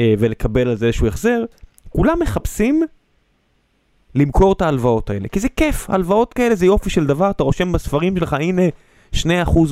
אה, 0.00 0.14
ולקבל 0.18 0.68
על 0.68 0.76
זה 0.76 0.86
איזשהו 0.86 1.06
החזר, 1.06 1.44
כולם 1.88 2.18
מחפשים 2.22 2.82
למכור 4.18 4.52
את 4.52 4.62
ההלוואות 4.62 5.10
האלה. 5.10 5.28
כי 5.28 5.40
זה 5.40 5.48
כיף, 5.56 5.90
הלוואות 5.90 6.34
כאלה 6.34 6.54
זה 6.54 6.66
יופי 6.66 6.90
של 6.90 7.06
דבר, 7.06 7.30
אתה 7.30 7.42
רושם 7.42 7.72
בספרים 7.72 8.16
שלך, 8.16 8.32
הנה 8.32 8.62
2% 9.14 9.18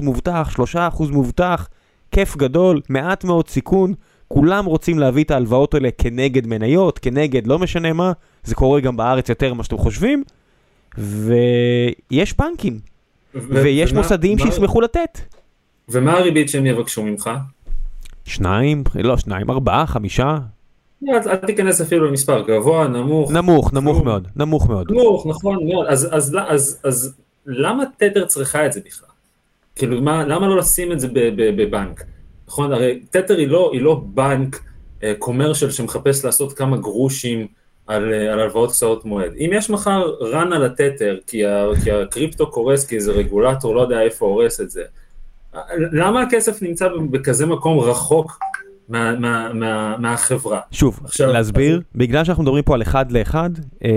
מובטח, 0.02 0.56
3% 0.74 0.78
מובטח, 1.10 1.68
כיף 2.10 2.36
גדול, 2.36 2.80
מעט 2.88 3.24
מאוד 3.24 3.48
סיכון, 3.48 3.94
כולם 4.28 4.64
רוצים 4.64 4.98
להביא 4.98 5.24
את 5.24 5.30
ההלוואות 5.30 5.74
האלה 5.74 5.88
כנגד 5.98 6.46
מניות, 6.46 6.98
כנגד 6.98 7.46
לא 7.46 7.58
משנה 7.58 7.92
מה, 7.92 8.12
זה 8.44 8.54
קורה 8.54 8.80
גם 8.80 8.96
בארץ 8.96 9.28
יותר 9.28 9.54
ממה 9.54 9.64
שאתם 9.64 9.78
חושבים, 9.78 10.24
ויש 10.98 12.36
בנקים, 12.38 12.78
ויש 13.34 13.92
מוסדים 13.92 14.38
שישמחו 14.38 14.80
לתת. 14.80 15.20
ומה 15.88 16.12
הריבית 16.12 16.48
שהם 16.48 16.66
יבקשו 16.66 17.02
ממך? 17.02 17.30
שניים, 18.24 18.84
לא 18.94 19.16
שניים, 19.16 19.50
ארבעה, 19.50 19.86
חמישה. 19.86 20.38
לא, 21.02 21.12
אל 21.26 21.36
תיכנס 21.36 21.80
אפילו 21.80 22.06
למספר 22.06 22.42
גבוה, 22.42 22.88
נמוך. 22.88 23.32
נמוך, 23.32 23.72
נמוך 23.72 24.04
מאוד, 24.04 24.28
נמוך 24.36 24.68
מאוד. 24.68 24.90
נמוך, 24.90 25.26
נכון 25.26 25.66
מאוד. 25.66 25.86
אז, 25.86 26.08
אז, 26.12 26.36
אז, 26.48 26.80
אז 26.84 27.14
למה 27.46 27.84
תדר 27.96 28.26
צריכה 28.26 28.66
את 28.66 28.72
זה 28.72 28.80
בכלל? 28.86 29.08
כאילו, 29.76 30.00
מה, 30.00 30.24
למה 30.24 30.48
לא 30.48 30.56
לשים 30.56 30.92
את 30.92 31.00
זה 31.00 31.08
בבנק? 31.36 32.04
נכון, 32.48 32.72
הרי 32.72 33.00
תתר 33.10 33.36
היא 33.36 33.48
לא, 33.48 33.70
היא 33.72 33.82
לא 33.82 34.00
בנק 34.04 34.62
קומרשל 35.18 35.68
uh, 35.68 35.72
שמחפש 35.72 36.24
לעשות 36.24 36.52
כמה 36.52 36.76
גרושים 36.76 37.46
על, 37.86 38.12
uh, 38.12 38.32
על 38.32 38.40
הלוואות 38.40 38.70
קצרות 38.70 39.04
מועד. 39.04 39.32
אם 39.38 39.50
יש 39.52 39.70
מחר 39.70 40.12
run 40.20 40.54
על 40.54 40.64
התתר, 40.64 41.18
כי, 41.26 41.42
כי 41.84 41.90
הקריפטו 41.92 42.50
קורס 42.50 42.86
כי 42.86 42.96
איזה 42.96 43.12
רגולטור 43.12 43.74
לא 43.74 43.80
יודע 43.80 44.00
איפה 44.00 44.26
הורס 44.26 44.60
את 44.60 44.70
זה, 44.70 44.82
למה 45.92 46.22
הכסף 46.22 46.62
נמצא 46.62 46.88
בכזה 47.10 47.46
מקום 47.46 47.80
רחוק 47.80 48.38
מה, 48.88 49.14
מה, 49.14 49.52
מה, 49.52 49.96
מהחברה? 49.98 50.60
שוב, 50.70 51.00
עכשיו, 51.04 51.32
להסביר, 51.32 51.76
אז... 51.76 51.82
בגלל 51.94 52.24
שאנחנו 52.24 52.42
מדברים 52.42 52.62
פה 52.62 52.74
על 52.74 52.82
אחד 52.82 53.12
לאחד, 53.12 53.50
אה, 53.84 53.90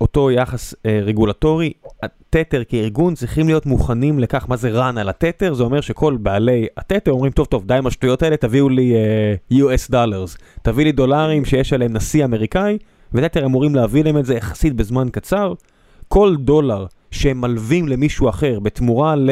אותו 0.00 0.30
יחס 0.30 0.74
אה, 0.86 1.00
רגולטורי, 1.04 1.72
התתר 2.02 2.64
כארגון 2.68 3.14
צריכים 3.14 3.46
להיות 3.46 3.66
מוכנים 3.66 4.18
לכך 4.18 4.48
מה 4.48 4.56
זה 4.56 4.80
run 4.80 5.00
על 5.00 5.08
התתר, 5.08 5.54
זה 5.54 5.62
אומר 5.62 5.80
שכל 5.80 6.16
בעלי 6.16 6.66
התתר 6.76 7.10
אומרים, 7.10 7.32
טוב 7.32 7.46
טוב, 7.46 7.66
די 7.66 7.74
עם 7.74 7.86
השטויות 7.86 8.22
האלה, 8.22 8.36
תביאו 8.36 8.68
לי 8.68 8.94
אה, 8.94 9.34
US 9.52 9.90
dollars, 9.92 10.38
תביא 10.62 10.84
לי 10.84 10.92
דולרים 10.92 11.44
שיש 11.44 11.72
עליהם 11.72 11.92
נשיא 11.92 12.24
אמריקאי, 12.24 12.78
ותתר 13.12 13.44
אמורים 13.44 13.74
להביא 13.74 14.04
להם 14.04 14.18
את 14.18 14.26
זה 14.26 14.34
יחסית 14.34 14.74
בזמן 14.74 15.08
קצר. 15.12 15.52
כל 16.08 16.36
דולר 16.38 16.86
שהם 17.10 17.40
מלווים 17.40 17.88
למישהו 17.88 18.28
אחר 18.28 18.60
בתמורה 18.60 19.16
ל... 19.16 19.30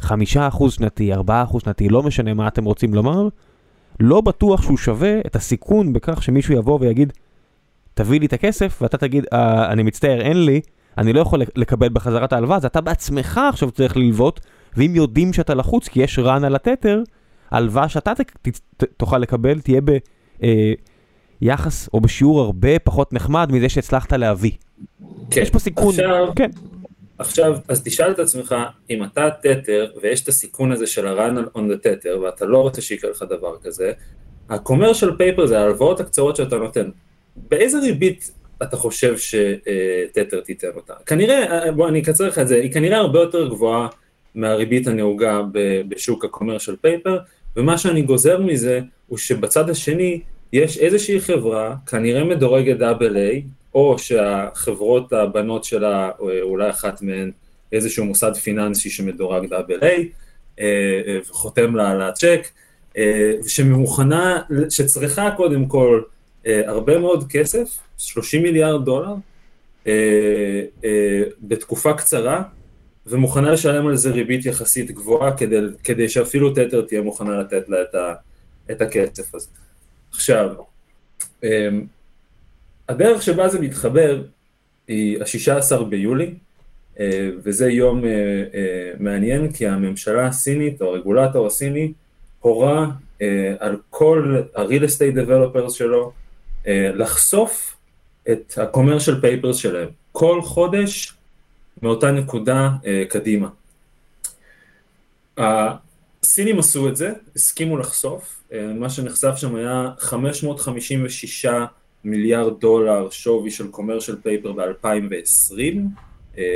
חמישה 0.00 0.48
אחוז 0.48 0.72
שנתי, 0.72 1.12
ארבעה 1.12 1.42
אחוז 1.42 1.62
שנתי, 1.62 1.88
לא 1.88 2.02
משנה 2.02 2.34
מה 2.34 2.48
אתם 2.48 2.64
רוצים 2.64 2.94
לומר, 2.94 3.28
לא 4.00 4.20
בטוח 4.20 4.62
שהוא 4.62 4.76
שווה 4.76 5.20
את 5.26 5.36
הסיכון 5.36 5.92
בכך 5.92 6.22
שמישהו 6.22 6.54
יבוא 6.54 6.78
ויגיד, 6.80 7.12
תביא 7.94 8.20
לי 8.20 8.26
את 8.26 8.32
הכסף, 8.32 8.78
ואתה 8.82 8.98
תגיד, 8.98 9.26
אה, 9.32 9.72
אני 9.72 9.82
מצטער, 9.82 10.20
אין 10.20 10.44
לי, 10.44 10.60
אני 10.98 11.12
לא 11.12 11.20
יכול 11.20 11.42
לקבל 11.56 11.88
בחזרה 11.88 12.24
את 12.24 12.32
ההלוואה, 12.32 12.56
אז 12.56 12.64
אתה 12.64 12.80
בעצמך 12.80 13.40
עכשיו 13.48 13.70
צריך 13.70 13.96
ללוות, 13.96 14.40
ואם 14.76 14.92
יודעים 14.94 15.32
שאתה 15.32 15.54
לחוץ 15.54 15.88
כי 15.88 16.02
יש 16.02 16.18
רן 16.18 16.44
על 16.44 16.54
התתר, 16.54 17.02
ההלוואה 17.50 17.88
שאתה 17.88 18.14
ת, 18.14 18.20
ת, 18.76 18.84
תוכל 18.96 19.18
לקבל 19.18 19.60
תהיה 19.60 19.80
ביחס 21.40 21.84
אה, 21.84 21.90
או 21.94 22.00
בשיעור 22.00 22.40
הרבה 22.40 22.78
פחות 22.78 23.12
נחמד 23.12 23.52
מזה 23.52 23.68
שהצלחת 23.68 24.12
להביא. 24.12 24.52
כן. 25.30 25.40
יש 25.42 25.50
פה 25.50 25.58
סיכון, 25.58 25.88
עכשיו, 25.88 26.28
כן. 26.36 26.50
עכשיו, 27.18 27.56
אז 27.68 27.82
תשאל 27.84 28.10
את 28.10 28.18
עצמך, 28.18 28.54
אם 28.90 29.04
אתה 29.04 29.28
תתר, 29.42 29.90
ויש 30.02 30.22
את 30.22 30.28
הסיכון 30.28 30.72
הזה 30.72 30.86
של 30.86 31.06
ה-run 31.06 31.56
on 31.56 31.60
the 31.60 31.86
tether, 31.86 32.18
ואתה 32.18 32.44
לא 32.44 32.58
רוצה 32.58 32.82
שיקרה 32.82 33.10
לך 33.10 33.24
דבר 33.28 33.56
כזה, 33.62 33.92
ה-commercial 34.48 35.10
paper 35.20 35.46
זה 35.46 35.58
ההלוואות 35.58 36.00
הקצרות 36.00 36.36
שאתה 36.36 36.56
נותן. 36.56 36.90
באיזה 37.36 37.78
ריבית 37.78 38.30
אתה 38.62 38.76
חושב 38.76 39.14
שתתר 39.18 40.40
תיתן 40.40 40.68
אותה? 40.76 40.94
כנראה, 41.06 41.72
בוא 41.72 41.88
אני 41.88 42.00
אקצר 42.00 42.28
לך 42.28 42.38
את 42.38 42.48
זה, 42.48 42.56
היא 42.56 42.72
כנראה 42.72 42.98
הרבה 42.98 43.20
יותר 43.20 43.48
גבוהה 43.48 43.88
מהריבית 44.34 44.86
הנהוגה 44.86 45.40
בשוק 45.88 46.24
ה-commercial 46.24 46.86
paper, 46.86 47.10
ומה 47.56 47.78
שאני 47.78 48.02
גוזר 48.02 48.40
מזה, 48.40 48.80
הוא 49.06 49.18
שבצד 49.18 49.70
השני, 49.70 50.20
יש 50.52 50.78
איזושהי 50.78 51.20
חברה, 51.20 51.76
כנראה 51.86 52.24
מדורגת 52.24 52.82
איי, 53.16 53.42
או 53.74 53.98
שהחברות 53.98 55.12
הבנות 55.12 55.64
שלה, 55.64 56.10
אולי 56.42 56.70
אחת 56.70 57.02
מהן, 57.02 57.30
איזשהו 57.72 58.04
מוסד 58.04 58.34
פיננסי 58.34 58.90
שמדורג 58.90 59.48
דאבל 59.48 59.78
איי, 59.82 60.08
אה, 60.60 61.18
וחותם 61.30 61.76
לה 61.76 61.90
על 61.90 62.02
הצ'ק, 62.02 62.48
אה, 62.96 63.32
שמוכנה, 63.46 64.42
שצריכה 64.70 65.30
קודם 65.36 65.66
כל 65.66 66.02
אה, 66.46 66.62
הרבה 66.66 66.98
מאוד 66.98 67.24
כסף, 67.30 67.78
30 67.98 68.42
מיליארד 68.42 68.84
דולר, 68.84 69.14
בתקופה 71.42 71.94
קצרה, 71.94 72.42
ומוכנה 73.06 73.50
לשלם 73.50 73.86
על 73.86 73.96
זה 73.96 74.10
ריבית 74.10 74.46
יחסית 74.46 74.90
גבוהה 74.90 75.36
כדי, 75.36 75.56
כדי 75.84 76.08
שאפילו 76.08 76.50
תתר 76.50 76.82
תהיה 76.82 77.02
מוכנה 77.02 77.40
לתת 77.40 77.68
לה 77.68 77.82
את, 77.82 77.94
ה, 77.94 78.14
את 78.70 78.82
הכסף 78.82 79.34
הזה. 79.34 79.48
עכשיו, 80.12 80.50
הדרך 82.88 83.22
שבה 83.22 83.48
זה 83.48 83.60
מתחבר 83.60 84.22
היא 84.88 85.18
ה-16 85.20 85.84
ביולי, 85.84 86.34
אה, 87.00 87.30
וזה 87.42 87.70
יום 87.70 88.04
אה, 88.04 88.10
אה, 88.54 88.92
מעניין 88.98 89.52
כי 89.52 89.66
הממשלה 89.66 90.26
הסינית 90.26 90.82
או 90.82 90.86
הרגולטור 90.86 91.46
הסיני 91.46 91.92
הורה 92.40 92.90
על 93.58 93.76
כל 93.90 94.36
ה-real 94.56 94.82
estate 94.82 95.16
developers 95.16 95.70
שלו 95.70 96.12
לחשוף 96.66 97.76
את 98.30 98.58
ה-commercial 98.58 99.22
papers 99.22 99.54
שלהם 99.54 99.88
כל 100.12 100.42
חודש 100.42 101.14
מאותה 101.82 102.10
נקודה 102.10 102.70
קדימה. 103.08 103.48
הסינים 105.36 106.58
עשו 106.58 106.88
את 106.88 106.96
זה, 106.96 107.12
הסכימו 107.36 107.78
לחשוף, 107.78 108.42
מה 108.74 108.90
שנחשף 108.90 109.36
שם 109.36 109.54
היה 109.56 109.90
556 109.98 111.46
מיליארד 112.04 112.60
דולר 112.60 113.10
שווי 113.10 113.50
של 113.50 113.68
קומרשל 113.68 114.16
פייפר 114.22 114.52
ב-2020 114.52 115.62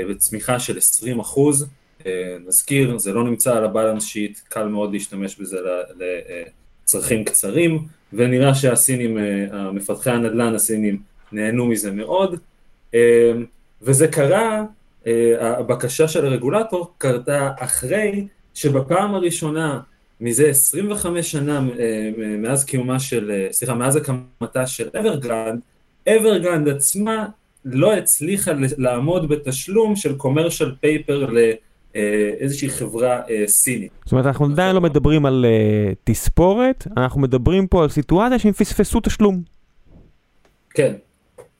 וצמיחה 0.08 0.58
של 0.58 0.78
20 0.78 1.20
אחוז, 1.20 1.66
אה, 2.06 2.36
נזכיר, 2.46 2.98
זה 2.98 3.12
לא 3.12 3.24
נמצא 3.24 3.56
על 3.56 3.64
הבלנס 3.64 4.04
שיט, 4.04 4.40
קל 4.48 4.68
מאוד 4.68 4.92
להשתמש 4.92 5.40
בזה 5.40 5.56
לצרכים 6.84 7.24
קצרים, 7.24 7.78
ונראה 8.12 8.54
שהסינים, 8.54 9.18
אה, 9.18 9.70
מפתחי 9.72 10.10
הנדל"ן 10.10 10.54
הסינים 10.54 11.02
נהנו 11.32 11.66
מזה 11.66 11.90
מאוד, 11.90 12.38
אה, 12.94 13.32
וזה 13.82 14.08
קרה, 14.08 14.64
הבקשה 15.40 16.08
של 16.08 16.26
הרגולטור 16.26 16.94
קרתה 16.98 17.50
אחרי 17.58 18.26
שבפעם 18.54 19.14
הראשונה 19.14 19.80
מזה 20.22 20.48
25 20.48 21.30
שנה 21.30 21.60
מאז 22.38 22.64
קיומה 22.64 23.00
של, 23.00 23.46
סליחה, 23.50 23.74
מאז 23.74 23.96
הקמתה 23.96 24.66
של 24.66 24.88
Evergrande, 25.00 25.60
Evergrande 26.08 26.68
עצמה 26.68 27.26
לא 27.64 27.94
הצליחה 27.94 28.52
לעמוד 28.78 29.28
בתשלום 29.28 29.96
של 29.96 30.16
commercial 30.16 30.74
paper 30.80 31.26
לאיזושהי 31.94 32.70
חברה 32.70 33.20
סינית. 33.46 33.92
זאת 34.04 34.12
אומרת, 34.12 34.26
אנחנו 34.26 34.44
עדיין 34.44 34.74
לא 34.74 34.80
מדברים 34.80 35.26
על 35.26 35.44
תספורת, 36.04 36.86
אנחנו 36.96 37.20
מדברים 37.20 37.66
פה 37.66 37.82
על 37.82 37.88
סיטואציה 37.88 38.38
שהם 38.38 38.52
פספסו 38.52 39.00
תשלום. 39.00 39.42
כן, 40.70 40.92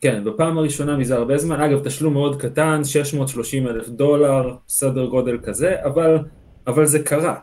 כן, 0.01 0.25
בפעם 0.25 0.59
הראשונה 0.59 0.97
מזה 0.97 1.15
הרבה 1.15 1.39
זמן, 1.39 1.61
אגב, 1.61 1.85
תשלום 1.85 2.13
מאוד 2.13 2.41
קטן, 2.41 2.85
630 2.85 3.69
אלף 3.69 3.89
דולר, 3.89 4.55
סדר 4.69 5.07
גודל 5.07 5.39
כזה, 5.43 5.75
אבל, 5.85 6.19
אבל 6.67 6.87
זה 6.87 6.99
קרה. 6.99 7.35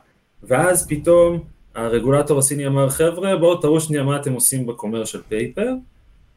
ואז 0.44 0.88
פתאום 0.88 1.40
הרגולטור 1.76 2.40
הסיני 2.40 2.68
אמר, 2.68 2.90
חבר'ה, 2.90 3.38
בואו 3.38 3.58
תראו 3.58 3.80
שנייה 3.80 4.04
מה 4.04 4.16
אתם 4.16 4.34
עושים 4.34 4.68
בקומרשל 4.68 5.22
פייפר, 5.22 5.74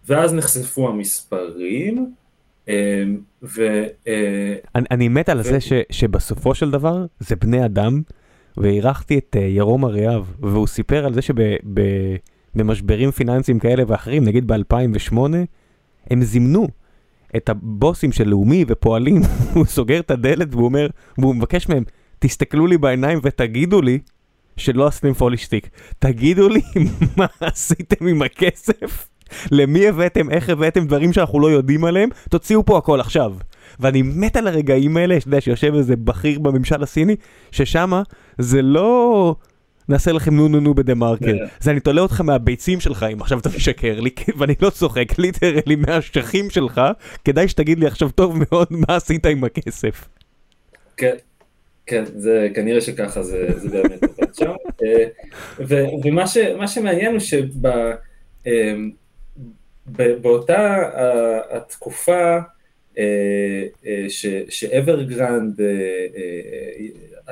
ואז 0.09 0.35
נחשפו 0.35 0.89
המספרים, 0.89 2.13
אמ, 2.69 2.75
ו... 3.43 3.85
אה, 4.07 4.55
אני, 4.75 4.87
אני 4.91 5.09
מת 5.09 5.29
על 5.29 5.41
ו... 5.41 5.43
זה 5.43 5.61
ש, 5.61 5.73
שבסופו 5.91 6.55
של 6.55 6.71
דבר 6.71 7.07
זה 7.21 7.37
בני 7.37 7.65
אדם, 7.65 8.03
ואירחתי 8.57 9.19
את 9.19 9.37
אה, 9.41 9.43
ירום 9.47 9.85
אריאב, 9.85 10.33
והוא 10.41 10.67
סיפר 10.67 11.07
על 11.07 11.15
זה 11.15 11.21
שבמשברים 11.23 13.11
פיננסיים 13.11 13.59
כאלה 13.59 13.83
ואחרים, 13.87 14.25
נגיד 14.25 14.53
ב-2008, 14.53 15.17
הם 16.11 16.23
זימנו 16.23 16.69
את 17.37 17.49
הבוסים 17.49 18.13
של 18.13 18.29
לאומי 18.29 18.65
ופועלים, 18.69 19.23
הוא 19.55 19.65
סוגר 19.65 20.01
את 20.01 20.11
הדלת 20.11 20.49
והוא 20.51 20.65
אומר, 20.65 20.87
והוא 21.19 21.35
מבקש 21.35 21.69
מהם, 21.69 21.85
תסתכלו 22.23 22.67
לי 22.67 22.79
בעיניים 22.79 23.19
ותגידו 23.23 23.83
לי 23.83 23.99
שלא 24.57 24.87
עשיתם 24.87 25.13
פולישטיק. 25.13 25.69
תגידו 25.99 26.49
לי 26.49 26.61
מה 27.17 27.27
עשיתם 27.41 28.07
עם 28.07 28.23
הכסף, 28.23 29.09
למי 29.51 29.89
הבאתם, 29.89 30.31
איך 30.31 30.49
הבאתם 30.49 30.87
דברים 30.87 31.13
שאנחנו 31.13 31.41
לא 31.41 31.51
יודעים 31.51 31.85
עליהם, 31.85 32.09
תוציאו 32.31 32.65
פה 32.65 32.79
הכל 32.79 33.01
עכשיו. 33.01 33.35
ואני 33.81 34.03
מת 34.03 34.37
על 34.37 34.47
הרגעים 34.47 34.97
האלה, 34.97 35.21
שאתה 35.21 35.29
יודע, 35.29 35.41
שיושב 35.41 35.75
איזה 35.75 35.97
בכיר 35.97 36.39
בממשל 36.39 36.83
הסיני, 36.83 37.17
ששמה 37.51 38.03
זה 38.39 38.63
לא... 38.63 39.35
נעשה 39.89 40.13
לכם 40.13 40.37
נו 40.37 40.49
נו 40.49 40.61
נו 40.61 40.75
בדה 40.75 40.95
מרקר. 40.95 41.27
כן. 41.27 41.45
זה 41.61 41.71
אני 41.71 41.81
תולה 41.81 42.03
אותך 42.03 42.21
מהביצים 42.21 42.81
שלך 42.81 43.07
אם 43.13 43.21
עכשיו 43.21 43.39
אתה 43.39 43.49
משקר 43.57 44.01
לי, 44.01 44.11
ואני 44.39 44.55
לא 44.61 44.71
צוחק, 44.71 45.19
ליטרלי 45.19 45.77
מהאשכים 45.77 46.51
שלך, 46.51 46.81
כדאי 47.25 47.49
שתגיד 47.49 47.79
לי 47.79 47.87
עכשיו 47.87 48.11
טוב 48.11 48.39
מאוד 48.39 48.67
מה 48.71 48.97
עשית 48.97 49.27
עם 49.27 49.45
הכסף. 49.45 50.09
כן, 50.97 51.15
כן, 51.93 52.05
זה 52.17 52.49
כנראה 52.55 52.81
שככה 52.81 53.23
זה, 53.23 53.49
זה 53.57 53.83
באמת 53.83 54.03
עובד 54.03 54.35
שם. 54.35 54.53
אה, 54.83 55.05
ומה 56.05 56.69
שמעניין 56.69 57.13
הוא 57.13 57.21
שבאותה 59.87 60.83
התקופה 61.51 62.39
אה, 62.99 63.65
אה, 63.87 64.07
ש 64.49 64.68
Evergrande 64.68 65.61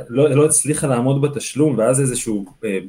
לא, 0.09 0.31
לא 0.31 0.45
הצליחה 0.45 0.87
לעמוד 0.87 1.23
בתשלום 1.23 1.79
ואז 1.79 2.01
איזשהו 2.01 2.45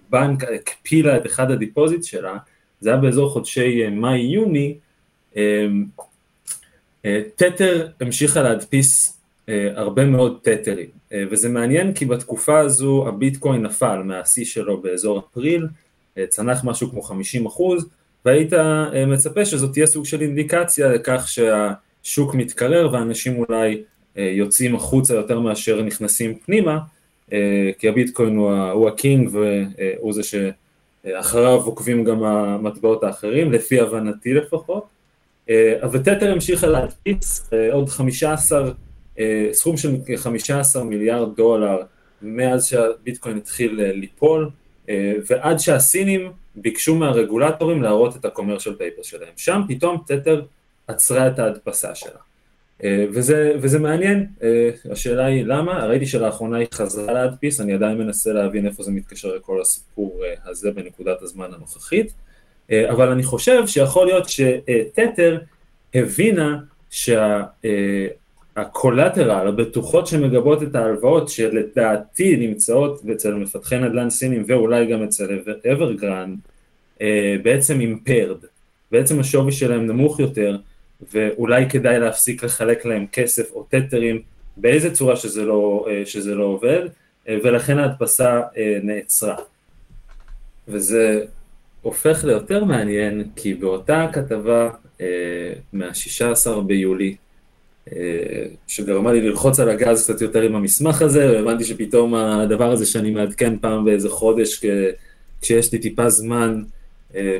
בנק 0.09 0.43
הקפיא 0.43 0.96
לה 0.96 1.17
את 1.17 1.25
אחד 1.25 1.51
ה 1.51 1.58
deposit 1.58 2.03
שלה, 2.03 2.37
זה 2.79 2.89
היה 2.89 2.97
באזור 2.99 3.29
חודשי 3.29 3.89
מאי-יוני, 3.89 4.77
תתר 7.35 7.87
המשיכה 8.01 8.41
להדפיס 8.41 9.20
הרבה 9.75 10.05
מאוד 10.05 10.39
תתרים, 10.41 10.87
וזה 11.31 11.49
מעניין 11.49 11.93
כי 11.93 12.05
בתקופה 12.05 12.59
הזו 12.59 13.07
הביטקוין 13.07 13.61
נפל 13.61 14.01
מהשיא 14.03 14.45
שלו 14.45 14.81
באזור 14.81 15.19
אפריל, 15.19 15.67
צנח 16.29 16.63
משהו 16.63 16.89
כמו 16.89 17.01
50 17.01 17.45
אחוז, 17.45 17.89
והיית 18.25 18.53
מצפה 19.07 19.45
שזאת 19.45 19.73
תהיה 19.73 19.87
סוג 19.87 20.05
של 20.05 20.21
אינדיקציה 20.21 20.89
לכך 20.89 21.27
שהשוק 21.27 22.35
מתקרר 22.35 22.89
ואנשים 22.91 23.43
אולי 23.43 23.83
יוצאים 24.15 24.75
החוצה 24.75 25.13
יותר 25.13 25.39
מאשר 25.39 25.81
נכנסים 25.81 26.35
פנימה, 26.45 26.79
כי 27.77 27.89
הביטקוין 27.89 28.35
הוא, 28.35 28.53
הוא 28.53 28.87
הקינג 28.87 29.29
והוא 29.31 30.13
זה 30.13 30.21
שאחריו 30.23 31.61
עוקבים 31.61 32.03
גם 32.03 32.23
המטבעות 32.23 33.03
האחרים, 33.03 33.51
לפי 33.51 33.79
הבנתי 33.79 34.33
לפחות. 34.33 34.83
אבל 35.81 35.99
תתר 35.99 36.31
המשיכה 36.31 36.67
להדפיס 36.67 37.49
עוד 37.71 37.89
15, 37.89 38.71
סכום 39.51 39.77
של 39.77 39.95
15 40.15 40.83
מיליארד 40.83 41.35
דולר 41.35 41.81
מאז 42.21 42.65
שהביטקוין 42.65 43.37
התחיל 43.37 43.81
ליפול, 43.81 44.49
ועד 45.29 45.59
שהסינים 45.59 46.31
ביקשו 46.55 46.95
מהרגולטורים 46.95 47.83
להראות 47.83 48.15
את 48.15 48.25
הקומרשל 48.25 48.75
פייפר 48.75 49.03
שלהם. 49.03 49.33
שם 49.37 49.61
פתאום 49.67 50.03
תתר 50.07 50.43
עצרה 50.87 51.27
את 51.27 51.39
ההדפסה 51.39 51.95
שלה. 51.95 52.19
אה, 52.83 53.05
וזה, 53.13 53.53
וזה 53.61 53.79
מעניין, 53.79 54.27
אה, 54.43 54.69
השאלה 54.91 55.25
היא 55.25 55.45
למה, 55.45 55.85
ראיתי 55.85 56.05
שלאחרונה 56.05 56.57
היא 56.57 56.67
חזרה 56.73 57.13
להדפיס, 57.13 57.61
אני 57.61 57.73
עדיין 57.73 57.97
מנסה 57.97 58.33
להבין 58.33 58.65
איפה 58.65 58.83
זה 58.83 58.91
מתקשר 58.91 59.35
לכל 59.35 59.61
הסיפור 59.61 60.23
אה, 60.25 60.33
הזה 60.51 60.71
בנקודת 60.71 61.21
הזמן 61.21 61.53
הנוכחית, 61.53 62.13
אבל 62.89 63.07
אני 63.09 63.23
חושב 63.23 63.67
שיכול 63.67 64.07
להיות 64.07 64.29
ש 64.29 64.57
Tether 64.57 65.39
הבינה 65.93 66.57
שה 68.55 68.75
collateral, 68.75 69.47
הבטוחות 69.47 70.07
שמגבות 70.07 70.63
את 70.63 70.75
ההלוואות, 70.75 71.29
שלדעתי 71.29 72.37
נמצאות 72.37 73.01
אצל 73.11 73.33
מפתחי 73.33 73.77
נדל"ן 73.77 74.09
סינים 74.09 74.43
ואולי 74.47 74.85
גם 74.85 75.03
אצל 75.03 75.39
Evergrande, 75.71 76.37
בעצם 77.43 77.79
impaired, 77.79 78.37
בעצם 78.91 79.19
השווי 79.19 79.51
שלהם 79.51 79.87
נמוך 79.87 80.19
יותר, 80.19 80.57
ואולי 81.13 81.69
כדאי 81.69 81.99
להפסיק 81.99 82.43
לחלק 82.43 82.85
להם 82.85 83.05
כסף 83.11 83.51
או 83.51 83.65
תתרים 83.69 84.21
באיזה 84.57 84.93
צורה 84.93 85.15
שזה 85.15 85.45
לא, 85.45 85.85
אה, 85.89 86.05
שזה 86.05 86.35
לא 86.35 86.43
עובד, 86.43 86.85
אה, 87.29 87.37
ולכן 87.43 87.79
ההדפסה 87.79 88.41
אה, 88.57 88.79
נעצרה. 88.83 89.35
וזה 90.67 91.25
הופך 91.81 92.23
ליותר 92.23 92.63
מעניין, 92.63 93.23
כי 93.35 93.53
באותה 93.53 94.07
כתבה 94.13 94.69
מה-16 95.73 96.61
ביולי, 96.65 97.15
שגרמה 98.67 99.11
לי 99.11 99.21
ללחוץ 99.21 99.59
על 99.59 99.69
הגז 99.69 100.03
קצת 100.03 100.21
יותר 100.21 100.41
עם 100.41 100.55
המסמך 100.55 101.01
הזה, 101.01 101.31
והבנתי 101.31 101.63
שפתאום 101.63 102.15
הדבר 102.15 102.71
הזה 102.71 102.85
שאני 102.85 103.11
מעדכן 103.11 103.59
פעם 103.59 103.85
באיזה 103.85 104.09
חודש, 104.09 104.61
כשיש 105.41 105.73
לי 105.73 105.79
טיפה 105.79 106.09
זמן, 106.09 106.63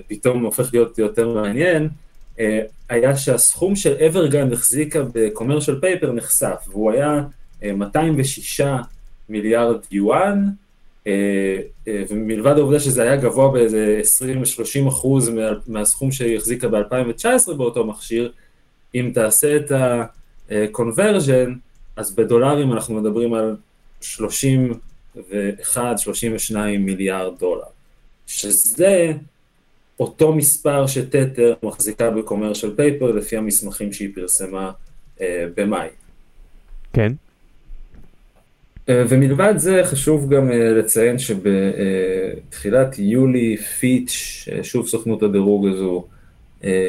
פתאום 0.08 0.46
הופך 0.46 0.70
להיות 0.74 0.98
יותר 0.98 1.30
מעניין, 1.30 1.90
אה, 2.40 2.62
היה 2.90 3.18
שהסכום 3.18 3.76
של 3.76 3.94
אברגן 4.06 4.54
החזיקה 4.54 5.00
בקומרשל 5.14 5.80
פייפר 5.80 6.12
נחשף, 6.12 6.66
והוא 6.68 6.92
היה 6.92 7.24
206 7.64 8.62
אה, 8.62 8.78
מיליארד 9.30 9.78
יואן, 9.92 10.50
אה, 11.08 11.58
ומלבד 11.88 12.58
העובדה 12.58 12.80
שזה 12.80 13.04
היה 13.04 13.16
גבוה 13.16 13.52
באיזה 13.52 14.02
20-30 14.84 14.88
אחוז 14.88 15.32
מהסכום 15.68 16.12
שהיא 16.12 16.38
החזיקה 16.38 16.68
ב-2019 16.68 17.54
באותו 17.54 17.86
מכשיר, 17.86 18.32
אם 18.96 19.12
תעשה 19.14 19.56
את 19.56 19.72
ה-conversion, 20.52 21.50
אז 21.96 22.16
בדולרים 22.16 22.74
אנחנו 22.74 23.02
מדברים 23.02 23.34
על 23.34 23.56
31-32 24.02 24.08
מיליארד 26.80 27.40
דולר, 27.40 27.64
שזה 28.28 29.14
אותו 30.00 30.34
מספר 30.34 30.88
שתתר 30.88 31.54
מחזיקה 31.64 32.12
בקומרשל 32.12 32.76
פייפר 32.76 33.12
לפי 33.12 33.38
המסמכים 33.38 33.94
שהיא 33.94 34.10
פרסמה 34.16 34.72
אה, 35.22 35.46
במאי. 35.58 35.88
כן. 36.94 37.14
אה, 38.90 39.04
ומלבד 39.10 39.54
זה 39.58 39.82
חשוב 39.84 40.34
גם 40.34 40.52
אה, 40.52 40.72
לציין 40.72 41.18
שבתחילת 41.20 43.00
יולי 43.00 43.58
פיץ', 43.58 44.46
שוב 44.64 44.88
סוכנות 44.88 45.24
הדירוג 45.24 45.68
הזו, 45.68 46.06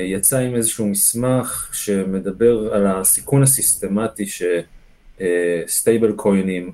יצא 0.05 0.39
עם 0.39 0.55
איזשהו 0.55 0.87
מסמך 0.87 1.71
שמדבר 1.73 2.75
על 2.75 2.87
הסיכון 2.87 3.43
הסיסטמטי 3.43 4.25
שסטייבל 4.27 6.11
אה, 6.11 6.17
קוינים 6.17 6.73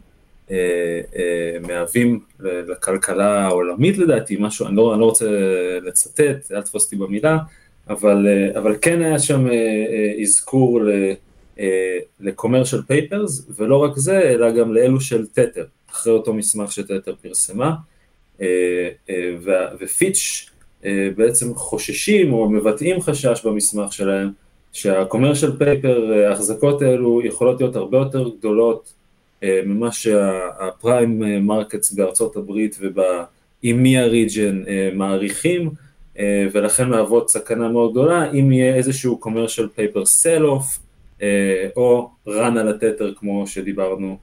אה, 0.51 1.01
אה, 1.17 1.57
מהווים 1.61 2.21
לכלכלה 2.41 3.41
העולמית 3.41 3.99
לדעתי, 3.99 4.37
משהו, 4.41 4.67
אני 4.67 4.77
לא, 4.77 4.93
אני 4.93 5.01
לא 5.01 5.05
רוצה 5.05 5.27
לצטט, 5.83 6.53
אל 6.53 6.63
תפוס 6.63 6.85
אותי 6.85 6.97
במילה, 6.97 7.39
אבל, 7.89 8.27
אה, 8.29 8.59
אבל 8.59 8.77
כן 8.81 9.03
היה 9.03 9.19
שם 9.19 9.47
אזכור 10.23 10.81
ל-commercial 12.21 12.91
papers, 12.91 13.53
ולא 13.57 13.77
רק 13.77 13.97
זה, 13.97 14.21
אלא 14.21 14.51
גם 14.51 14.75
לאלו 14.75 15.01
של 15.01 15.27
תתר, 15.27 15.65
אחרי 15.91 16.13
אותו 16.13 16.35
מסמך 16.35 16.73
שתתר 16.73 17.15
פרסמה, 17.23 17.75
ופיץ' 19.81 20.51
בעצם 21.17 21.55
חוששים 21.55 22.33
או 22.33 22.51
מבטאים 22.51 23.01
חשש 23.01 23.47
במסמך 23.47 23.93
שלהם, 23.93 24.31
שה-commercial 24.73 25.61
paper, 25.61 26.13
ההחזקות 26.29 26.83
האלו 26.83 27.23
יכולות 27.25 27.61
להיות 27.61 27.77
הרבה 27.77 27.99
יותר 27.99 28.29
גדולות 28.39 28.93
אה, 29.43 29.61
ממה 29.67 29.93
שהפריים 29.93 31.23
מרקטס 31.47 31.93
בארצות 31.93 32.37
הברית 32.37 32.79
מי 33.83 33.99
הריג'ן 33.99 34.63
מעריכים, 34.95 35.71
ולכן 36.53 36.89
מהוות 36.89 37.31
סכנה 37.31 37.69
מאוד 37.69 37.91
גדולה 37.91 38.33
אם 38.33 38.53
יהיה 38.53 38.75
איזשהו 38.75 39.21
commercial 39.23 39.79
paper 39.79 40.03
sell-off, 40.03 40.81
או 41.77 42.11
run 42.29 42.59
על 42.59 42.69
התתר 42.69 43.15
כמו 43.17 43.47
שדיברנו 43.47 44.19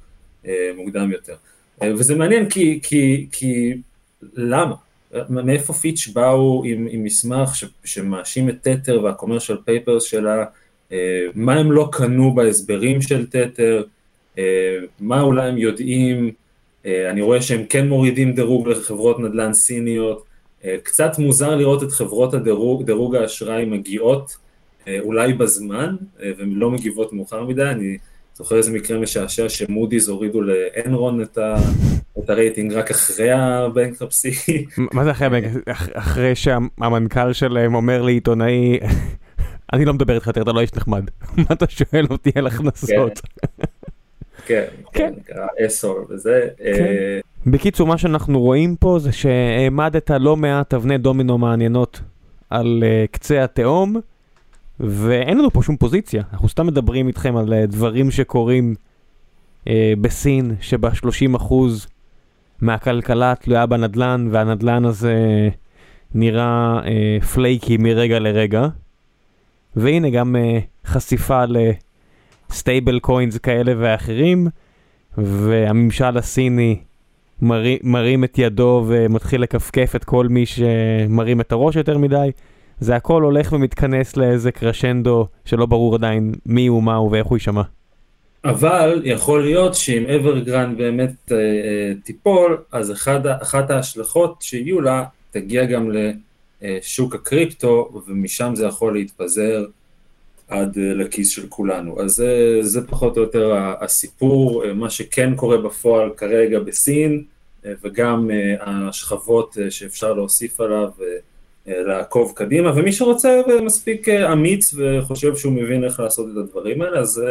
מוקדם 0.75 1.11
יותר. 1.11 1.35
וזה 1.83 2.15
מעניין 2.15 2.49
כי, 2.49 2.79
כי, 2.83 3.27
כי 3.31 3.73
למה? 4.33 4.75
מאיפה 5.29 5.73
פיץ' 5.73 6.07
באו 6.13 6.63
עם, 6.65 6.87
עם 6.91 7.03
מסמך 7.03 7.55
ש, 7.55 7.65
שמאשים 7.83 8.49
את 8.49 8.55
תתר 8.61 9.03
והקומרשל 9.03 9.57
פייפרס 9.65 10.03
שלה, 10.03 10.45
אה, 10.91 11.25
מה 11.35 11.53
הם 11.53 11.71
לא 11.71 11.89
קנו 11.91 12.35
בהסברים 12.35 13.01
של 13.01 13.25
תתר, 13.25 13.83
אה, 14.37 14.77
מה 14.99 15.21
אולי 15.21 15.49
הם 15.49 15.57
יודעים, 15.57 16.31
אה, 16.85 17.09
אני 17.09 17.21
רואה 17.21 17.41
שהם 17.41 17.65
כן 17.65 17.87
מורידים 17.87 18.31
דירוג 18.31 18.67
לחברות 18.67 19.19
נדל"ן 19.19 19.53
סיניות, 19.53 20.23
קצת 20.83 21.19
מוזר 21.19 21.55
לראות 21.55 21.83
את 21.83 21.91
חברות 21.91 22.33
הדירוג, 22.33 22.83
דירוג 22.85 23.15
האשראי 23.15 23.65
מגיעות 23.65 24.37
אולי 24.99 25.33
בזמן, 25.33 25.95
והן 26.19 26.51
לא 26.51 26.71
מגיבות 26.71 27.13
מאוחר 27.13 27.43
מדי, 27.43 27.63
אני 27.63 27.97
זוכר 28.37 28.57
איזה 28.57 28.71
מקרה 28.71 28.99
משעשע 28.99 29.49
שמודי'ס 29.49 30.07
הורידו 30.07 30.41
לאנרון 30.41 31.21
את, 31.21 31.37
ה, 31.37 31.55
את 32.19 32.29
הרייטינג 32.29 32.73
רק 32.73 32.91
אחרי 32.91 33.31
הבנקרפסי. 33.31 34.65
מה 34.93 35.03
זה 35.03 35.11
אחרי 35.11 35.27
הבנקרפסי? 35.27 35.59
אחרי 35.93 36.35
שהמנכ"ל 36.35 37.33
שלהם 37.33 37.75
אומר 37.75 38.01
לעיתונאי, 38.01 38.79
אני 39.73 39.85
לא 39.85 39.93
מדבר 39.93 40.15
איתך 40.15 40.27
יותר, 40.27 40.41
אתה 40.41 40.51
לא 40.51 40.61
איש 40.61 40.73
נחמד. 40.73 41.03
מה 41.37 41.45
אתה 41.51 41.65
שואל 41.69 42.05
אותי 42.11 42.31
על 42.35 42.47
הכנסות? 42.47 43.21
כן, 44.45 44.65
כן, 44.93 45.13
קרה 45.27 45.47
עשור 45.57 45.99
וזה. 46.09 46.47
כן. 46.57 46.63
אה, 46.63 47.19
בקיצור, 47.45 47.87
מה 47.87 47.97
שאנחנו 47.97 48.39
רואים 48.39 48.75
פה 48.75 48.99
זה 48.99 49.11
שהעמדת 49.11 50.11
לא 50.11 50.35
מעט 50.35 50.73
אבני 50.73 50.97
דומינו 50.97 51.37
מעניינות 51.37 52.01
על 52.49 52.83
אה, 52.85 53.05
קצה 53.11 53.43
התהום. 53.43 54.01
ואין 54.79 55.37
לנו 55.37 55.51
פה 55.51 55.63
שום 55.63 55.77
פוזיציה, 55.77 56.23
אנחנו 56.33 56.49
סתם 56.49 56.67
מדברים 56.67 57.07
איתכם 57.07 57.37
על 57.37 57.53
uh, 57.53 57.67
דברים 57.67 58.11
שקורים 58.11 58.75
uh, 59.63 59.67
בסין, 60.01 60.55
שבה 60.61 60.89
30% 61.39 61.53
מהכלכלה 62.61 63.33
תלויה 63.35 63.65
בנדלן, 63.65 64.27
והנדלן 64.31 64.85
הזה 64.85 65.49
נראה 66.13 66.79
uh, 66.81 67.25
פלייקי 67.25 67.77
מרגע 67.77 68.19
לרגע. 68.19 68.67
והנה 69.75 70.09
גם 70.09 70.35
uh, 70.35 70.89
חשיפה 70.89 71.43
ל 72.49 72.99
stablecoins 72.99 73.37
כאלה 73.37 73.73
ואחרים, 73.77 74.47
והממשל 75.17 76.17
הסיני 76.17 76.81
מרים, 77.41 77.77
מרים 77.83 78.23
את 78.23 78.37
ידו 78.37 78.83
ומתחיל 78.87 79.41
לכפכף 79.41 79.95
את 79.95 80.03
כל 80.03 80.27
מי 80.27 80.45
שמרים 80.45 81.41
את 81.41 81.51
הראש 81.51 81.75
יותר 81.75 81.97
מדי. 81.97 82.31
זה 82.79 82.95
הכל 82.95 83.21
הולך 83.23 83.53
ומתכנס 83.53 84.17
לאיזה 84.17 84.51
קרשנדו 84.51 85.27
שלא 85.45 85.65
ברור 85.65 85.95
עדיין 85.95 86.33
מי 86.45 86.67
הוא, 86.67 86.83
מה 86.83 86.95
הוא 86.95 87.11
ואיך 87.11 87.27
הוא 87.27 87.37
יישמע. 87.37 87.61
אבל 88.45 89.01
יכול 89.05 89.43
להיות 89.43 89.75
שאם 89.75 90.05
Evergrande 90.05 90.77
באמת 90.77 91.31
אה, 91.31 91.37
אה, 91.37 91.93
תיפול, 92.03 92.57
אז 92.71 92.91
אחד, 92.91 93.27
אחת 93.27 93.69
ההשלכות 93.69 94.41
שיהיו 94.41 94.81
לה 94.81 95.03
תגיע 95.31 95.65
גם 95.65 95.91
לשוק 96.61 97.15
הקריפטו, 97.15 98.01
ומשם 98.07 98.55
זה 98.55 98.65
יכול 98.65 98.93
להתפזר 98.93 99.65
עד 100.47 100.77
אה, 100.77 100.93
לכיס 100.93 101.29
של 101.29 101.47
כולנו. 101.49 102.01
אז 102.01 102.11
זה, 102.11 102.59
זה 102.61 102.87
פחות 102.87 103.17
או 103.17 103.21
יותר 103.21 103.53
הסיפור, 103.81 104.65
אה, 104.65 104.73
מה 104.73 104.89
שכן 104.89 105.35
קורה 105.35 105.57
בפועל 105.57 106.09
כרגע 106.17 106.59
בסין, 106.59 107.23
אה, 107.65 107.73
וגם 107.83 108.31
אה, 108.31 108.87
השכבות 108.87 109.57
אה, 109.61 109.71
שאפשר 109.71 110.13
להוסיף 110.13 110.59
עליו. 110.59 110.89
אה, 111.67 111.81
לעקוב 111.81 112.33
קדימה, 112.35 112.71
ומי 112.75 112.91
שרוצה 112.91 113.41
מספיק 113.63 114.09
אה, 114.09 114.33
אמיץ 114.33 114.73
וחושב 114.77 115.35
שהוא 115.35 115.53
מבין 115.53 115.83
איך 115.83 115.99
לעשות 115.99 116.27
את 116.31 116.37
הדברים 116.37 116.81
האלה, 116.81 116.99
אז 116.99 117.23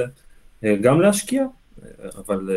אה, 0.64 0.76
גם 0.76 1.00
להשקיע, 1.00 1.44
אבל 2.16 2.56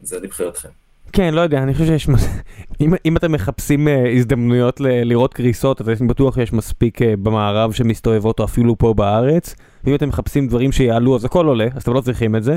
זה 0.00 0.20
לבחירתכם. 0.20 0.68
כן, 1.12 1.34
לא 1.34 1.40
יודע, 1.40 1.62
אני 1.62 1.74
חושב 1.74 1.86
שיש, 1.86 2.08
אם, 2.80 2.92
אם 3.06 3.16
אתם 3.16 3.32
מחפשים 3.32 3.88
uh, 3.88 3.90
הזדמנויות 4.16 4.80
ל- 4.80 5.02
לראות 5.04 5.34
קריסות, 5.34 5.80
אז 5.80 5.88
אני 5.88 6.08
בטוח 6.08 6.34
שיש 6.34 6.52
מספיק 6.52 7.02
uh, 7.02 7.04
במערב 7.22 7.72
שמסתובבות 7.72 8.40
או 8.40 8.44
אפילו 8.44 8.78
פה 8.78 8.94
בארץ, 8.94 9.54
ואם 9.84 9.94
אתם 9.94 10.08
מחפשים 10.08 10.48
דברים 10.48 10.72
שיעלו 10.72 11.16
אז 11.16 11.24
הכל 11.24 11.46
עולה, 11.46 11.68
אז 11.74 11.82
אתם 11.82 11.92
לא 11.92 12.00
צריכים 12.00 12.36
את 12.36 12.42
זה. 12.42 12.56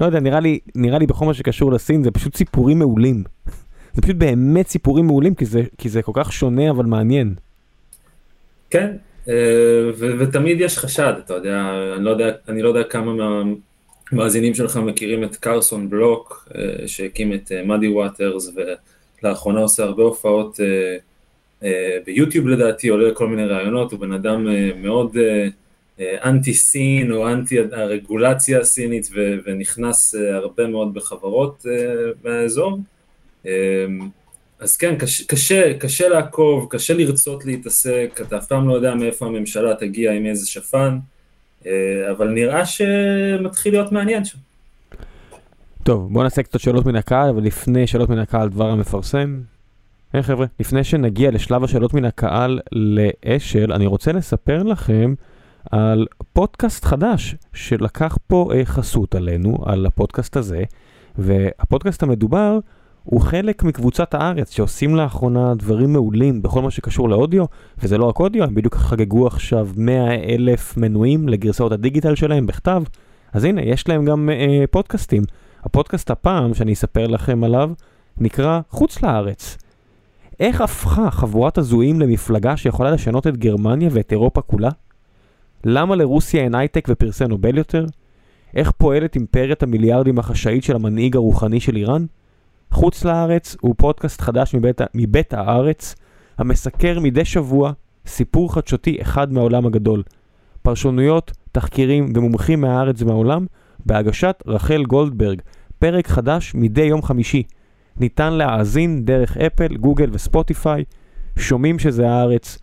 לא 0.00 0.06
יודע, 0.06 0.20
נראה 0.20 0.40
לי, 0.40 0.58
נראה 0.74 0.98
לי 0.98 1.06
בכל 1.06 1.26
מה 1.26 1.34
שקשור 1.34 1.72
לסין 1.72 2.02
זה 2.02 2.10
פשוט 2.10 2.36
סיפורים 2.36 2.78
מעולים. 2.78 3.24
זה 3.94 4.02
פשוט 4.02 4.16
באמת 4.16 4.68
סיפורים 4.68 5.06
מעולים 5.06 5.34
כי 5.34 5.44
זה, 5.44 5.62
כי 5.78 5.88
זה 5.88 6.02
כל 6.02 6.12
כך 6.14 6.32
שונה 6.32 6.70
אבל 6.70 6.86
מעניין. 6.86 7.34
כן, 8.74 8.96
אה, 9.28 9.34
ו- 9.94 10.18
ותמיד 10.18 10.60
יש 10.60 10.78
חשד, 10.78 11.12
אתה 11.24 11.34
יודע, 11.34 11.60
אני 11.96 12.04
לא 12.04 12.10
יודע, 12.10 12.30
אני 12.48 12.62
לא 12.62 12.68
יודע 12.68 12.84
כמה 12.84 13.12
מהמאזינים 14.12 14.54
שלך 14.54 14.76
מכירים 14.76 15.24
את 15.24 15.36
קרסון 15.36 15.90
בלוק, 15.90 16.48
אה, 16.54 16.88
שהקים 16.88 17.32
את 17.32 17.52
מאדי 17.64 17.86
אה, 17.86 17.92
וואטרס, 17.92 18.52
ולאחרונה 19.22 19.60
עושה 19.60 19.84
הרבה 19.84 20.02
הופעות 20.02 20.60
ביוטיוב 22.06 22.48
לדעתי, 22.48 22.88
עולה 22.88 23.08
לכל 23.08 23.28
מיני 23.28 23.46
רעיונות, 23.46 23.92
הוא 23.92 24.00
בן 24.00 24.12
אדם 24.12 24.46
מאוד 24.82 25.16
אנטי 26.00 26.54
סין 26.54 27.12
או 27.12 27.28
אנטי 27.28 27.58
הרגולציה 27.72 28.60
הסינית, 28.60 29.08
ו- 29.14 29.36
ונכנס 29.44 30.14
הרבה 30.14 30.66
מאוד 30.66 30.94
בחברות 30.94 31.66
מהאזור. 32.24 32.78
אז 34.60 34.76
כן, 34.76 34.96
קשה, 34.98 35.24
קשה, 35.24 35.78
קשה 35.78 36.08
לעקוב, 36.08 36.66
קשה 36.70 36.94
לרצות 36.94 37.44
להתעסק, 37.44 38.20
אתה 38.22 38.38
אף 38.38 38.46
פעם 38.46 38.68
לא 38.68 38.74
יודע 38.74 38.94
מאיפה 38.94 39.26
הממשלה 39.26 39.74
תגיע 39.74 40.12
עם 40.12 40.26
איזה 40.26 40.46
שפן, 40.46 40.98
אה, 41.66 42.10
אבל 42.10 42.28
נראה 42.28 42.66
שמתחיל 42.66 43.72
להיות 43.72 43.92
מעניין 43.92 44.24
שם. 44.24 44.38
טוב, 45.82 46.12
בואו 46.12 46.24
נעשה 46.24 46.42
קצת 46.42 46.60
שאלות 46.60 46.86
מן 46.86 46.96
הקהל, 46.96 47.28
אבל 47.28 47.42
לפני 47.42 47.86
שאלות 47.86 48.08
מן 48.08 48.18
הקהל, 48.18 48.48
דבר 48.48 48.70
המפרסם. 48.70 49.40
היי 50.12 50.20
hey, 50.20 50.24
חבר'ה, 50.24 50.46
לפני 50.60 50.84
שנגיע 50.84 51.30
לשלב 51.30 51.64
השאלות 51.64 51.94
מן 51.94 52.04
הקהל 52.04 52.60
לאשל, 52.72 53.72
אני 53.72 53.86
רוצה 53.86 54.12
לספר 54.12 54.62
לכם 54.62 55.14
על 55.70 56.06
פודקאסט 56.32 56.84
חדש 56.84 57.34
שלקח 57.52 58.18
פה 58.26 58.50
אה, 58.54 58.64
חסות 58.64 59.14
עלינו, 59.14 59.58
על 59.66 59.86
הפודקאסט 59.86 60.36
הזה, 60.36 60.62
והפודקאסט 61.18 62.02
המדובר 62.02 62.58
הוא 63.04 63.20
חלק 63.20 63.62
מקבוצת 63.62 64.14
הארץ 64.14 64.50
שעושים 64.50 64.96
לאחרונה 64.96 65.54
דברים 65.54 65.92
מעולים 65.92 66.42
בכל 66.42 66.62
מה 66.62 66.70
שקשור 66.70 67.08
לאודיו, 67.08 67.44
וזה 67.78 67.98
לא 67.98 68.04
רק 68.04 68.20
אודיו, 68.20 68.44
הם 68.44 68.54
בדיוק 68.54 68.74
חגגו 68.74 69.26
עכשיו 69.26 69.68
100 69.76 70.14
אלף 70.14 70.76
מנויים 70.76 71.28
לגרסאות 71.28 71.72
הדיגיטל 71.72 72.14
שלהם 72.14 72.46
בכתב, 72.46 72.82
אז 73.32 73.44
הנה, 73.44 73.62
יש 73.62 73.88
להם 73.88 74.04
גם 74.04 74.30
אה, 74.30 74.64
פודקאסטים. 74.70 75.22
הפודקאסט 75.64 76.10
הפעם 76.10 76.54
שאני 76.54 76.72
אספר 76.72 77.06
לכם 77.06 77.44
עליו 77.44 77.70
נקרא 78.18 78.60
חוץ 78.70 79.02
לארץ. 79.02 79.58
איך 80.40 80.60
הפכה 80.60 81.10
חבורת 81.10 81.58
הזויים 81.58 82.00
למפלגה 82.00 82.56
שיכולה 82.56 82.90
לשנות 82.90 83.26
את 83.26 83.36
גרמניה 83.36 83.88
ואת 83.92 84.12
אירופה 84.12 84.40
כולה? 84.40 84.70
למה 85.64 85.96
לרוסיה 85.96 86.44
אין 86.44 86.54
הייטק 86.54 86.86
ופרסי 86.90 87.24
נובל 87.24 87.58
יותר? 87.58 87.86
איך 88.56 88.70
פועלת 88.70 89.14
אימפריית 89.14 89.62
המיליארדים 89.62 90.18
החשאית 90.18 90.64
של 90.64 90.76
המנהיג 90.76 91.16
הרוחני 91.16 91.60
של 91.60 91.76
איראן? 91.76 92.06
חוץ 92.74 93.04
לארץ 93.04 93.56
הוא 93.60 93.74
פודקאסט 93.78 94.20
חדש 94.20 94.54
מבית, 94.54 94.80
מבית 94.94 95.34
הארץ, 95.34 95.94
המסקר 96.38 97.00
מדי 97.00 97.24
שבוע 97.24 97.72
סיפור 98.06 98.54
חדשותי 98.54 99.02
אחד 99.02 99.32
מהעולם 99.32 99.66
הגדול. 99.66 100.02
פרשנויות, 100.62 101.32
תחקירים 101.52 102.12
ומומחים 102.16 102.60
מהארץ 102.60 103.02
ומהעולם, 103.02 103.46
בהגשת 103.86 104.42
רחל 104.46 104.84
גולדברג, 104.84 105.40
פרק 105.78 106.06
חדש 106.06 106.54
מדי 106.54 106.82
יום 106.82 107.02
חמישי. 107.02 107.42
ניתן 108.00 108.32
להאזין 108.32 109.04
דרך 109.04 109.36
אפל, 109.36 109.76
גוגל 109.76 110.10
וספוטיפיי. 110.12 110.84
שומעים 111.38 111.78
שזה 111.78 112.10
הארץ. 112.10 112.58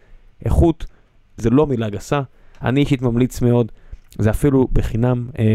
איכות, 0.45 0.86
זה 1.38 1.49
לא 1.49 1.68
מילה 1.68 1.89
גסה. 1.89 2.22
אני 2.62 2.80
אישית 2.80 3.01
ממליץ 3.01 3.41
מאוד, 3.41 3.72
זה 4.20 4.30
אפילו 4.30 4.68
בחינם, 4.74 5.28
אה, 5.39 5.45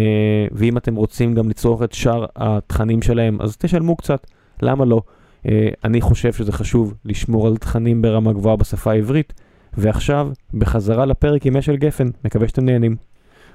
ואם 0.52 0.76
אתם 0.76 0.94
רוצים 0.94 1.34
גם 1.34 1.48
לצרוך 1.48 1.82
את 1.82 1.92
שאר 1.92 2.24
התכנים 2.36 3.02
שלהם, 3.02 3.40
אז 3.40 3.56
תשלמו 3.56 3.96
קצת. 3.96 4.26
למה 4.62 4.84
לא? 4.84 5.00
Uh, 5.42 5.48
אני 5.84 6.00
חושב 6.00 6.32
שזה 6.32 6.52
חשוב 6.52 6.94
לשמור 7.04 7.46
על 7.46 7.56
תכנים 7.56 8.02
ברמה 8.02 8.32
גבוהה 8.32 8.56
בשפה 8.56 8.90
העברית. 8.90 9.32
ועכשיו, 9.76 10.30
בחזרה 10.54 11.06
לפרק 11.06 11.46
עם 11.46 11.56
אשל 11.56 11.76
גפן, 11.76 12.10
מקווה 12.24 12.48
שאתם 12.48 12.64
נהנים. 12.64 12.96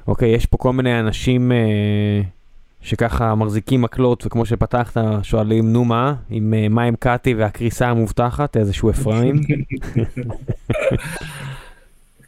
אוקיי, 0.08 0.30
יש 0.30 0.46
פה 0.46 0.58
כל 0.58 0.74
מיני 0.74 1.00
אנשים 1.00 1.52
uh, 1.52 2.26
שככה 2.82 3.36
מחזיקים 3.36 3.82
מקלות, 3.82 4.26
וכמו 4.26 4.46
שפתחת, 4.46 4.98
שואלים, 5.24 5.74
נו 5.74 5.86
מה, 5.86 6.16
עם 6.30 6.54
uh, 6.54 6.74
מים 6.74 6.96
קאטי 6.96 7.34
והקריסה 7.34 7.88
המובטחת, 7.88 8.58
איזשהו 8.58 8.90
אפרים. 8.90 9.36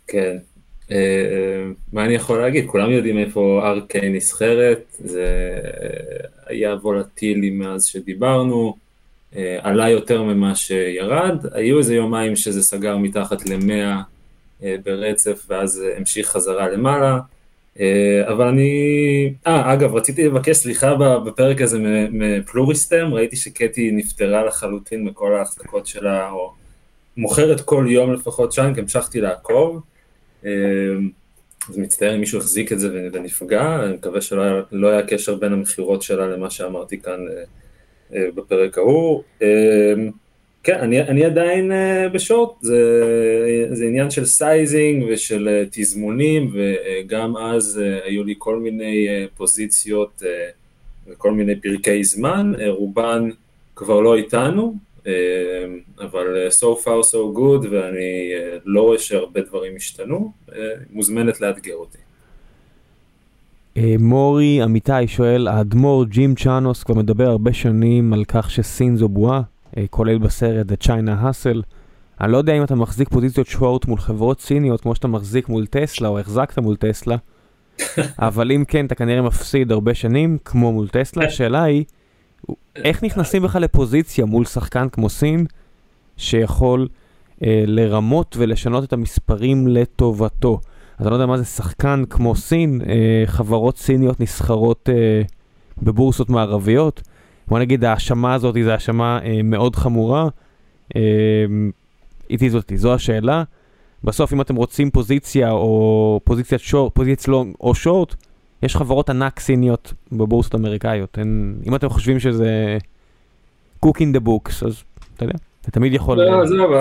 כן. 0.07 0.37
Uh, 0.87 0.93
מה 1.93 2.05
אני 2.05 2.13
יכול 2.13 2.41
להגיד? 2.41 2.65
כולם 2.67 2.91
יודעים 2.91 3.17
איפה 3.17 3.61
ארקיי 3.63 4.09
נסחרת, 4.09 4.97
זה 4.99 5.27
היה 6.47 6.73
וולטילי 6.73 7.49
מאז 7.49 7.85
שדיברנו, 7.85 8.75
עלה 9.59 9.89
יותר 9.89 10.23
ממה 10.23 10.55
שירד, 10.55 11.45
היו 11.51 11.77
איזה 11.77 11.95
יומיים 11.95 12.35
שזה 12.35 12.63
סגר 12.63 12.97
מתחת 12.97 13.45
ל-100 13.49 14.65
ברצף 14.83 15.45
ואז 15.49 15.83
המשיך 15.97 16.27
חזרה 16.27 16.69
למעלה, 16.69 17.19
אבל 18.27 18.47
אני, 18.47 19.33
אה 19.47 19.73
אגב 19.73 19.95
רציתי 19.95 20.25
לבקש 20.25 20.57
סליחה 20.57 20.95
בפרק 21.25 21.61
הזה 21.61 21.79
מפלוריסטם, 22.11 23.13
ראיתי 23.13 23.35
שקטי 23.35 23.91
נפטרה 23.91 24.45
לחלוטין 24.45 25.03
מכל 25.03 25.35
ההחזקות 25.35 25.87
שלה, 25.87 26.29
או 26.31 26.51
מוכרת 27.17 27.61
כל 27.61 27.85
יום 27.89 28.13
לפחות 28.13 28.51
שם, 28.51 28.73
כי 28.73 28.79
המשכתי 28.79 29.21
לעקוב. 29.21 29.81
אז 31.69 31.77
מצטער 31.77 32.15
אם 32.15 32.19
מישהו 32.19 32.39
החזיק 32.39 32.71
את 32.71 32.79
זה 32.79 33.09
ונפגע, 33.13 33.83
אני 33.85 33.93
מקווה 33.93 34.21
שלא 34.21 34.41
היה, 34.41 34.61
לא 34.71 34.87
היה 34.87 35.07
קשר 35.07 35.35
בין 35.35 35.53
המכירות 35.53 36.01
שלה 36.01 36.27
למה 36.27 36.49
שאמרתי 36.49 36.99
כאן 36.99 37.25
אה, 37.27 37.43
אה, 38.15 38.27
בפרק 38.35 38.77
ההוא. 38.77 39.23
אה, 39.41 39.93
כן, 40.63 40.79
אני, 40.79 41.01
אני 41.01 41.25
עדיין 41.25 41.71
ב 42.13 42.19
short, 42.19 42.51
זה, 42.61 43.67
זה 43.71 43.85
עניין 43.85 44.09
של 44.09 44.25
sizing 44.25 45.05
ושל 45.09 45.65
תזמונים, 45.71 46.53
וגם 46.53 47.37
אז 47.37 47.81
היו 48.03 48.23
לי 48.23 48.35
כל 48.37 48.59
מיני 48.59 49.07
פוזיציות 49.37 50.23
וכל 51.07 51.31
מיני 51.31 51.55
פרקי 51.61 52.03
זמן, 52.03 52.53
רובן 52.67 53.29
כבר 53.75 54.01
לא 54.01 54.15
איתנו, 54.15 54.75
אבל 55.99 56.37
אה, 56.37 56.47
so 56.47 56.83
far 56.83 57.05
so 57.11 57.37
good 57.37 57.67
ואני 57.71 58.31
אה, 58.33 58.57
לא 58.65 58.81
רואה 58.81 58.99
שהרבה 58.99 59.41
דברים 59.41 59.75
השתנו, 59.75 60.31
אה, 60.55 60.61
מוזמנת 60.91 61.41
לאתגר 61.41 61.75
אותי. 61.75 61.97
מורי 63.99 64.63
אמיתי 64.63 65.07
שואל, 65.07 65.47
האדמו"ר 65.47 66.05
ג'ים 66.05 66.35
צ'אנוס 66.35 66.83
כבר 66.83 66.95
מדבר 66.95 67.27
הרבה 67.27 67.53
שנים 67.53 68.13
על 68.13 68.23
כך 68.27 68.51
שסין 68.51 68.97
זו 68.97 69.09
בועה, 69.09 69.41
כולל 69.89 70.17
בסרט 70.17 70.67
The 70.71 70.85
China 70.85 71.23
Hustle. 71.23 71.61
אני 72.21 72.31
לא 72.31 72.37
יודע 72.37 72.53
אם 72.53 72.63
אתה 72.63 72.75
מחזיק 72.75 73.09
פוזיציות 73.09 73.47
שורט 73.47 73.85
מול 73.85 73.99
חברות 73.99 74.41
סיניות 74.41 74.81
כמו 74.81 74.95
שאתה 74.95 75.07
מחזיק 75.07 75.49
מול 75.49 75.65
טסלה 75.65 76.07
או 76.07 76.19
החזקת 76.19 76.59
מול 76.59 76.75
טסלה, 76.75 77.15
אבל 78.19 78.51
אם 78.51 78.63
כן 78.67 78.85
אתה 78.85 78.95
כנראה 78.95 79.21
מפסיד 79.21 79.71
הרבה 79.71 79.93
שנים 79.93 80.37
כמו 80.45 80.71
מול 80.71 80.87
טסלה, 80.87 81.25
השאלה 81.25 81.63
היא 81.63 81.83
איך 82.75 83.03
נכנסים 83.03 83.43
בכלל 83.43 83.61
לפוזיציה 83.61 84.25
מול 84.25 84.45
שחקן 84.45 84.89
כמו 84.89 85.09
סין, 85.09 85.45
שיכול 86.17 86.87
אה, 87.43 87.63
לרמות 87.67 88.35
ולשנות 88.39 88.83
את 88.83 88.93
המספרים 88.93 89.67
לטובתו? 89.67 90.59
אז 90.97 91.05
אני 91.05 91.11
לא 91.11 91.15
יודע 91.15 91.25
מה 91.25 91.37
זה 91.37 91.45
שחקן 91.45 92.03
כמו 92.09 92.35
סין, 92.35 92.81
אה, 92.87 93.23
חברות 93.25 93.77
סיניות 93.77 94.19
נסחרות 94.19 94.89
אה, 94.89 95.21
בבורסות 95.81 96.29
מערביות. 96.29 97.01
בוא 97.47 97.59
נגיד 97.59 97.83
ההאשמה 97.83 98.33
הזאת 98.33 98.55
היא 98.55 98.65
האשמה 98.65 99.19
אה, 99.23 99.39
מאוד 99.43 99.75
חמורה. 99.75 100.27
אה, 100.95 101.01
איתי 102.29 102.49
זאתי, 102.49 102.77
זו 102.77 102.93
השאלה. 102.93 103.43
בסוף 104.03 104.33
אם 104.33 104.41
אתם 104.41 104.55
רוצים 104.55 104.91
פוזיציה 104.91 105.51
או 105.51 106.19
פוזיציית 106.23 106.61
שורט, 106.61 106.95
פוזיציית 106.95 107.27
לונג 107.27 107.55
או 107.61 107.75
שורט, 107.75 108.15
יש 108.63 108.75
חברות 108.75 109.09
ענק 109.09 109.39
סיניות 109.39 109.93
בבורסות 110.11 110.55
אמריקאיות, 110.55 111.17
הן, 111.17 111.55
אם 111.65 111.75
אתם 111.75 111.89
חושבים 111.89 112.19
שזה 112.19 112.77
cook 113.85 113.97
in 113.97 114.17
the 114.17 114.27
books, 114.27 114.65
אז 114.67 114.83
אתה 115.15 115.25
יודע, 115.25 115.35
אתה 115.61 115.71
תמיד 115.71 115.93
יכול... 115.93 116.17
לא, 116.23 116.41
עזוב, 116.41 116.71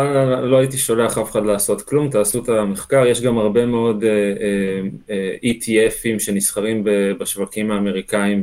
לא 0.43 0.59
הייתי 0.59 0.79
שולח 0.79 1.19
אף 1.19 1.31
אחד 1.31 1.47
לעשות 1.47 1.83
כלום, 1.83 2.11
תעשו 2.11 2.43
את 2.43 2.49
המחקר, 2.49 3.07
יש 3.07 3.21
גם 3.21 3.39
הרבה 3.39 3.67
מאוד 3.67 4.03
uh, 4.03 5.07
uh, 5.07 5.47
ETFים 5.47 6.19
שנסחרים 6.19 6.85
בשווקים 7.19 7.71
האמריקאים 7.71 8.43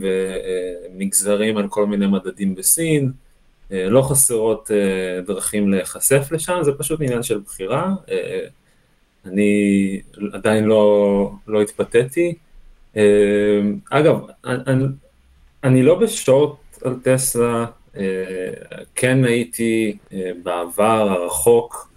ונגזרים 0.95 1.57
על 1.57 1.67
כל 1.67 1.85
מיני 1.85 2.07
מדדים 2.07 2.55
בסין, 2.55 3.11
לא 3.71 4.01
חסרות 4.01 4.71
דרכים 5.27 5.69
להיחשף 5.69 6.31
לשם, 6.31 6.59
זה 6.61 6.71
פשוט 6.77 7.01
עניין 7.01 7.23
של 7.23 7.39
בחירה. 7.39 7.93
אני 9.25 10.01
עדיין 10.33 10.63
לא, 10.63 11.31
לא 11.47 11.61
התפתיתי. 11.61 12.33
אמ, 12.95 13.01
אגב, 13.89 14.15
אני, 14.45 14.83
אני 15.63 15.83
לא 15.83 15.99
בשורט 15.99 16.57
על 16.83 16.95
טסלה, 17.03 17.65
אה, 17.97 18.03
כן 18.95 19.23
הייתי 19.25 19.97
אה, 20.13 20.31
בעבר 20.43 21.09
הרחוק, 21.09 21.91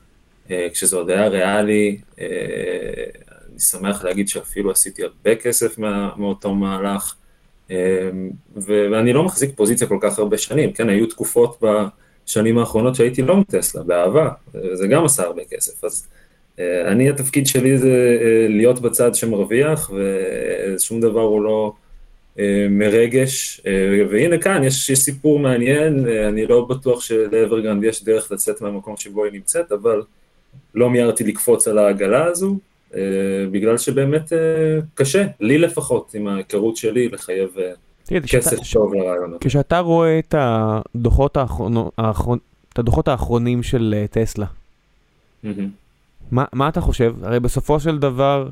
אה, 0.50 0.68
כשזה 0.72 0.96
עוד 0.96 1.10
היה 1.10 1.28
ריאלי, 1.28 2.00
אני 2.18 3.60
שמח 3.60 4.04
להגיד 4.04 4.28
שאפילו 4.28 4.70
עשיתי 4.70 5.02
הרבה 5.02 5.36
כסף 5.36 5.78
מה, 5.78 6.10
מאותו 6.16 6.54
מהלך, 6.54 7.14
ואני 8.56 9.12
לא 9.12 9.24
מחזיק 9.24 9.50
פוזיציה 9.56 9.86
כל 9.86 9.98
כך 10.00 10.18
הרבה 10.18 10.38
שנים, 10.38 10.72
כן, 10.72 10.88
היו 10.88 11.06
תקופות 11.06 11.62
בשנים 11.62 12.58
האחרונות 12.58 12.94
שהייתי 12.94 13.22
לא 13.22 13.36
מטסלה, 13.36 13.82
באהבה, 13.82 14.30
זה 14.72 14.86
גם 14.86 15.04
עשה 15.04 15.22
הרבה 15.22 15.42
כסף, 15.50 15.84
אז 15.84 16.08
אני, 16.58 17.10
התפקיד 17.10 17.46
שלי 17.46 17.78
זה 17.78 18.18
אה, 18.22 18.46
להיות 18.48 18.80
בצד 18.80 19.14
שמרוויח, 19.14 19.90
ושום 19.90 21.00
דבר 21.00 21.20
הוא 21.20 21.42
לא 21.42 21.72
אה, 22.38 22.66
מרגש. 22.70 23.60
והנה 24.10 24.38
כאן, 24.38 24.64
יש, 24.64 24.90
יש 24.90 24.98
סיפור 24.98 25.38
מעניין, 25.38 26.06
אני 26.28 26.46
לא 26.46 26.64
בטוח 26.64 27.00
של 27.00 27.20
Evergrande 27.20 27.84
יש 27.84 28.04
דרך 28.04 28.32
לצאת 28.32 28.60
מהמקום 28.60 28.96
שבו 28.96 29.24
היא 29.24 29.32
נמצאת, 29.32 29.72
אבל 29.72 30.02
לא 30.74 30.90
מיהרתי 30.90 31.24
לקפוץ 31.24 31.68
על 31.68 31.78
העגלה 31.78 32.24
הזו, 32.24 32.56
בגלל 33.50 33.78
שבאמת 33.78 34.32
קשה, 34.94 35.26
לי 35.40 35.58
לפחות, 35.58 36.14
עם 36.14 36.26
ההיכרות 36.26 36.76
שלי, 36.76 37.08
לחייב 37.08 37.48
כסף 38.28 38.56
טוב 38.72 38.94
לרעיון 38.94 39.30
הזה. 39.30 39.38
כשאתה 39.40 39.78
רואה 39.78 40.18
את 40.18 40.34
הדוחות, 40.38 41.36
האחרונ... 41.36 41.74
האחרונ... 41.98 42.38
את 42.72 42.78
הדוחות 42.78 43.08
האחרונים 43.08 43.62
של 43.62 44.04
טסלה, 44.10 44.46
mm-hmm. 45.44 45.48
מה, 46.32 46.44
מה 46.52 46.68
אתה 46.68 46.80
חושב? 46.80 47.14
הרי 47.22 47.40
בסופו 47.40 47.80
של 47.80 47.98
דבר, 47.98 48.48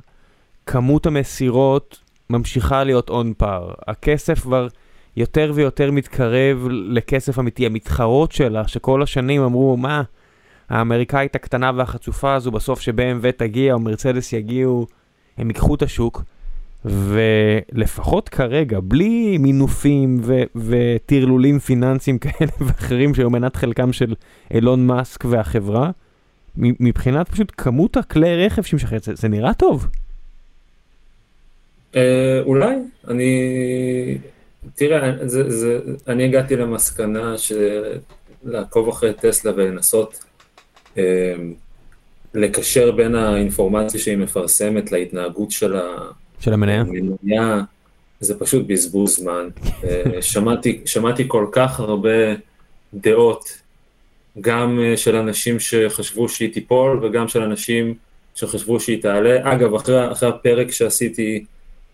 כמות 0.67 1.07
המסירות 1.07 1.99
ממשיכה 2.31 2.85
להיות 2.85 3.11
און 3.11 3.33
פאר. 3.37 3.73
הכסף 3.89 4.41
כבר 4.41 4.69
יותר 5.17 5.53
ויותר 5.55 5.91
מתקרב 5.91 6.67
לכסף 6.71 7.39
אמיתי. 7.39 7.67
המתחרות 7.67 8.33
שלה, 8.33 8.69
שכל 8.69 9.03
השנים 9.03 9.43
אמרו, 9.43 9.77
מה, 9.77 10.03
האמריקאית 10.69 11.35
הקטנה 11.35 11.71
והחצופה 11.77 12.35
הזו, 12.35 12.51
בסוף 12.51 12.81
ש-BMW 12.81 13.33
תגיע 13.37 13.75
או 13.75 13.79
מרצדס 13.79 14.33
יגיעו, 14.33 14.87
הם 15.39 15.49
ייקחו 15.49 15.75
את 15.75 15.83
השוק. 15.83 16.23
ולפחות 16.85 18.29
כרגע, 18.29 18.79
בלי 18.83 19.39
מינופים 19.39 20.21
וטרלולים 20.55 21.59
פיננסיים 21.59 22.19
כאלה 22.23 22.51
ואחרים 22.61 23.15
שהיו 23.15 23.31
מנת 23.31 23.57
חלקם 23.57 23.93
של 23.93 24.15
אילון 24.55 24.87
מאסק 24.87 25.25
והחברה, 25.25 25.91
מבחינת 26.61 27.29
פשוט 27.29 27.53
כמות 27.57 27.97
הכלי 27.97 28.47
רכב 28.47 28.63
שמשחררת, 28.63 29.03
זה, 29.03 29.15
זה 29.15 29.29
נראה 29.29 29.55
טוב. 29.55 29.87
אה, 31.97 32.41
אולי, 32.41 32.77
אני... 33.09 34.19
תראה, 34.75 35.29
זה, 35.29 35.51
זה, 35.51 35.79
אני 36.09 36.25
הגעתי 36.25 36.57
למסקנה 36.57 37.35
שלעקוב 37.39 38.89
אחרי 38.89 39.13
טסלה 39.15 39.53
ולנסות 39.57 40.25
אה, 40.99 41.35
לקשר 42.35 42.93
בין 42.93 43.15
האינפורמציה 43.15 44.01
שהיא 44.01 44.17
מפרסמת 44.17 44.93
להתנהגות 44.93 45.51
של. 45.51 45.77
של 46.41 46.53
המניה. 46.53 46.81
המניה, 46.81 47.61
זה 48.21 48.39
פשוט 48.39 48.67
בזבוז 48.67 49.17
זמן. 49.17 49.49
אה, 49.85 50.23
שמעתי, 50.23 50.81
שמעתי 50.85 51.25
כל 51.29 51.47
כך 51.53 51.81
הרבה 51.81 52.35
דעות 52.95 53.60
גם 54.41 54.81
אה, 54.83 54.97
של 54.97 55.17
אנשים 55.17 55.61
שחשבו 55.61 56.29
שהיא 56.29 56.53
תיפול 56.53 57.05
וגם 57.05 57.29
של 57.29 57.43
אנשים 57.43 57.95
שחשבו 58.35 58.81
שהיא 58.81 59.03
תעלה. 59.03 59.53
אגב, 59.55 59.75
אחרי, 59.75 60.13
אחרי 60.13 60.29
הפרק 60.29 60.71
שעשיתי 60.71 61.45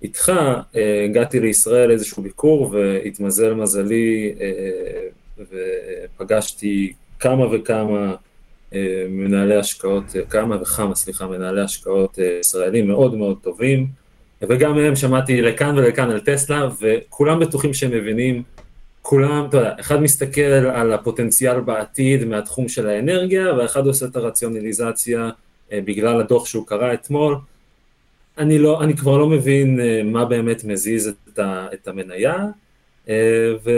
איתך, 0.03 0.33
אה, 0.77 1.05
הגעתי 1.05 1.41
לישראל 1.41 1.91
איזשהו 1.91 2.23
ביקור 2.23 2.71
והתמזל 2.73 3.55
מזלי 3.55 4.35
אה, 4.41 5.47
ופגשתי 6.19 6.93
כמה 7.21 7.47
וכמה 7.55 8.15
מנהלי 9.09 9.57
השקעות, 9.57 10.05
כמה 10.31 10.63
וכמה, 10.63 10.95
סליחה, 10.95 11.27
מנהלי 11.27 11.61
השקעות 11.61 12.19
ישראלים 12.41 12.89
מאוד 12.89 13.15
מאוד 13.15 13.39
טובים, 13.43 13.87
וגם 14.43 14.75
מהם 14.75 14.97
שמעתי 14.97 15.43
לכאן 15.43 15.79
ולכאן 15.79 16.11
על 16.11 16.21
טסלה, 16.21 16.69
וכולם 16.81 17.41
בטוחים 17.41 17.75
שהם 17.75 17.91
מבינים 17.91 18.43
כולם, 19.09 19.47
אתה 19.49 19.57
יודע, 19.57 19.75
אחד 19.81 20.03
מסתכל 20.03 20.41
על 20.41 20.93
הפוטנציאל 20.93 21.61
בעתיד 21.61 22.25
מהתחום 22.25 22.69
של 22.69 22.89
האנרגיה, 22.89 23.55
ואחד 23.55 23.87
עושה 23.87 24.07
את 24.07 24.17
הרציונליזציה 24.17 25.31
אה, 25.73 25.81
בגלל 25.85 26.21
הדוח 26.21 26.47
שהוא 26.47 26.67
קרא 26.67 26.95
אתמול. 26.95 27.37
אני, 28.39 28.59
לא, 28.59 28.83
אני 28.83 28.97
כבר 28.97 29.19
לא 29.19 29.27
מבין 29.29 29.81
אה, 29.81 30.03
מה 30.05 30.25
באמת 30.25 30.65
מזיז 30.65 31.09
את, 31.09 31.39
ה, 31.39 31.67
את 31.73 31.89
המניה, 31.89 32.35
אה, 33.09 33.53
ו, 33.65 33.71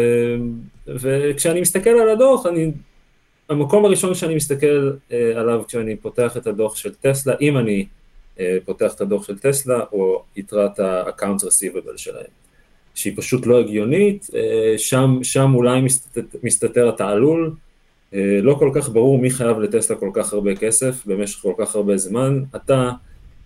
וכשאני 0.87 1.61
מסתכל 1.61 1.91
על 1.91 2.09
הדוח, 2.09 2.47
אני, 2.47 2.73
המקום 3.49 3.85
הראשון 3.85 4.15
שאני 4.15 4.35
מסתכל 4.35 4.93
עליו 5.37 5.63
כשאני 5.69 5.97
פותח 5.97 6.37
את 6.37 6.47
הדוח 6.47 6.77
של 6.77 6.95
טסלה, 6.95 7.35
אם 7.41 7.59
אני 7.59 7.87
פותח 8.65 8.95
את 8.95 9.01
הדוח 9.01 9.27
של 9.27 9.39
טסלה, 9.39 9.81
או 9.93 10.23
יתרת 10.37 10.79
ה-accounts 10.81 11.45
receivable 11.45 11.97
שלהם. 11.97 12.48
שהיא 12.99 13.13
פשוט 13.17 13.47
לא 13.47 13.61
הגיונית, 13.61 14.31
אה, 14.35 14.75
שם, 14.79 15.19
שם 15.23 15.55
אולי 15.55 15.81
מסתתר, 15.81 16.21
מסתתר 16.43 16.89
התעלול, 16.89 17.53
לא 18.43 18.55
כל 18.55 18.71
כך 18.75 18.89
ברור 18.89 19.19
מי 19.19 19.31
חייב 19.31 19.59
לטסלה 19.59 19.97
כל 19.97 20.11
כך 20.13 20.33
הרבה 20.33 20.55
כסף 20.55 21.07
במשך 21.07 21.39
כל 21.39 21.53
כך 21.59 21.75
הרבה 21.75 21.97
זמן. 21.97 22.43
אתה 22.57 22.91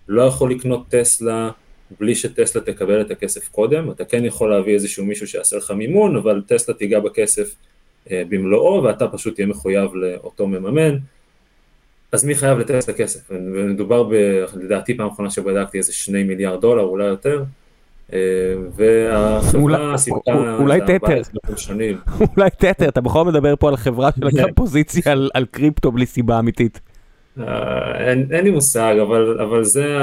לא 0.07 0.21
יכול 0.21 0.51
לקנות 0.51 0.87
טסלה 0.89 1.51
בלי 1.99 2.15
שטסלה 2.15 2.61
תקבל 2.61 3.01
את 3.01 3.11
הכסף 3.11 3.47
קודם, 3.47 3.91
אתה 3.91 4.05
כן 4.05 4.25
יכול 4.25 4.49
להביא 4.49 4.73
איזשהו 4.73 5.05
מישהו 5.05 5.27
שיעשה 5.27 5.57
לך 5.57 5.71
מימון, 5.71 6.15
אבל 6.15 6.41
טסלה 6.47 6.75
תיגע 6.75 6.99
בכסף 6.99 7.55
במלואו 8.11 8.83
ואתה 8.83 9.07
פשוט 9.07 9.35
תהיה 9.35 9.47
מחויב 9.47 9.95
לאותו 9.95 10.47
מממן. 10.47 10.97
אז 12.11 12.25
מי 12.25 12.35
חייב 12.35 12.59
לטסלה 12.59 12.93
כסף? 12.93 13.19
ומדובר 13.29 14.03
ב... 14.03 14.13
לדעתי 14.55 14.97
פעם 14.97 15.07
אחרונה 15.07 15.29
שבדקתי 15.29 15.77
איזה 15.77 15.93
שני 15.93 16.23
מיליארד 16.23 16.61
דולר, 16.61 16.83
אולי 16.83 17.05
יותר. 17.05 17.43
והחברה 18.75 19.97
סיפקה... 19.97 20.55
אולי 20.59 20.79
Tether. 20.81 21.21
אולי 22.37 22.49
Tether, 22.49 22.89
אתה 22.89 23.01
בכל 23.01 23.25
מדבר 23.25 23.55
פה 23.55 23.69
על 23.69 23.77
חברה 23.77 24.09
שלקחה 24.19 24.53
פוזיציה 24.55 25.13
על 25.33 25.45
קריפטו 25.51 25.91
בלי 25.91 26.05
סיבה 26.05 26.39
אמיתית. 26.39 26.79
אין 28.31 28.43
לי 28.43 28.51
מושג, 28.51 28.95
אבל 29.39 29.63
זה, 29.63 29.97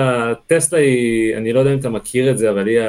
טסלה 0.47 0.79
היא, 0.79 1.37
אני 1.37 1.53
לא 1.53 1.59
יודע 1.59 1.73
אם 1.73 1.79
אתה 1.79 1.89
מכיר 1.89 2.31
את 2.31 2.39
זה, 2.39 2.51
אבל 2.51 2.67
היא 2.67 2.81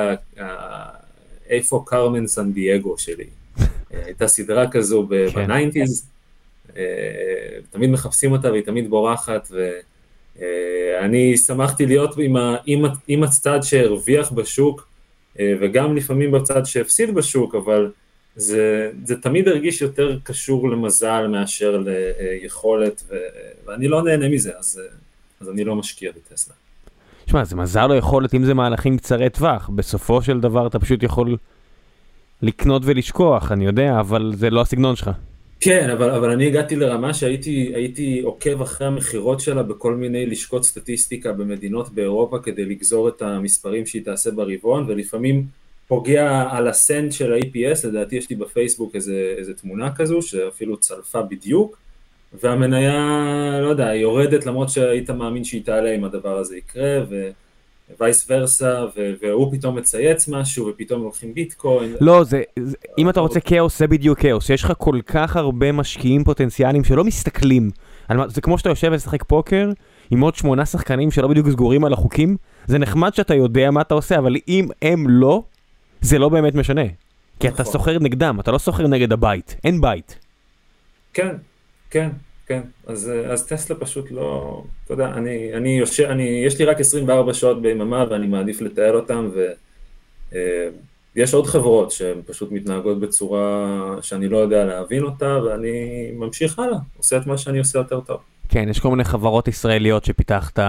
איפה 1.49 1.83
קרמן 1.85 2.27
סן 2.27 2.51
דייגו 2.51 2.97
שלי. 2.97 3.25
הייתה 4.05 4.27
סדרה 4.27 4.67
כזו 4.71 5.07
ב 5.35 5.43
nineties, 5.43 6.09
תמיד 7.69 7.89
מחפשים 7.89 8.31
אותה 8.31 8.51
והיא 8.51 8.63
תמיד 8.63 8.89
בורחת, 8.89 9.51
ואני 10.39 11.37
שמחתי 11.37 11.85
להיות 11.85 12.15
עם 13.07 13.23
הצד 13.23 13.59
שהרוויח 13.63 14.31
בשוק, 14.31 14.90
וגם 15.39 15.95
לפעמים 15.95 16.31
בצד 16.31 16.65
שהפסיד 16.65 17.15
בשוק, 17.15 17.55
אבל 17.55 17.91
זה, 18.35 18.91
זה 19.05 19.21
תמיד 19.21 19.47
הרגיש 19.47 19.81
יותר 19.81 20.17
קשור 20.23 20.69
למזל 20.69 21.27
מאשר 21.27 21.83
ליכולת, 21.85 23.03
ו, 23.09 23.15
ואני 23.65 23.87
לא 23.87 24.03
נהנה 24.03 24.29
מזה, 24.29 24.51
אז, 24.59 24.81
אז 25.41 25.49
אני 25.49 25.63
לא 25.63 25.75
משקיע 25.75 26.11
בטסלה. 26.11 26.55
תשמע, 27.25 27.43
זה 27.43 27.55
מזל 27.55 27.91
או 27.91 27.95
יכולת 27.95 28.33
אם 28.33 28.43
זה 28.43 28.53
מהלכים 28.53 28.97
קצרי 28.97 29.29
טווח, 29.29 29.69
בסופו 29.75 30.21
של 30.21 30.39
דבר 30.39 30.67
אתה 30.67 30.79
פשוט 30.79 31.03
יכול 31.03 31.37
לקנות 32.41 32.81
ולשכוח, 32.85 33.51
אני 33.51 33.65
יודע, 33.65 33.99
אבל 33.99 34.33
זה 34.35 34.49
לא 34.49 34.61
הסגנון 34.61 34.95
שלך. 34.95 35.09
כן, 35.63 35.89
אבל, 35.89 36.09
אבל 36.09 36.29
אני 36.29 36.47
הגעתי 36.47 36.75
לרמה 36.75 37.13
שהייתי 37.13 38.21
עוקב 38.23 38.61
אחרי 38.61 38.87
המכירות 38.87 39.39
שלה 39.39 39.63
בכל 39.63 39.95
מיני 39.95 40.25
לשכות 40.25 40.63
סטטיסטיקה 40.63 41.33
במדינות 41.33 41.89
באירופה 41.89 42.39
כדי 42.39 42.65
לגזור 42.65 43.09
את 43.09 43.21
המספרים 43.21 43.85
שהיא 43.85 44.05
תעשה 44.05 44.31
ברבעון, 44.31 44.85
ולפעמים 44.87 45.45
פוגע 45.87 46.47
על 46.51 46.67
הסנט 46.67 47.11
של 47.11 47.33
ה-EPS, 47.33 47.87
לדעתי 47.87 48.15
יש 48.15 48.29
לי 48.29 48.35
בפייסבוק 48.35 48.95
איזה, 48.95 49.33
איזה 49.37 49.53
תמונה 49.53 49.95
כזו 49.95 50.21
שאפילו 50.21 50.77
צלפה 50.77 51.21
בדיוק, 51.21 51.77
והמניה, 52.43 53.59
לא 53.61 53.67
יודע, 53.67 53.95
יורדת 53.95 54.45
למרות 54.45 54.69
שהיית 54.69 55.09
מאמין 55.09 55.43
שהיא 55.43 55.63
תעלה 55.65 55.95
אם 55.95 56.03
הדבר 56.03 56.37
הזה 56.37 56.57
יקרה, 56.57 57.03
ווייס 57.99 58.25
ורסה, 58.29 58.85
והוא 59.21 59.51
פתאום 59.51 59.77
מצייץ 59.77 60.27
משהו, 60.27 60.67
ופתאום 60.67 61.03
לוקחים 61.03 61.33
ביטקוין. 61.33 61.95
לא, 62.01 62.23
זה, 62.23 62.41
זה, 62.59 62.77
אם 62.97 63.09
אתה 63.09 63.19
רוצה 63.19 63.39
כאוס, 63.39 63.79
זה 63.79 63.87
בדיוק 63.87 64.19
כאוס. 64.19 64.49
יש 64.49 64.63
לך 64.63 64.73
כל 64.77 64.99
כך 65.05 65.35
הרבה 65.35 65.71
משקיעים 65.71 66.23
פוטנציאליים 66.23 66.83
שלא 66.83 67.03
מסתכלים. 67.03 67.69
זה 68.27 68.41
כמו 68.41 68.57
שאתה 68.57 68.69
יושב 68.69 68.87
ולשחק 68.91 69.23
פוקר 69.23 69.69
עם 70.11 70.21
עוד 70.21 70.35
שמונה 70.35 70.65
שחקנים 70.65 71.11
שלא 71.11 71.27
בדיוק 71.27 71.49
סגורים 71.49 71.85
על 71.85 71.93
החוקים. 71.93 72.37
זה 72.67 72.77
נחמד 72.77 73.13
שאתה 73.13 73.35
יודע 73.35 73.71
מה 73.71 73.81
אתה 73.81 73.93
עושה, 73.93 74.17
אבל 74.17 74.35
אם 74.47 74.67
הם 74.81 75.05
לא, 75.09 75.43
זה 76.01 76.19
לא 76.19 76.29
באמת 76.29 76.55
משנה. 76.55 76.85
כי 77.39 77.47
אתה 77.47 77.61
נכון. 77.61 77.73
סוחר 77.73 77.99
נגדם, 77.99 78.37
אתה 78.39 78.51
לא 78.51 78.57
סוחר 78.57 78.87
נגד 78.87 79.11
הבית, 79.11 79.55
אין 79.63 79.81
בית. 79.81 80.19
כן, 81.13 81.35
כן, 81.89 82.09
כן. 82.51 82.61
אז, 82.87 83.11
אז 83.29 83.45
טסלה 83.45 83.75
פשוט 83.75 84.11
לא, 84.11 84.63
אתה 84.85 84.93
יודע, 84.93 85.07
אני, 85.07 85.53
אני 85.53 85.79
יושב, 85.79 86.03
אני, 86.03 86.43
יש 86.45 86.59
לי 86.59 86.65
רק 86.65 86.79
24 86.79 87.33
שעות 87.33 87.61
ביממה 87.61 88.05
ואני 88.09 88.27
מעדיף 88.27 88.61
לתאר 88.61 88.95
אותם, 88.95 89.29
ויש 91.15 91.33
אה, 91.33 91.37
עוד 91.37 91.47
חברות 91.47 91.91
שהן 91.91 92.21
פשוט 92.25 92.51
מתנהגות 92.51 92.99
בצורה 92.99 93.67
שאני 94.01 94.27
לא 94.27 94.37
יודע 94.37 94.65
להבין 94.65 95.03
אותה, 95.03 95.39
ואני 95.45 96.09
ממשיך 96.13 96.59
הלאה, 96.59 96.77
עושה 96.97 97.17
את 97.17 97.27
מה 97.27 97.37
שאני 97.37 97.59
עושה 97.59 97.79
יותר 97.79 97.99
טוב. 97.99 98.17
כן, 98.49 98.69
יש 98.69 98.79
כל 98.79 98.89
מיני 98.89 99.03
חברות 99.03 99.47
ישראליות 99.47 100.05
שפיתחת 100.05 100.59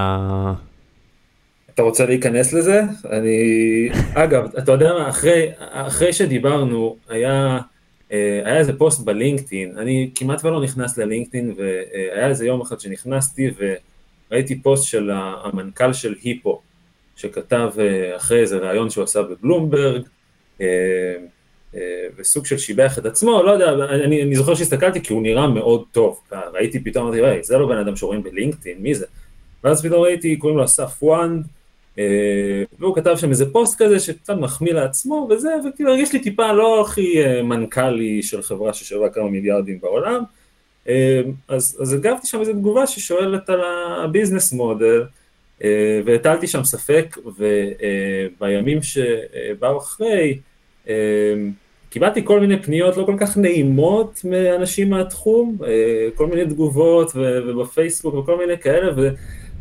אתה 1.74 1.83
רוצה 1.83 2.07
להיכנס 2.07 2.53
לזה? 2.53 2.83
אני... 3.11 3.89
אגב, 4.14 4.45
אתה 4.59 4.72
יודע 4.72 4.93
מה, 4.93 5.09
אחרי, 5.09 5.49
אחרי 5.59 6.12
שדיברנו, 6.12 6.97
היה, 7.09 7.33
אה, 7.33 7.61
היה 8.44 8.58
איזה 8.58 8.72
פוסט 8.78 9.00
בלינקדאין, 9.04 9.78
אני 9.78 10.10
כמעט 10.14 10.44
ולא 10.44 10.62
נכנס 10.62 10.98
ללינקדאין, 10.98 11.54
והיה 11.56 12.28
איזה 12.28 12.46
יום 12.46 12.60
אחד 12.60 12.80
שנכנסתי 12.80 13.50
וראיתי 14.30 14.62
פוסט 14.62 14.84
של 14.84 15.10
המנכ"ל 15.14 15.92
של 15.92 16.14
היפו, 16.22 16.60
שכתב 17.16 17.70
אה, 17.78 18.16
אחרי 18.16 18.40
איזה 18.40 18.58
ראיון 18.58 18.90
שהוא 18.90 19.04
עשה 19.04 19.22
בבלומברג, 19.22 20.02
אה, 20.60 21.14
וסוג 22.16 22.46
של 22.46 22.58
שיבח 22.58 22.98
את 22.98 23.06
עצמו, 23.06 23.42
לא 23.42 23.50
יודע, 23.50 23.72
אני, 24.04 24.22
אני 24.22 24.34
זוכר 24.34 24.54
שהסתכלתי 24.54 25.02
כי 25.02 25.12
הוא 25.12 25.22
נראה 25.22 25.48
מאוד 25.48 25.84
טוב, 25.92 26.20
ראיתי 26.52 26.84
פתאום, 26.84 27.06
אמרתי, 27.06 27.42
זה 27.42 27.58
לא 27.58 27.66
בן 27.66 27.78
אדם 27.78 27.96
שרואים 27.96 28.22
בלינקדאין, 28.22 28.78
מי 28.78 28.94
זה? 28.94 29.06
ואז 29.64 29.86
פתאום 29.86 30.02
ראיתי, 30.02 30.36
קוראים 30.36 30.58
לו 30.58 30.64
אסף 30.64 31.02
אה, 31.02 31.26
והוא 32.78 32.97
כתב 32.97 33.16
שם 33.16 33.30
איזה 33.30 33.53
פוסט 33.53 33.82
כזה 33.82 34.01
שקצת 34.01 34.34
מחמיא 34.34 34.72
לעצמו 34.72 35.28
וזה, 35.30 35.49
וכאילו 35.68 35.90
הרגיש 35.90 36.12
לי 36.12 36.18
טיפה 36.18 36.53
לא 36.53 36.80
הכי 36.80 37.24
אה, 37.24 37.43
מנכ"לי 37.43 38.22
של 38.22 38.43
חברה 38.43 38.72
ששווה 38.72 39.09
כמה 39.09 39.30
מיליארדים 39.30 39.80
בעולם, 39.80 40.22
אה, 40.88 41.20
אז, 41.49 41.78
אז 41.82 41.93
הגבתי 41.93 42.26
שם 42.26 42.40
איזו 42.40 42.53
תגובה 42.53 42.86
ששואלת 42.86 43.51
על 43.51 43.61
הביזנס 44.05 44.53
מודל, 44.53 45.03
והטלתי 46.05 46.47
שם 46.47 46.64
ספק, 46.64 47.16
ובימים 47.26 48.78
שבאו 48.82 49.78
אחרי, 49.78 50.38
קיבלתי 51.90 52.24
כל 52.24 52.40
מיני 52.40 52.62
פניות 52.62 52.97
לא 52.97 53.05
כל 53.05 53.14
כך 53.18 53.36
נעימות 53.36 54.20
מאנשים 54.24 54.90
מהתחום, 54.90 55.59
כל 56.14 56.26
מיני 56.26 56.45
תגובות 56.45 57.12
ובפייסבוק 57.14 58.14
וכל 58.14 58.38
מיני 58.38 58.59
כאלה, 58.59 58.93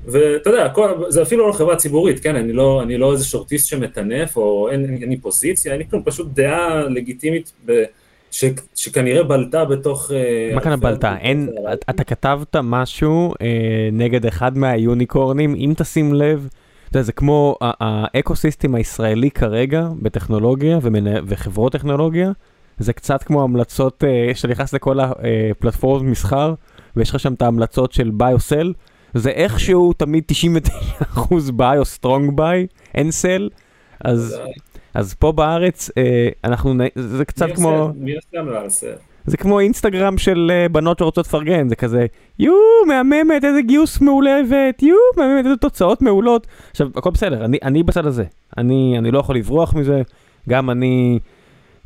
ואתה 0.06 0.50
יודע, 0.50 0.66
הכל, 0.66 0.92
זה 1.10 1.22
אפילו 1.22 1.48
לא 1.48 1.54
חברה 1.54 1.76
ציבורית, 1.76 2.20
כן, 2.20 2.36
אני 2.36 2.54
לא, 2.54 2.82
אני 2.84 2.98
לא 2.98 3.12
איזה 3.12 3.26
שורטיסט 3.26 3.68
שמטנף, 3.68 4.38
או 4.38 4.70
אין, 4.70 4.98
אין 5.02 5.10
לי 5.10 5.18
פוזיציה, 5.18 5.72
אין 5.72 5.80
לי 5.80 5.88
כלום, 5.90 6.04
פשוט 6.06 6.28
דעה 6.34 6.84
לגיטימית 6.90 7.52
ב, 7.66 7.84
ש, 8.32 8.46
שכנראה 8.76 9.24
בלטה 9.24 9.66
בתוך... 9.66 10.12
אה, 10.12 10.56
מה 10.56 10.62
כאן 10.62 10.80
בלטה? 10.80 11.18
אין, 11.18 11.50
אתה 11.90 12.04
כתבת 12.04 12.56
משהו 12.64 13.34
אה, 13.42 13.90
נגד 13.92 14.26
אחד 14.26 14.58
מה-unicorns, 14.58 15.56
אם 15.56 15.74
תשים 15.78 16.14
לב, 16.14 16.48
אתה 16.90 16.98
יודע, 16.98 17.04
זה 17.04 17.12
כמו 17.12 17.56
ה-ecosystem 17.62 18.76
הישראלי 18.76 19.32
כרגע 19.32 19.88
בטכנולוגיה 20.02 20.80
ומניות, 20.82 21.20
וחברות 21.28 21.72
טכנולוגיה, 21.72 22.32
זה 22.80 22.94
קצת 22.94 23.24
כמו 23.24 23.44
המלצות, 23.44 24.04
אה, 24.04 24.36
שאתה 24.36 24.48
נכנס 24.48 24.74
לכל 24.74 25.00
הפלטפורמות 25.00 26.04
מסחר, 26.04 26.54
ויש 26.96 27.10
לך 27.10 27.20
שם 27.20 27.34
את 27.34 27.42
ההמלצות 27.42 27.92
של 27.92 28.12
buy 28.14 28.32
או 28.32 28.44
sell, 28.44 28.74
זה 29.14 29.30
איכשהו 29.30 29.94
תמיד 29.94 30.24
99% 30.32 31.52
buy 31.54 31.78
או 31.78 31.86
strong 31.86 32.32
buy, 32.36 32.68
אין 32.96 33.12
sell, 33.12 33.50
אז, 34.00 34.40
אז 34.94 35.14
פה 35.14 35.32
בארץ 35.32 35.90
אה, 35.98 36.30
אנחנו, 36.44 36.74
זה 36.96 37.26
קצת 37.26 37.48
מי 37.48 37.56
כמו... 37.56 37.70
עושה, 37.70 38.00
מי 38.44 38.56
עושה? 38.66 38.94
זה 39.26 39.38
כמו 39.38 39.60
אינסטגרם 39.60 40.18
של 40.18 40.52
uh, 40.52 40.72
בנות 40.72 41.00
שרוצות 41.00 41.28
לפרגן, 41.28 41.70
זה 41.70 41.76
כזה, 41.76 42.06
יואו, 42.40 42.58
מהממת, 42.88 43.44
איזה 43.46 43.62
גיוס 43.62 44.02
מעולה 44.02 44.40
הבאת, 44.40 44.84
יואו, 44.84 45.00
מהממת, 45.18 45.46
איזה 45.46 45.58
תוצאות 45.58 46.02
מעולות. 46.02 46.48
עכשיו, 46.72 46.88
הכל 46.96 47.10
בסדר, 47.10 47.46
אני, 47.46 47.58
אני 47.64 47.84
בצד 47.84 48.06
הזה, 48.06 48.24
אני, 48.58 48.96
אני 48.98 49.12
לא 49.12 49.20
יכול 49.20 49.36
לברוח 49.36 49.74
מזה, 49.74 50.02
גם 50.50 50.70
אני, 50.70 51.20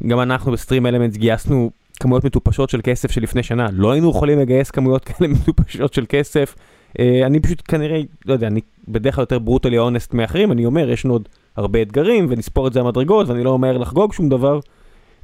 גם 0.07 0.19
אנחנו 0.19 0.51
בסטרים 0.51 0.85
אלמנטס 0.85 1.17
גייסנו 1.17 1.71
כמויות 1.99 2.23
מטופשות 2.23 2.69
של 2.69 2.79
כסף 2.83 3.11
שלפני 3.11 3.43
שנה, 3.43 3.67
לא 3.71 3.91
היינו 3.91 4.09
יכולים 4.09 4.39
לגייס 4.39 4.71
כמויות 4.71 5.03
כאלה 5.03 5.27
מטופשות 5.33 5.93
של 5.93 6.05
כסף. 6.09 6.55
אה, 6.99 7.25
אני 7.25 7.39
פשוט 7.39 7.61
כנראה, 7.67 8.01
לא 8.25 8.33
יודע, 8.33 8.47
אני 8.47 8.61
בדרך 8.87 9.15
כלל 9.15 9.21
יותר 9.21 9.39
ברוטלי 9.39 9.77
אונסט 9.77 10.13
מאחרים, 10.13 10.51
אני 10.51 10.65
אומר, 10.65 10.89
יש 10.89 11.05
לנו 11.05 11.13
עוד 11.13 11.29
הרבה 11.55 11.81
אתגרים, 11.81 12.25
ונספור 12.29 12.67
את 12.67 12.73
זה 12.73 12.79
המדרגות, 12.79 13.29
ואני 13.29 13.43
לא 13.43 13.49
אומר 13.49 13.77
לחגוג 13.77 14.13
שום 14.13 14.29
דבר. 14.29 14.59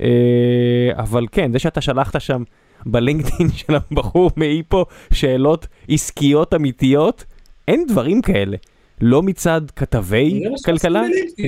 אה, 0.02 0.90
אבל 0.96 1.26
כן, 1.32 1.52
זה 1.52 1.60
שאתה 1.60 1.82
שלחת 1.82 2.22
שם 2.22 2.44
בלינקדאין 2.86 3.50
של 3.60 3.74
הבחור 3.76 4.32
מאיפו 4.38 4.86
שאלות 5.14 5.68
עסקיות 5.90 6.54
אמיתיות, 6.54 7.26
אין 7.68 7.86
דברים 7.88 8.22
כאלה. 8.22 8.58
לא 9.02 9.24
מצד 9.24 9.62
כתבי 9.76 10.44
כלכלה? 10.66 11.04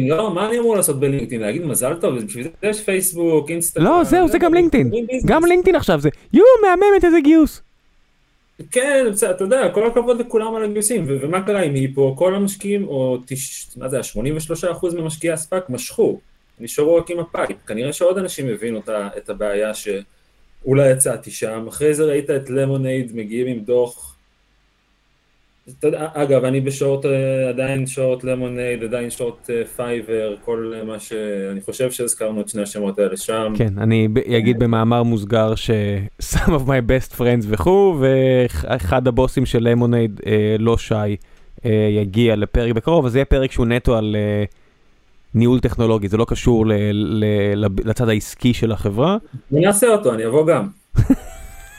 לא, 0.10 0.34
מה 0.34 0.50
אני 0.50 0.60
אמור 0.60 0.76
לעשות 0.76 1.00
בלינקדאין? 1.00 1.42
להגיד 1.42 1.66
מזל 1.66 1.94
טוב, 1.94 2.16
בשביל 2.16 2.44
זה 2.44 2.70
יש 2.70 2.82
פייסבוק, 2.82 3.50
אינסטגרם. 3.50 3.86
לא, 3.86 4.04
זהו, 4.04 4.28
זה 4.28 4.38
גם 4.38 4.54
לינקדאין. 4.54 4.92
גם 5.26 5.46
לינקדאין 5.46 5.76
עכשיו 5.76 6.00
זה, 6.00 6.10
יואו, 6.34 6.46
מהממת, 6.62 7.06
איזה 7.06 7.20
גיוס. 7.24 7.62
כן, 8.72 9.06
בסדר, 9.12 9.32
אתה 9.32 9.44
יודע, 9.44 9.70
כל 9.74 9.88
הכבוד 9.88 10.20
לכולם 10.20 10.56
על 10.56 10.64
הגיוסים, 10.64 11.06
ומה 11.08 11.46
קרה 11.46 11.62
עם 11.62 11.74
היפו? 11.74 12.16
כל 12.16 12.36
המשקיעים, 12.36 12.88
או 12.88 13.18
מה 13.78 13.90
זה, 13.90 14.00
83% 14.00 14.96
ממשקיעי 14.96 15.34
ה-SPAC 15.34 15.70
משכו, 15.70 16.20
נשארו 16.60 16.96
רק 16.96 17.10
עם 17.10 17.20
ה-PIPE. 17.20 17.58
כנראה 17.68 17.94
שעוד 17.94 18.18
אנשים 18.18 18.50
הבינו 18.50 18.82
את 19.18 19.30
הבעיה 19.30 19.74
ש... 19.74 19.88
אולי 20.66 20.92
יצאתי 20.92 21.32
שם, 21.32 21.68
אחרי 21.68 21.94
זה 21.94 22.04
ראית 22.04 22.30
את 22.30 22.50
למונייד 22.50 23.16
מגיעים 23.16 23.48
עם 23.48 23.60
דוח. 23.60 24.13
אגב, 26.14 26.44
אני 26.44 26.62
ב-short, 26.62 27.06
אה, 27.06 27.50
עדיין 27.50 27.88
short 27.88 28.24
למונייד, 28.24 28.84
עדיין 28.84 29.10
short 29.10 29.50
פייבר, 29.76 30.36
כל 30.46 30.74
מה 30.86 31.00
ש... 31.00 31.14
אני 31.52 31.62
חושב 31.62 31.92
שהזכרנו 31.92 32.42
את 32.42 32.50
שני 32.50 32.62
השמות 32.62 33.00
האלה 33.00 33.18
שם. 33.18 33.54
כן, 33.58 33.74
אני 33.78 34.08
אגיד 34.38 34.60
במאמר 34.60 35.04
מוסגר 35.04 35.56
ש- 35.56 35.72
some 36.34 36.50
of 36.50 36.68
my 36.68 36.90
best 36.90 37.16
friends 37.18 37.46
וכו', 37.48 37.96
ואחד 38.00 39.08
הבוסים 39.08 39.46
של 39.46 39.70
למונייד, 39.70 40.22
לא 40.60 40.78
שי, 40.78 41.16
יגיע 41.90 42.36
לפרק 42.36 42.72
בקרוב, 42.72 43.06
אז 43.06 43.12
זה 43.12 43.18
יהיה 43.18 43.26
פרק 43.26 43.52
שהוא 43.52 43.66
נטו 43.66 43.98
על 43.98 44.16
ניהול 45.36 45.60
טכנולוגי, 45.60 46.08
זה 46.08 46.18
לא 46.18 46.26
קשור 46.26 46.66
לצד 47.86 48.10
העסקי 48.10 48.54
של 48.54 48.72
החברה. 48.72 49.18
אני 49.54 49.68
אעשה 49.68 49.88
אותו, 49.88 50.14
אני 50.14 50.26
אבוא 50.26 50.48
גם. 50.48 50.68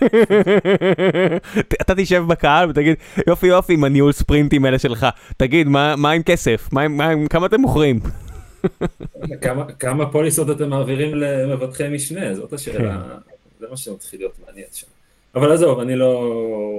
אתה 1.82 1.94
תשב 1.96 2.24
בקהל 2.28 2.70
ותגיד 2.70 2.94
יופי 3.26 3.46
יופי 3.46 3.74
עם 3.74 3.84
הניהול 3.84 4.12
ספרינטים 4.12 4.64
האלה 4.64 4.78
שלך, 4.78 5.06
תגיד 5.36 5.68
מה 5.68 6.10
עם 6.10 6.22
כסף, 6.22 6.68
כמה 7.30 7.46
אתם 7.46 7.60
מוכרים? 7.60 8.00
כמה 9.78 10.06
פוליסות 10.06 10.50
אתם 10.50 10.70
מעבירים 10.70 11.14
למבטחי 11.14 11.88
משנה, 11.88 12.34
זאת 12.34 12.52
השאלה, 12.52 13.02
זה 13.60 13.66
מה 13.70 13.76
שמתחיל 13.76 14.20
להיות 14.20 14.34
מעניין 14.46 14.66
שם. 14.72 14.86
אבל 15.34 15.52
עזוב, 15.52 15.80
אני 15.80 15.96
לא 15.96 16.30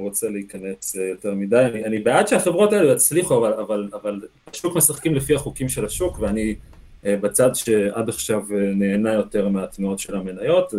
רוצה 0.03 0.29
להיכנס 0.29 0.95
יותר 0.95 1.33
מדי, 1.33 1.65
אני, 1.71 1.85
אני 1.85 1.99
בעד 1.99 2.27
שהחברות 2.27 2.73
האלו 2.73 2.89
יצליחו, 2.89 3.37
אבל, 3.37 3.53
אבל, 3.53 3.89
אבל 3.93 4.21
השוק 4.53 4.75
משחקים 4.75 5.15
לפי 5.15 5.35
החוקים 5.35 5.69
של 5.69 5.85
השוק, 5.85 6.19
ואני 6.19 6.55
בצד 7.03 7.55
שעד 7.55 8.09
עכשיו 8.09 8.43
נהנה 8.75 9.13
יותר 9.13 9.49
מהתנועות 9.49 9.99
של 9.99 10.15
המניות, 10.15 10.73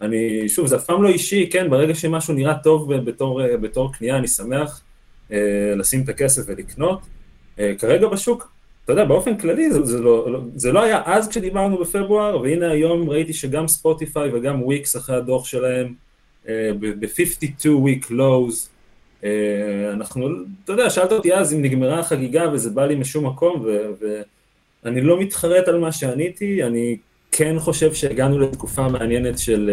ואני, 0.00 0.48
שוב, 0.48 0.66
זה 0.66 0.76
אף 0.76 0.84
פעם 0.84 1.02
לא 1.02 1.08
אישי, 1.08 1.48
כן, 1.50 1.70
ברגע 1.70 1.94
שמשהו 1.94 2.34
נראה 2.34 2.54
טוב 2.54 2.94
בתור, 2.94 3.42
בתור 3.56 3.92
קנייה, 3.92 4.16
אני 4.16 4.28
שמח 4.28 4.82
לשים 5.76 6.02
את 6.02 6.08
הכסף 6.08 6.42
ולקנות. 6.46 7.00
כרגע 7.78 8.08
בשוק, 8.08 8.52
אתה 8.84 8.92
יודע, 8.92 9.04
באופן 9.04 9.36
כללי 9.36 9.70
זה, 9.70 9.84
זה, 9.84 10.00
לא, 10.00 10.40
זה 10.56 10.72
לא 10.72 10.82
היה 10.82 11.02
אז 11.04 11.28
כשדיברנו 11.28 11.78
בפברואר, 11.78 12.40
והנה 12.40 12.70
היום 12.70 13.10
ראיתי 13.10 13.32
שגם 13.32 13.68
ספוטיפיי 13.68 14.30
וגם 14.32 14.62
וויקס 14.62 14.96
אחרי 14.96 15.16
הדוח 15.16 15.46
שלהם, 15.46 15.94
ב-52 16.48 17.64
week 17.64 18.10
lows, 18.10 18.68
אנחנו, 19.92 20.28
אתה 20.64 20.72
יודע, 20.72 20.90
שאלת 20.90 21.12
אותי 21.12 21.34
אז 21.34 21.54
אם 21.54 21.62
נגמרה 21.62 21.98
החגיגה 21.98 22.50
וזה 22.52 22.70
בא 22.70 22.86
לי 22.86 22.94
משום 22.94 23.26
מקום, 23.26 23.66
ואני 24.84 25.00
לא 25.00 25.20
מתחרט 25.20 25.68
על 25.68 25.78
מה 25.78 25.92
שעניתי, 25.92 26.62
אני 26.62 26.96
כן 27.36 27.58
חושב 27.58 27.94
שהגענו 27.94 28.38
לתקופה 28.38 28.88
מעניינת 28.88 29.38
של, 29.38 29.70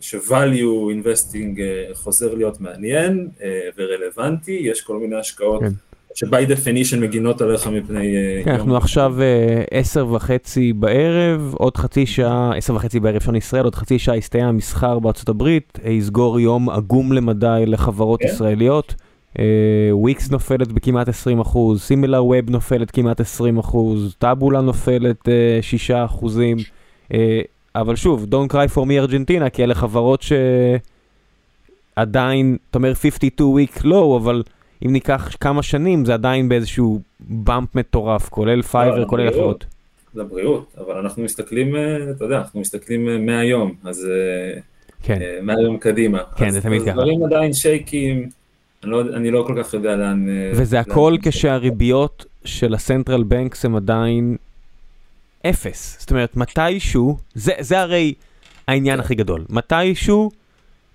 ש-value 0.00 0.92
investing 0.92 1.58
חוזר 1.94 2.34
להיות 2.34 2.60
מעניין 2.60 3.28
ורלוונטי, 3.78 4.60
יש 4.62 4.80
כל 4.80 4.98
מיני 4.98 5.16
השקעות. 5.16 5.60
כן. 5.60 5.72
שby 6.14 6.46
definition 6.46 7.00
מגינות 7.00 7.40
עליך 7.40 7.66
מפני... 7.66 8.14
כן, 8.44 8.50
אנחנו 8.50 8.76
עכשיו 8.76 9.14
עשר 9.70 10.12
וחצי 10.12 10.72
בערב, 10.72 11.54
עוד 11.58 11.76
חצי 11.76 12.06
שעה, 12.06 12.56
עשר 12.56 12.74
וחצי 12.74 13.00
בערב 13.00 13.20
שעון 13.20 13.36
ישראל, 13.36 13.64
עוד 13.64 13.74
חצי 13.74 13.98
שעה 13.98 14.16
יסתיים 14.16 14.44
המסחר 14.44 14.98
בארצות 14.98 15.28
הברית, 15.28 15.78
יסגור 15.84 16.40
יום 16.40 16.70
עגום 16.70 17.12
למדי 17.12 17.62
לחברות 17.66 18.22
ישראליות. 18.22 18.94
וויקס 19.92 20.30
נופלת 20.30 20.72
בכמעט 20.72 21.08
20 21.08 21.40
אחוז, 21.40 21.82
סימילר 21.82 22.24
ווב 22.24 22.50
נופלת 22.50 22.90
כמעט 22.90 23.20
20 23.20 23.58
אחוז, 23.58 24.16
טאבולה 24.18 24.60
נופלת 24.60 25.28
6 25.60 25.90
אחוזים, 25.90 26.56
אבל 27.74 27.96
שוב, 27.96 28.26
Don't 28.30 28.52
cry 28.52 28.74
for 28.74 28.78
me 28.78 28.92
ארגנטינה, 28.92 29.50
כי 29.50 29.64
אלה 29.64 29.74
חברות 29.74 30.24
שעדיין, 31.96 32.56
אתה 32.70 32.78
אומר 32.78 32.94
52 32.94 33.56
week 33.56 33.82
low, 33.82 34.16
אבל... 34.16 34.42
אם 34.86 34.92
ניקח 34.92 35.36
כמה 35.40 35.62
שנים, 35.62 36.04
זה 36.04 36.14
עדיין 36.14 36.48
באיזשהו 36.48 37.00
bump 37.20 37.74
מטורף, 37.74 38.28
כולל 38.28 38.62
פייבר, 38.62 38.98
לא, 38.98 39.06
כולל 39.06 39.28
אחרות. 39.28 39.64
זה 40.14 40.24
בריאות, 40.24 40.74
אבל 40.78 40.94
אנחנו 40.94 41.22
מסתכלים, 41.22 41.74
אתה 42.16 42.24
יודע, 42.24 42.38
אנחנו 42.38 42.60
מסתכלים 42.60 43.26
מהיום, 43.26 43.74
אז 43.84 44.08
כן. 45.02 45.20
מהיום 45.42 45.78
קדימה. 45.78 46.18
כן, 46.36 46.50
זה 46.50 46.60
תמיד 46.60 46.82
ככה. 46.82 46.92
דברים 46.92 47.24
עדיין 47.24 47.52
שייקים, 47.52 48.28
אני 48.86 48.92
לא, 48.92 49.00
אני 49.16 49.30
לא 49.30 49.44
כל 49.46 49.62
כך 49.62 49.74
יודע 49.74 49.96
לאן... 49.96 50.26
וזה 50.54 50.80
הכל 50.80 51.16
כשהריביות 51.22 52.24
של 52.44 52.74
הסנטרל 52.74 53.22
בנקס 53.22 53.64
הם 53.64 53.76
עדיין 53.76 54.36
אפס. 55.46 55.96
זאת 56.00 56.10
אומרת, 56.10 56.36
מתישהו, 56.36 57.18
זה, 57.34 57.52
זה 57.60 57.80
הרי 57.80 58.14
העניין 58.68 58.96
כן. 58.96 59.04
הכי 59.04 59.14
גדול, 59.14 59.44
מתישהו... 59.48 60.30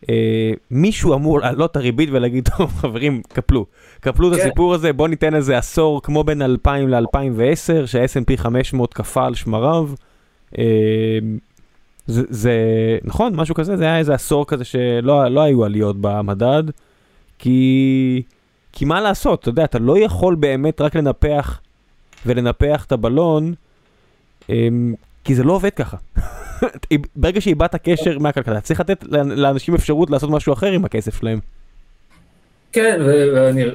אה, 0.10 0.52
מישהו 0.72 1.14
אמור 1.14 1.39
לעלות 1.39 1.72
את 1.72 1.76
הריבית 1.76 2.10
ולהגיד, 2.12 2.50
טוב 2.58 2.72
חברים, 2.72 3.22
קפלו. 3.34 3.66
קפלו 4.00 4.34
את 4.34 4.38
כן. 4.38 4.42
הסיפור 4.42 4.74
הזה, 4.74 4.94
בוא 4.94 5.08
ניתן 5.08 5.36
איזה 5.36 5.58
עשור 5.58 6.02
כמו 6.02 6.24
בין 6.24 6.42
2000 6.42 6.89
ל-2010, 6.89 7.86
שה-S&P 7.86 8.38
500 8.38 8.94
קפא 8.94 9.20
על 9.20 9.36
שמריו. 9.36 9.89
אה, 10.58 10.64
זה, 12.08 12.24
זה 12.30 12.54
נכון, 13.04 13.36
משהו 13.36 13.56
כזה, 13.56 13.78
זה 13.78 13.84
היה 13.84 13.98
איזה 13.98 14.14
עשור 14.14 14.48
כזה 14.48 14.64
שלא 14.64 15.28
לא 15.28 15.42
היו 15.42 15.66
עליות 15.66 15.96
במדד, 16.02 16.64
כי, 17.42 18.22
כי 18.72 18.86
מה 18.86 19.02
לעשות, 19.02 19.39
אתה 19.39 19.50
יודע, 19.50 19.64
אתה 19.64 19.80
לא 19.80 20.00
יכול 20.00 20.36
באמת 20.36 20.82
רק 20.82 20.96
לנפח 20.96 21.62
ולנפח 22.26 22.86
את 22.86 22.92
הבלון, 22.92 23.54
אה, 24.50 24.68
כי 25.24 25.36
זה 25.36 25.44
לא 25.44 25.54
עובד 25.54 25.70
ככה. 25.70 25.98
ברגע 27.16 27.42
שאיבדת 27.42 27.76
קשר 27.76 28.20
מהכלכלה, 28.20 28.62
צריך 28.62 28.80
לתת 28.80 29.04
לאנשים 29.12 29.76
אפשרות 29.76 30.10
לעשות 30.10 30.30
משהו 30.30 30.54
אחר 30.54 30.72
עם 30.72 30.86
הכסף 30.86 31.20
שלהם. 31.20 31.39
כן, 32.72 33.02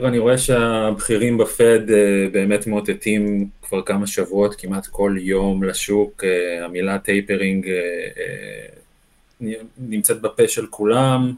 ואני 0.01 0.19
רואה 0.19 0.39
שהבכירים 0.39 1.39
בפד 1.39 1.91
אה, 1.91 2.27
באמת 2.33 2.67
מאותתים 2.67 3.49
כבר 3.63 3.83
כמה 3.83 4.07
שבועות, 4.07 4.55
כמעט 4.55 4.87
כל 4.87 5.17
יום 5.19 5.65
לשוק, 5.65 6.25
אה, 6.25 6.65
המילה 6.65 6.99
tapering 6.99 7.69
אה, 7.69 9.53
נמצאת 9.79 10.21
בפה 10.21 10.49
של 10.49 10.67
כולם, 10.67 11.33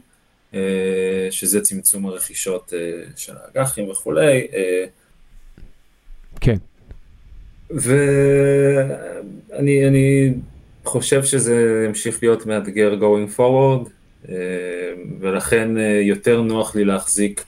שזה 1.31 1.61
צמצום 1.61 2.05
הרכישות 2.05 2.73
של 3.15 3.33
האג"חים 3.37 3.89
וכולי. 3.89 4.47
כן. 6.41 6.55
ואני 9.51 10.33
חושב 10.83 11.23
שזה 11.23 11.83
ימשיך 11.87 12.23
להיות 12.23 12.45
מאתגר 12.45 12.93
going 12.99 13.37
forward, 13.37 13.89
אה, 14.29 14.35
ולכן 15.19 15.77
אה, 15.77 16.01
יותר 16.03 16.41
נוח 16.41 16.75
לי 16.75 16.85
להחזיק 16.85 17.43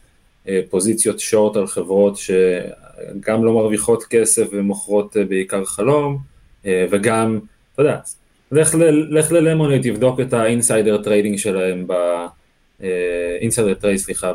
אה, 0.47 0.59
פוזיציות 0.69 1.19
שורט 1.19 1.55
על 1.55 1.67
חברות 1.67 2.17
שגם 2.17 3.45
לא 3.45 3.53
מרוויחות 3.53 4.03
כסף 4.03 4.47
ומוכרות 4.51 5.17
בעיקר 5.29 5.65
חלום, 5.65 6.17
וגם, 6.65 7.39
אתה 7.73 7.81
יודע, 7.81 7.97
לך, 8.51 8.75
לך 9.09 9.31
ללמונייד, 9.31 9.79
תבדוק 9.79 10.19
את 10.19 10.33
ה-insider 10.33 11.03
trading 11.03 11.37
שלהם, 11.37 11.87
insider 13.41 13.73
trade, 13.73 13.97
סליחה, 13.97 14.31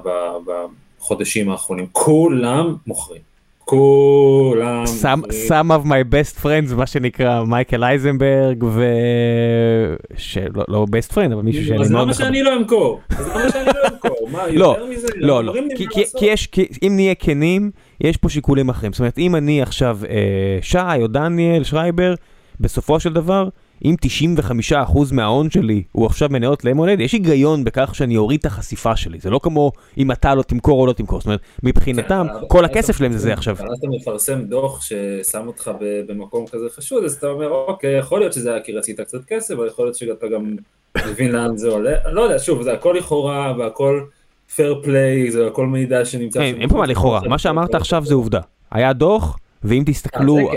בחודשים 0.98 1.50
האחרונים, 1.50 1.86
כולם 1.92 2.74
מוכרים. 2.86 3.36
כולם. 3.68 4.84
Some 5.48 5.70
of 5.70 5.86
my 5.86 6.12
best 6.14 6.42
friends, 6.42 6.74
מה 6.74 6.86
שנקרא 6.86 7.44
מייקל 7.44 7.84
אייזנברג, 7.84 8.64
ו... 8.64 8.84
שלא 10.16 10.64
לא 10.68 10.86
best 10.90 11.12
friend, 11.12 11.32
אבל 11.32 11.42
מישהו 11.42 11.64
שאני 11.64 11.76
מאוד... 11.76 11.86
אז 11.86 11.92
למה 11.92 12.14
שאני 12.14 12.42
לא 12.42 12.56
אמכור? 12.56 13.00
אז 13.10 13.28
למה 13.28 13.50
שאני 13.50 13.66
לא 13.66 13.88
אמכור? 13.92 14.28
מה, 14.30 14.46
לא, 14.46 14.64
יותר 14.64 14.86
מזה? 14.86 15.06
לא, 15.16 15.44
לא, 15.44 15.54
כי 15.76 16.26
יש, 16.26 16.48
אם 16.82 16.92
נהיה 16.96 17.14
כנים, 17.14 17.70
יש 18.00 18.16
פה 18.16 18.28
שיקולים 18.28 18.68
אחרים. 18.68 18.92
זאת 18.92 19.00
אומרת, 19.00 19.18
אם 19.18 19.36
אני 19.36 19.62
עכשיו 19.62 19.98
אה, 20.08 20.58
שי 20.62 21.02
או 21.02 21.06
דניאל 21.06 21.64
שרייבר, 21.64 22.14
בסופו 22.60 23.00
של 23.00 23.12
דבר, 23.12 23.48
אם 23.84 23.94
95% 24.72 24.74
מההון 25.12 25.50
שלי 25.50 25.82
הוא 25.92 26.06
עכשיו 26.06 26.28
מניות 26.32 26.64
למונד, 26.64 27.00
יש 27.00 27.12
היגיון 27.12 27.64
בכך 27.64 27.94
שאני 27.94 28.16
אוריד 28.16 28.40
את 28.40 28.46
החשיפה 28.46 28.96
שלי. 28.96 29.18
זה 29.20 29.30
לא 29.30 29.40
כמו 29.42 29.72
אם 29.98 30.12
אתה 30.12 30.34
לא 30.34 30.42
תמכור 30.42 30.80
או 30.80 30.86
לא 30.86 30.92
תמכור. 30.92 31.18
זאת 31.18 31.26
אומרת, 31.26 31.40
מבחינתם, 31.62 32.26
כן, 32.40 32.46
כל 32.48 32.64
הכסף 32.64 32.96
שלהם 32.96 33.12
זה 33.12 33.18
זה 33.18 33.32
עכשיו. 33.32 33.56
אבל 33.58 33.68
אתה 33.78 33.86
מפרסם 33.86 34.42
דוח 34.42 34.82
ששם 34.82 35.46
אותך 35.46 35.70
במקום 36.08 36.46
כזה 36.46 36.66
חשוד, 36.76 37.04
אז 37.04 37.14
אתה 37.14 37.26
אומר, 37.26 37.50
אוקיי, 37.50 37.98
יכול 37.98 38.20
להיות 38.20 38.32
שזה 38.32 38.50
היה 38.50 38.60
כי 38.60 38.72
רצית 38.72 39.00
קצת 39.00 39.24
כסף, 39.26 39.54
אבל 39.54 39.66
יכול 39.66 39.84
להיות 39.84 39.94
שאתה 39.94 40.26
גם 40.34 40.56
מבין 41.06 41.32
לאן 41.32 41.56
זה 41.56 41.68
עולה. 41.68 41.94
לא 42.12 42.20
יודע, 42.20 42.38
שוב, 42.38 42.62
זה 42.62 42.72
הכל 42.72 42.94
לכאורה 42.98 43.54
והכל 43.58 44.00
פייר 44.54 44.80
פליי, 44.82 45.30
זה 45.30 45.46
הכל 45.46 45.66
מידע 45.66 46.04
שנמצא... 46.04 46.40
אין 46.40 46.68
פה 46.68 46.76
מה 46.76 46.86
לכאורה, 46.86 47.20
מה 47.28 47.38
שאמרת 47.38 47.74
עכשיו 47.74 48.04
זה 48.04 48.14
עובדה. 48.14 48.40
היה 48.70 48.92
דוח, 48.92 49.38
ואם 49.64 49.82
תסתכלו, 49.86 50.38
אה, 50.38 50.54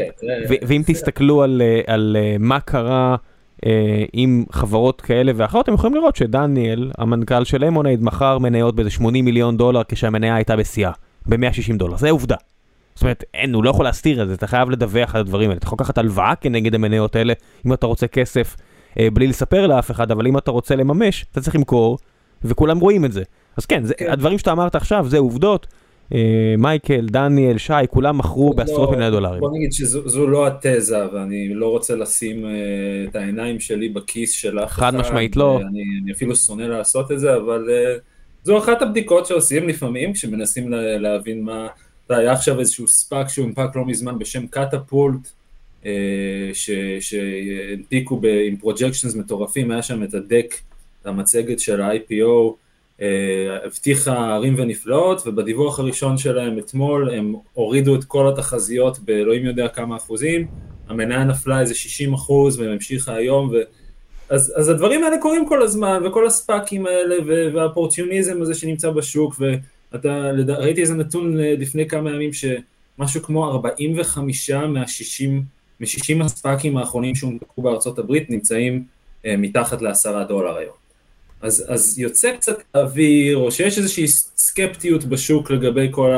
ואם 0.67 0.81
תסתכלו 0.85 1.43
על, 1.43 1.61
אה, 1.65 1.93
על 1.93 2.17
אה, 2.19 2.35
מה 2.39 2.59
קרה 2.59 3.15
עם 4.13 4.45
חברות 4.51 5.01
כאלה 5.01 5.31
ואחרות, 5.35 5.63
אתם 5.65 5.73
יכולים 5.73 5.95
לראות 5.95 6.15
שדניאל, 6.15 6.91
המנכ"ל 6.97 7.43
של 7.43 7.63
אמונייד, 7.63 8.03
מכר 8.03 8.37
מניות 8.37 8.75
באיזה 8.75 8.89
80 8.89 9.25
מיליון 9.25 9.57
דולר 9.57 9.81
כשהמניה 9.87 10.35
הייתה 10.35 10.55
בשיאה, 10.55 10.91
ב-160 11.25 11.77
דולר, 11.77 11.97
זה 11.97 12.09
עובדה. 12.09 12.35
זאת 12.95 13.01
אומרת, 13.01 13.23
אין, 13.33 13.53
הוא 13.53 13.63
לא 13.63 13.69
יכול 13.69 13.85
להסתיר 13.85 14.23
את 14.23 14.27
זה, 14.27 14.33
אתה 14.33 14.47
חייב 14.47 14.69
לדווח 14.69 15.15
על 15.15 15.21
הדברים 15.21 15.49
האלה. 15.49 15.57
אתה 15.57 15.65
יכול 15.65 15.77
לקחת 15.79 15.97
הלוואה 15.97 16.35
כנגד 16.35 16.75
המניות 16.75 17.15
האלה, 17.15 17.33
אם 17.65 17.73
אתה 17.73 17.87
רוצה 17.87 18.07
כסף 18.07 18.55
בלי 19.13 19.27
לספר 19.27 19.67
לאף 19.67 19.91
אחד, 19.91 20.11
אבל 20.11 20.27
אם 20.27 20.37
אתה 20.37 20.51
רוצה 20.51 20.75
לממש, 20.75 21.25
אתה 21.31 21.41
צריך 21.41 21.55
למכור, 21.55 21.97
וכולם 22.43 22.79
רואים 22.79 23.05
את 23.05 23.11
זה. 23.11 23.23
אז 23.57 23.65
כן, 23.65 23.83
זה, 23.83 23.93
כן. 23.93 24.11
הדברים 24.11 24.37
שאתה 24.37 24.51
אמרת 24.51 24.75
עכשיו 24.75 25.05
זה 25.09 25.17
עובדות. 25.17 25.67
אה, 26.13 26.55
מייקל, 26.57 27.07
דניאל, 27.09 27.57
שי, 27.57 27.73
כולם 27.89 28.17
מכרו 28.17 28.53
בעשרות 28.53 28.89
לא, 28.89 28.91
מיליוני 28.91 29.11
דולרים. 29.11 29.39
בוא 29.39 29.57
נגיד 29.57 29.73
שזו 29.73 30.27
לא 30.27 30.47
התזה, 30.47 31.13
ואני 31.13 31.53
לא 31.53 31.67
רוצה 31.67 31.95
לשים 31.95 32.45
uh, 32.45 33.09
את 33.09 33.15
העיניים 33.15 33.59
שלי 33.59 33.89
בכיס 33.89 34.31
של 34.31 34.59
אף 34.59 34.69
אחד. 34.69 34.81
חד 34.81 34.95
משמעית 34.95 35.35
לא. 35.35 35.59
אני, 35.61 36.11
אפילו 36.11 36.35
שונא 36.35 36.63
לעשות 36.63 37.11
את 37.11 37.19
זה, 37.19 37.35
אבל 37.35 37.67
uh, 37.67 38.01
זו 38.43 38.57
אחת 38.57 38.81
הבדיקות 38.81 39.25
שעושים 39.25 39.69
לפעמים, 39.69 40.13
כשמנסים 40.13 40.69
לה, 40.69 40.97
להבין 40.97 41.43
מה... 41.43 41.67
היה 42.09 42.31
עכשיו 42.31 42.59
איזשהו 42.59 42.87
ספאק 42.87 43.29
שהונפק 43.29 43.75
לא 43.75 43.85
מזמן 43.85 44.19
בשם 44.19 44.47
קטפולט, 44.47 45.31
שהנפיקו 46.99 48.21
עם 48.47 48.57
פרוג'קשנס 48.57 49.15
מטורפים, 49.15 49.71
היה 49.71 49.81
שם 49.81 50.03
את 50.03 50.13
הדק, 50.13 50.55
המצגת 51.05 51.59
של 51.59 51.81
ה-IPO, 51.81 52.13
אה, 52.13 52.49
הבטיחה 53.63 54.33
ערים 54.35 54.55
ונפלאות, 54.57 55.21
ובדיווח 55.25 55.79
הראשון 55.79 56.17
שלהם 56.17 56.59
אתמול 56.59 57.09
הם 57.09 57.35
הורידו 57.53 57.95
את 57.95 58.03
כל 58.03 58.27
התחזיות 58.27 58.99
באלוהים 58.99 59.45
יודע 59.45 59.67
כמה 59.67 59.97
אחוזים, 59.97 60.47
המניה 60.87 61.23
נפלה 61.23 61.59
איזה 61.61 61.75
60 61.75 62.13
אחוז 62.13 62.59
והם 62.59 62.71
המשיכה 62.71 63.15
היום, 63.15 63.49
ו... 63.49 63.55
אז, 64.29 64.53
אז 64.57 64.69
הדברים 64.69 65.03
האלה 65.03 65.17
קורים 65.21 65.47
כל 65.47 65.61
הזמן, 65.61 66.01
וכל 66.05 66.27
הספאקים 66.27 66.85
האלה, 66.85 67.15
והאופורטיוניזם 67.53 68.41
הזה 68.41 68.53
שנמצא 68.53 68.89
בשוק, 68.89 69.35
ואתה, 69.39 70.31
ראיתי 70.47 70.81
איזה 70.81 70.95
נתון 70.95 71.39
אה, 71.39 71.55
לפני 71.57 71.87
כמה 71.87 72.11
ימים 72.11 72.31
שמשהו 72.33 73.21
כמו 73.21 73.51
45 73.51 74.49
מה-60, 74.49 75.29
מ-60 75.79 76.23
הספאקים 76.23 76.77
האחרונים 76.77 77.15
שהונפקו 77.15 77.61
בארצות 77.61 77.99
הברית 77.99 78.29
נמצאים 78.29 78.83
אה, 79.25 79.37
מתחת 79.37 79.81
לעשרה 79.81 80.23
דולר 80.23 80.57
היום. 80.57 80.78
אז, 81.41 81.65
אז 81.67 81.99
יוצא 81.99 82.35
קצת 82.35 82.57
אוויר, 82.75 83.37
או 83.37 83.51
שיש 83.51 83.77
איזושהי 83.77 84.07
סקפטיות 84.37 85.03
בשוק 85.03 85.51
לגבי 85.51 85.87
כל 85.91 86.11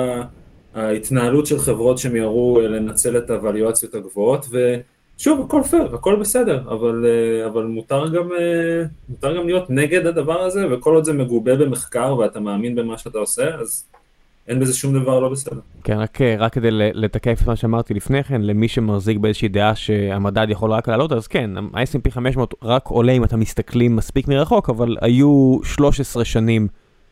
ההתנהלות 0.73 1.45
של 1.45 1.60
חברות 1.60 1.98
שמיהרו 1.98 2.61
לנצל 2.61 3.18
את 3.18 3.30
הווליואציות 3.30 3.95
הגבוהות, 3.95 4.45
ושוב, 4.45 5.45
הכל 5.45 5.61
פייר, 5.69 5.95
הכל 5.95 6.15
בסדר, 6.15 6.64
אבל, 6.68 7.06
אבל 7.45 7.64
מותר, 7.64 8.10
גם, 8.10 8.30
מותר 9.10 9.38
גם 9.38 9.45
להיות 9.45 9.69
נגד 9.69 10.06
הדבר 10.06 10.41
הזה, 10.41 10.73
וכל 10.73 10.95
עוד 10.95 11.03
זה 11.03 11.14
מגובה 11.14 11.56
במחקר 11.56 12.18
ואתה 12.18 12.39
מאמין 12.39 12.76
במה 12.76 12.98
שאתה 12.98 13.18
עושה, 13.18 13.56
אז 13.56 13.90
אין 14.47 14.59
בזה 14.59 14.73
שום 14.73 14.93
דבר 14.93 15.19
לא 15.19 15.30
בסדר. 15.30 15.59
כן, 15.84 15.97
רק, 15.97 16.19
רק 16.22 16.53
כדי 16.53 16.69
לתקף 16.72 17.39
את 17.41 17.47
מה 17.47 17.55
שאמרתי 17.55 17.93
לפני 17.93 18.23
כן, 18.23 18.41
למי 18.41 18.68
שמחזיק 18.68 19.18
באיזושהי 19.18 19.47
דעה 19.47 19.76
שהמדד 19.76 20.47
יכול 20.49 20.72
רק 20.72 20.88
לעלות, 20.88 21.11
אז 21.11 21.27
כן, 21.27 21.57
ה-S&P 21.57 22.11
500 22.11 22.53
רק 22.63 22.88
עולה 22.88 23.11
אם 23.11 23.23
אתם 23.23 23.39
מסתכלים 23.39 23.95
מספיק 23.95 24.27
מרחוק, 24.27 24.69
אבל 24.69 24.97
היו 25.01 25.59
13 25.63 26.26
שנים, 26.26 26.68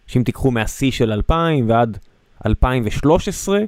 שאם 0.07 0.23
תיקחו 0.23 0.51
מהשיא 0.51 0.91
של 0.91 1.11
2000 1.11 1.69
ועד 1.69 1.97
2013, 2.45 3.59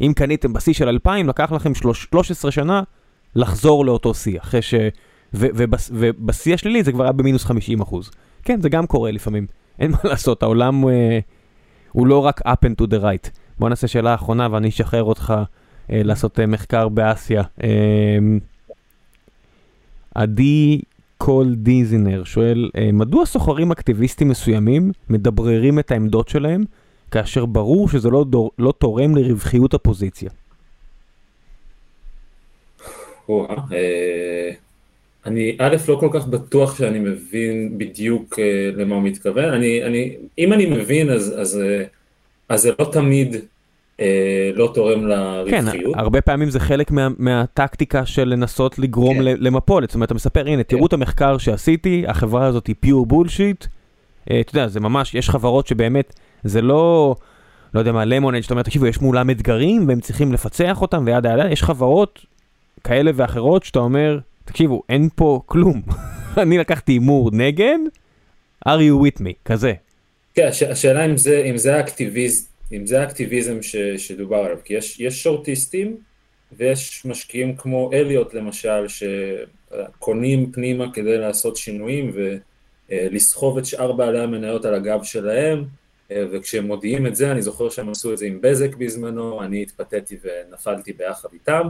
אם 0.00 0.12
קניתם 0.16 0.52
בשיא 0.52 0.72
של 0.72 0.88
2000, 0.88 1.28
לקח 1.28 1.52
לכם 1.52 1.72
13 1.74 2.50
שנה 2.50 2.82
לחזור 3.34 3.84
לאותו 3.84 4.14
שיא, 4.14 4.40
אחרי 4.40 4.62
ש... 4.62 4.74
ובשיא 5.34 6.54
השלילי 6.54 6.82
זה 6.82 6.92
כבר 6.92 7.04
היה 7.04 7.12
במינוס 7.12 7.44
50 7.44 7.80
אחוז. 7.80 8.10
כן, 8.42 8.60
זה 8.60 8.68
גם 8.68 8.86
קורה 8.86 9.10
לפעמים, 9.10 9.46
אין 9.78 9.90
מה 9.90 9.98
לעשות, 10.04 10.42
העולם... 10.42 10.84
הוא 11.94 12.06
לא 12.06 12.18
רק 12.18 12.40
up 12.40 12.66
and 12.66 12.82
to 12.82 12.86
the 12.86 13.02
right. 13.02 13.30
בוא 13.58 13.68
נעשה 13.68 13.86
שאלה 13.88 14.14
אחרונה 14.14 14.48
ואני 14.50 14.68
אשחרר 14.68 15.02
אותך 15.02 15.34
אה, 15.90 16.02
לעשות 16.04 16.40
אה, 16.40 16.46
מחקר 16.46 16.88
באסיה. 16.88 17.42
אה, 17.62 18.18
עדי 20.14 20.80
קול 21.18 21.54
דיזינר 21.54 22.24
שואל, 22.24 22.70
אה, 22.76 22.90
מדוע 22.92 23.26
סוחרים 23.26 23.70
אקטיביסטים 23.70 24.28
מסוימים 24.28 24.92
מדבררים 25.10 25.78
את 25.78 25.90
העמדות 25.90 26.28
שלהם, 26.28 26.64
כאשר 27.10 27.46
ברור 27.46 27.88
שזה 27.88 28.10
לא, 28.10 28.24
דור, 28.24 28.50
לא 28.58 28.72
תורם 28.78 29.16
לרווחיות 29.16 29.74
הפוזיציה? 29.74 30.30
אה, 33.72 34.50
אני 35.26 35.56
א', 35.58 35.76
לא 35.88 35.96
כל 36.00 36.08
כך 36.12 36.26
בטוח 36.26 36.78
שאני 36.78 36.98
מבין 36.98 37.78
בדיוק 37.78 38.34
uh, 38.34 38.80
למה 38.80 38.94
הוא 38.94 39.02
מתכוון, 39.02 39.44
אני, 39.44 39.84
אני, 39.84 40.16
אם 40.38 40.52
אני 40.52 40.66
מבין 40.66 41.10
אז, 41.10 41.34
אז, 41.40 41.60
uh, 41.62 41.86
אז 42.48 42.62
זה 42.62 42.70
לא 42.78 42.84
תמיד 42.92 43.34
uh, 43.34 44.00
לא 44.54 44.70
תורם 44.74 45.06
לרווחיות. 45.06 45.64
כן, 45.64 45.78
הרבה 45.94 46.20
פעמים 46.20 46.50
זה 46.50 46.60
חלק 46.60 46.90
מה, 46.90 47.08
מהטקטיקה 47.18 48.06
של 48.06 48.24
לנסות 48.24 48.78
לגרום 48.78 49.16
כן. 49.16 49.24
למפולת, 49.24 49.88
זאת 49.88 49.94
אומרת 49.94 50.06
אתה 50.06 50.14
מספר 50.14 50.46
הנה 50.46 50.62
תראו 50.62 50.80
כן. 50.80 50.86
את 50.86 50.92
המחקר 50.92 51.38
שעשיתי, 51.38 52.04
החברה 52.06 52.46
הזאת 52.46 52.66
היא 52.66 52.74
פיור 52.80 53.06
בולשיט, 53.06 53.64
uh, 53.64 54.32
אתה 54.40 54.50
יודע 54.50 54.68
זה 54.68 54.80
ממש, 54.80 55.14
יש 55.14 55.30
חברות 55.30 55.66
שבאמת 55.66 56.14
זה 56.44 56.62
לא... 56.62 57.16
לא 57.74 57.78
יודע 57.78 57.92
מה, 57.92 58.04
למונד, 58.04 58.40
שאתה 58.40 58.54
אומר, 58.54 58.62
תקשיבו, 58.62 58.86
יש 58.86 59.00
מולם 59.00 59.30
אתגרים 59.30 59.88
והם 59.88 60.00
צריכים 60.00 60.32
לפצח 60.32 60.82
אותם 60.82 61.02
וידה 61.06 61.32
ידה, 61.32 61.50
יש 61.50 61.62
חברות 61.62 62.26
כאלה 62.84 63.10
ואחרות 63.14 63.64
שאתה 63.64 63.78
אומר, 63.78 64.18
תקשיבו, 64.44 64.82
אין 64.88 65.08
פה 65.14 65.40
כלום. 65.46 65.82
אני 66.42 66.58
לקחתי 66.58 66.92
הימור 66.92 67.30
נגד, 67.32 67.78
are 68.68 68.80
you 68.80 69.06
with 69.06 69.20
me, 69.20 69.32
כזה. 69.44 69.72
כן, 70.34 70.46
הש, 70.48 70.62
השאלה 70.62 71.06
אם 71.06 71.16
זה, 71.16 71.42
אם 71.50 71.56
זה 71.56 71.76
האקטיביזם, 71.76 72.44
אם 72.72 72.86
זה 72.86 73.00
האקטיביזם 73.00 73.62
ש, 73.62 73.76
שדובר 73.76 74.36
עליו, 74.36 74.56
כי 74.64 74.74
יש, 74.74 75.00
יש 75.00 75.22
שורטיסטים 75.22 75.96
ויש 76.56 77.06
משקיעים 77.06 77.56
כמו 77.56 77.90
אליוט 77.92 78.34
למשל, 78.34 78.86
שקונים 78.88 80.52
פנימה 80.52 80.92
כדי 80.92 81.18
לעשות 81.18 81.56
שינויים 81.56 82.12
ולסחוב 82.90 83.58
את 83.58 83.66
שאר 83.66 83.92
בעלי 83.92 84.20
המניות 84.20 84.64
על 84.64 84.74
הגב 84.74 85.02
שלהם, 85.02 85.64
וכשהם 86.10 86.66
מודיעים 86.66 87.06
את 87.06 87.16
זה, 87.16 87.30
אני 87.30 87.42
זוכר 87.42 87.70
שהם 87.70 87.90
עשו 87.90 88.12
את 88.12 88.18
זה 88.18 88.26
עם 88.26 88.38
בזק 88.40 88.74
בזמנו, 88.74 89.42
אני 89.42 89.62
התפתיתי 89.62 90.16
ונפלתי 90.22 90.92
ביחד 90.92 91.28
איתם. 91.32 91.68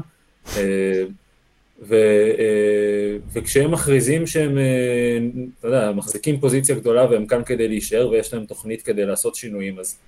ו, 1.82 1.94
אה, 2.38 3.16
וכשהם 3.32 3.70
מכריזים 3.70 4.26
שהם, 4.26 4.58
אה, 4.58 5.18
אתה 5.58 5.68
יודע, 5.68 5.92
מחזיקים 5.92 6.40
פוזיציה 6.40 6.74
גדולה 6.74 7.10
והם 7.10 7.26
כאן 7.26 7.44
כדי 7.44 7.68
להישאר 7.68 8.08
ויש 8.08 8.34
להם 8.34 8.46
תוכנית 8.46 8.82
כדי 8.82 9.06
לעשות 9.06 9.34
שינויים, 9.34 9.78
אז 9.78 9.98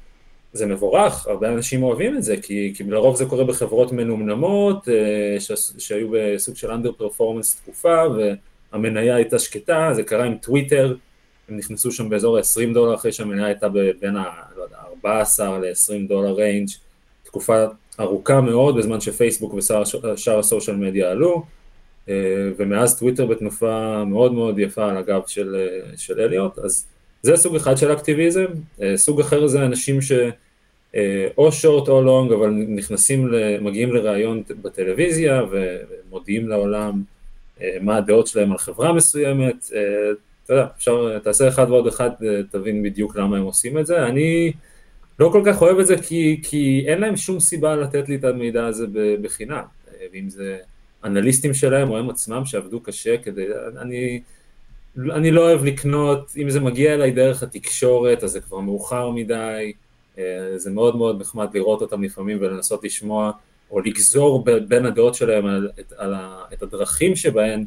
זה 0.52 0.66
מבורך, 0.66 1.26
הרבה 1.26 1.48
אנשים 1.48 1.82
אוהבים 1.82 2.16
את 2.16 2.22
זה, 2.22 2.36
כי, 2.36 2.72
כי 2.76 2.84
לרוב 2.84 3.16
זה 3.16 3.24
קורה 3.24 3.44
בחברות 3.44 3.92
מנומנמות, 3.92 4.88
אה, 4.88 5.40
ש, 5.40 5.52
שהיו 5.78 6.08
בסוג 6.12 6.56
של 6.56 6.70
under 6.70 7.02
performance 7.02 7.56
תקופה, 7.62 8.02
והמניה 8.72 9.16
הייתה 9.16 9.38
שקטה, 9.38 9.90
זה 9.92 10.02
קרה 10.02 10.24
עם 10.24 10.34
טוויטר, 10.36 10.94
הם 11.48 11.56
נכנסו 11.56 11.92
שם 11.92 12.08
באזור 12.08 12.38
ה-20 12.38 12.74
דולר 12.74 12.94
אחרי 12.94 13.12
שהמניה 13.12 13.46
הייתה 13.46 13.68
בין 14.00 14.16
ה... 14.16 14.24
לא 14.56 14.62
יודע, 14.62 14.76
14 14.88 15.58
ל-20 15.58 16.08
דולר 16.08 16.32
range, 16.32 16.68
תקופה 17.22 17.64
ארוכה 18.00 18.40
מאוד, 18.40 18.76
בזמן 18.76 19.00
שפייסבוק 19.00 19.54
ושאר 19.54 20.38
הסושיאל 20.38 20.76
מדיה 20.76 21.10
עלו, 21.10 21.44
ומאז 22.56 22.98
טוויטר 22.98 23.26
בתנופה 23.26 24.04
מאוד 24.04 24.32
מאוד 24.32 24.58
יפה 24.58 24.88
על 24.88 24.96
הגב 24.96 25.20
של, 25.26 25.56
אה, 25.58 25.96
של 25.96 26.20
אליוט, 26.20 26.58
אז 26.58 26.86
זה 27.22 27.36
סוג 27.36 27.56
אחד 27.56 27.76
של 27.76 27.92
אקטיביזם, 27.92 28.46
אה, 28.82 28.96
סוג 28.96 29.20
אחר 29.20 29.46
זה 29.46 29.64
אנשים 29.64 29.98
שאו 30.00 31.52
שורט 31.52 31.88
או 31.88 32.02
לונג, 32.02 32.32
אבל 32.32 32.50
נכנסים, 32.50 33.30
מגיעים 33.60 33.92
לראיון 33.92 34.42
בטלוויזיה 34.62 35.42
ומודיעים 35.50 36.48
לעולם 36.48 37.02
מה 37.80 37.96
הדעות 37.96 38.26
שלהם 38.26 38.52
על 38.52 38.58
חברה 38.58 38.92
מסוימת, 38.92 39.70
אתה 40.44 40.52
יודע, 40.52 40.66
אפשר, 40.76 41.18
תעשה 41.18 41.48
אחד 41.48 41.70
ועוד 41.70 41.86
אחד, 41.86 42.10
תבין 42.50 42.82
בדיוק 42.82 43.16
למה 43.16 43.36
הם 43.36 43.42
עושים 43.42 43.78
את 43.78 43.86
זה, 43.86 44.06
אני 44.06 44.52
לא 45.18 45.28
כל 45.32 45.42
כך 45.46 45.62
אוהב 45.62 45.78
את 45.78 45.86
זה 45.86 45.96
כי, 45.96 46.40
כי 46.42 46.84
אין 46.86 47.00
להם 47.00 47.16
שום 47.16 47.40
סיבה 47.40 47.76
לתת 47.76 48.08
לי 48.08 48.16
את 48.16 48.24
המידע 48.24 48.66
הזה 48.66 48.86
בחינם, 49.22 49.62
ואם 50.12 50.28
זה... 50.28 50.58
אנליסטים 51.04 51.54
שלהם 51.54 51.90
או 51.90 51.98
הם 51.98 52.10
עצמם 52.10 52.44
שעבדו 52.44 52.80
קשה 52.80 53.16
כדי, 53.16 53.46
אני, 53.80 54.20
אני 55.10 55.30
לא 55.30 55.40
אוהב 55.40 55.64
לקנות, 55.64 56.32
אם 56.42 56.50
זה 56.50 56.60
מגיע 56.60 56.94
אליי 56.94 57.10
דרך 57.10 57.42
התקשורת 57.42 58.24
אז 58.24 58.30
זה 58.30 58.40
כבר 58.40 58.60
מאוחר 58.60 59.10
מדי, 59.10 59.72
אה, 60.18 60.58
זה 60.58 60.70
מאוד 60.70 60.96
מאוד 60.96 61.20
נחמד 61.20 61.48
לראות 61.54 61.82
אותם 61.82 62.02
לפעמים 62.02 62.38
ולנסות 62.40 62.84
לשמוע 62.84 63.32
או 63.70 63.80
לגזור 63.80 64.44
בין 64.68 64.86
הדעות 64.86 65.14
שלהם 65.14 65.46
על, 65.46 65.70
את, 65.80 65.92
על 65.96 66.14
ה, 66.14 66.44
את 66.52 66.62
הדרכים 66.62 67.16
שבהן 67.16 67.64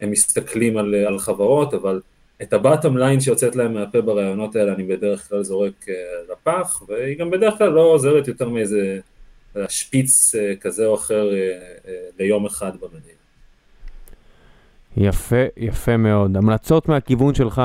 הם 0.00 0.10
מסתכלים 0.10 0.76
על, 0.76 0.94
על 0.94 1.18
חברות, 1.18 1.74
אבל 1.74 2.00
את 2.42 2.52
הבטם 2.52 2.96
ליין 2.96 3.20
שיוצאת 3.20 3.56
להם 3.56 3.74
מהפה 3.74 4.00
ברעיונות 4.00 4.56
האלה 4.56 4.74
אני 4.74 4.82
בדרך 4.82 5.28
כלל 5.28 5.42
זורק 5.42 5.88
אה, 5.88 5.94
לפח, 6.32 6.82
והיא 6.88 7.18
גם 7.18 7.30
בדרך 7.30 7.58
כלל 7.58 7.68
לא 7.68 7.80
עוזרת 7.80 8.28
יותר 8.28 8.48
מאיזה 8.48 9.00
שפיץ 9.68 10.34
אה, 10.34 10.52
כזה 10.60 10.86
או 10.86 10.94
אחר 10.94 11.32
אה, 11.32 11.38
אה, 11.88 11.94
ליום 12.18 12.46
אחד 12.46 12.72
במדינה. 12.80 13.20
יפה, 14.96 15.44
יפה 15.56 15.96
מאוד. 15.96 16.36
המלצות 16.36 16.88
מהכיוון 16.88 17.34
שלך. 17.34 17.62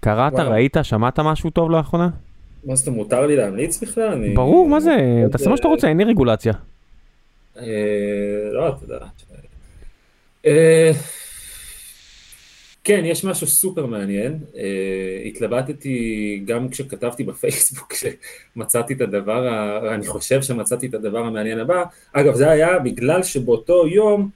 קראת, 0.00 0.32
וואו. 0.32 0.50
ראית, 0.50 0.76
שמעת 0.82 1.18
משהו 1.18 1.50
טוב 1.50 1.70
לאחרונה? 1.70 2.08
מה 2.64 2.76
זאת, 2.76 2.88
מותר 2.88 3.26
לי 3.26 3.36
להמליץ 3.36 3.82
בכלל? 3.82 4.12
אני... 4.12 4.34
ברור, 4.34 4.68
מה 4.68 4.80
זה? 4.80 5.24
תעשה 5.32 5.50
מה 5.50 5.56
שאתה 5.56 5.68
רוצה, 5.68 5.88
אין 5.88 5.96
לי 5.96 6.04
רגולציה. 6.04 6.52
לא, 8.52 8.68
אתה 8.68 8.84
יודע. 8.84 8.98
כן, 12.84 13.02
יש 13.04 13.24
משהו 13.24 13.46
סופר 13.46 13.86
מעניין. 13.86 14.38
Uh, 14.52 14.56
התלבטתי 15.26 16.42
גם 16.44 16.68
כשכתבתי 16.68 17.24
בפייסבוק, 17.24 17.94
שמצאתי 17.94 18.94
את 18.94 19.00
הדבר, 19.00 19.46
ה... 19.46 19.94
אני 19.94 20.06
חושב 20.06 20.42
שמצאתי 20.42 20.86
את 20.86 20.94
הדבר 20.94 21.18
המעניין 21.18 21.58
הבא. 21.58 21.84
אגב, 22.12 22.34
זה 22.34 22.50
היה 22.50 22.78
בגלל 22.78 23.22
שבאותו 23.22 23.86
יום 23.86 24.30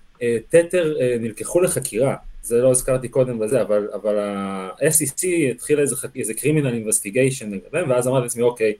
תתר 0.48 0.94
uh, 0.96 1.00
uh, 1.00 1.22
נלקחו 1.22 1.60
לחקירה. 1.60 2.16
זה 2.42 2.62
לא 2.62 2.70
הזכרתי 2.70 3.08
קודם 3.08 3.38
בזה, 3.38 3.62
אבל, 3.62 3.88
אבל 3.94 4.18
ה-SEC 4.18 5.26
התחילה 5.50 5.82
איזה, 5.82 5.96
איזה 6.16 6.32
criminal 6.32 6.88
investigation 6.88 7.46
לגביהם, 7.50 7.90
ואז 7.90 8.08
אמרתי 8.08 8.22
לעצמי, 8.22 8.42
אוקיי, 8.42 8.72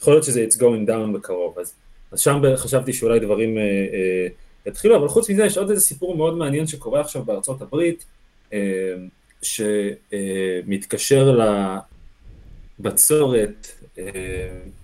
יכול 0.00 0.12
להיות 0.12 0.24
שזה 0.24 0.46
it's 0.50 0.56
going 0.56 0.88
down 0.88 1.14
בקרוב. 1.14 1.58
אז, 1.58 1.74
אז 2.12 2.20
שם 2.20 2.42
חשבתי 2.56 2.92
שאולי 2.92 3.20
דברים... 3.20 3.56
Uh, 3.56 3.60
uh, 3.60 4.48
יתחילו, 4.68 4.96
אבל 4.96 5.08
חוץ 5.08 5.30
מזה 5.30 5.44
יש 5.44 5.58
עוד 5.58 5.70
איזה 5.70 5.82
סיפור 5.82 6.16
מאוד 6.16 6.36
מעניין 6.36 6.66
שקורה 6.66 7.00
עכשיו 7.00 7.24
בארצות 7.24 7.62
הברית, 7.62 8.04
שמתקשר 9.42 11.38
לבצורת 12.78 13.66
אה, 13.98 14.04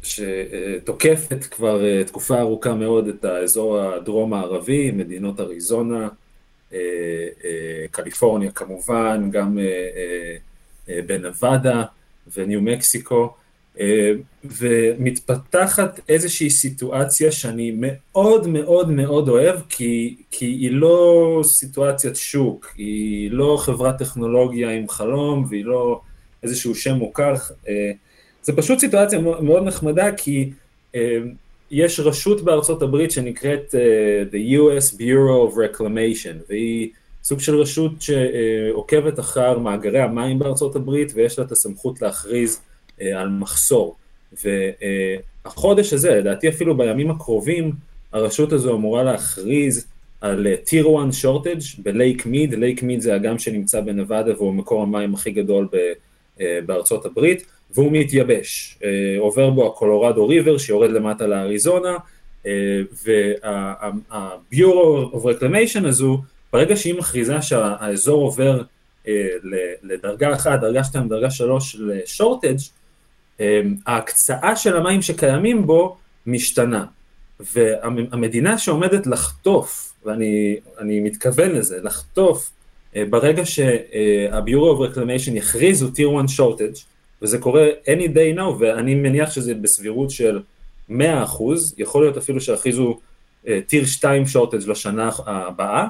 שתוקפת 0.03 1.45
כבר 1.45 1.85
אה, 1.85 2.05
תקופה 2.05 2.41
ארוכה 2.41 2.75
מאוד 2.75 3.09
את 3.09 3.25
האזור 3.25 3.81
הדרום 3.81 4.35
הערבי, 4.35 4.91
מדינות 4.91 5.41
אריזונה, 5.41 6.09
קליפורניה 7.91 8.51
כמובן, 8.51 9.29
גם 9.31 9.59
בנבדה 10.89 11.85
וניו 12.37 12.61
מקסיקו. 12.61 13.35
אה, 13.81 14.13
ומתפתחת 14.45 16.01
איזושהי 16.09 16.51
סיטואציה 16.51 17.33
שאני 17.33 17.73
מאוד 17.77 18.47
מאוד 18.47 18.91
מאוד 18.91 19.29
אוהב, 19.29 19.61
כי, 19.69 20.17
כי 20.31 20.47
היא 20.47 20.71
לא 20.73 21.41
סיטואציית 21.45 22.17
שוק, 22.17 22.73
היא 22.77 23.31
לא 23.31 23.57
חברת 23.61 23.99
טכנולוגיה 23.99 24.71
עם 24.71 24.89
חלום, 24.89 25.45
והיא 25.49 25.65
לא 25.65 26.01
איזשהו 26.43 26.75
שם 26.75 26.95
מוכר. 26.95 27.35
אה, 27.69 27.91
זה 28.43 28.57
פשוט 28.57 28.79
סיטואציה 28.79 29.19
מאוד 29.19 29.63
נחמדה, 29.65 30.13
כי 30.13 30.51
אה, 30.95 31.19
יש 31.71 32.01
רשות 32.01 32.41
בארצות 32.41 32.83
הברית 32.83 33.11
שנקראת 33.11 33.75
The 34.31 34.59
US 34.59 34.95
Bureau 34.95 35.51
of 35.51 35.55
Reclamation, 35.55 36.37
והיא 36.49 36.91
סוג 37.25 37.41
של 37.41 37.57
רשות 37.57 37.93
שעוקבת 38.01 39.21
אחר 39.21 39.59
מאגרי 39.59 40.01
המים 40.01 40.39
בארצות 40.39 40.77
הברית, 40.77 41.13
ויש 41.15 41.39
לה 41.39 41.45
את 41.45 41.53
הסמכות 41.53 42.03
להכריז 42.03 42.61
על 43.01 43.29
מחסור. 43.29 43.97
והחודש 44.45 45.93
הזה, 45.93 46.15
לדעתי 46.15 46.49
אפילו 46.49 46.77
בימים 46.77 47.11
הקרובים, 47.11 47.73
הרשות 48.13 48.53
הזו 48.53 48.75
אמורה 48.75 49.03
להכריז 49.03 49.87
על 50.21 50.47
טיר 50.65 50.89
1 51.05 51.13
שורטג' 51.13 51.59
בלייק 51.79 52.27
מיד, 52.27 52.55
לייק 52.55 52.83
מיד 52.83 53.01
זה 53.01 53.17
אגם 53.17 53.39
שנמצא 53.39 53.81
בנבדה 53.81 54.33
והוא 54.37 54.55
מקור 54.55 54.83
המים 54.83 55.15
הכי 55.15 55.31
גדול 55.31 55.69
אה, 56.41 56.59
בארצות 56.67 57.07
הברית, 57.07 57.47
והוא 57.75 57.93
מתייבש. 57.93 58.79
אה, 58.85 59.17
עובר 59.19 59.51
בו 59.51 59.67
הקולורדו 59.67 60.29
ריבר 60.29 60.59
שיורד 60.59 60.91
למטה 60.91 61.27
לאריזונה, 61.27 61.97
וה-Bureau 63.05 65.15
of 65.15 65.25
Reclamation 65.25 65.87
הזו, 65.87 66.23
ברגע 66.53 66.77
שהיא 66.77 66.95
מכריזה 66.95 67.43
שהאזור 67.43 68.23
עובר 68.23 68.63
לדרגה 69.83 70.35
1, 70.35 70.61
דרגה 70.61 70.85
2, 70.85 71.09
דרגה 71.09 71.31
3 71.31 71.77
לשורטג', 71.79 72.57
ההקצאה 73.87 74.57
של 74.57 74.77
המים 74.77 75.03
שקיימים 75.03 75.67
בו 75.67 75.97
משתנה. 76.27 76.85
והמדינה 77.41 78.59
שעומדת 78.59 79.07
לחטוף, 79.07 79.93
ואני 80.05 81.01
מתכוון 81.01 81.51
לזה, 81.51 81.79
לחטוף 81.83 82.51
אה, 82.97 83.05
ברגע 83.11 83.47
שה-Bureau 83.47 84.77
of 84.77 84.95
Reclamation 84.95 85.31
יכריזו 85.31 85.89
Tier 85.89 86.21
1 86.21 86.39
shortage, 86.39 86.81
וזה 87.23 87.39
קורה 87.39 87.69
any 87.87 88.09
day 88.15 88.39
now, 88.39 88.43
ואני 88.59 88.95
מניח 88.95 89.31
שזה 89.31 89.55
בסבירות 89.55 90.11
של 90.11 90.41
100%, 90.91 90.93
יכול 91.79 92.03
להיות 92.03 92.17
אפילו 92.17 92.41
שיכריזו 92.41 92.99
אה, 93.49 93.61
Tier 93.71 93.87
2 93.87 94.25
shortage 94.33 94.71
לשנה 94.71 95.11
הבאה, 95.27 95.87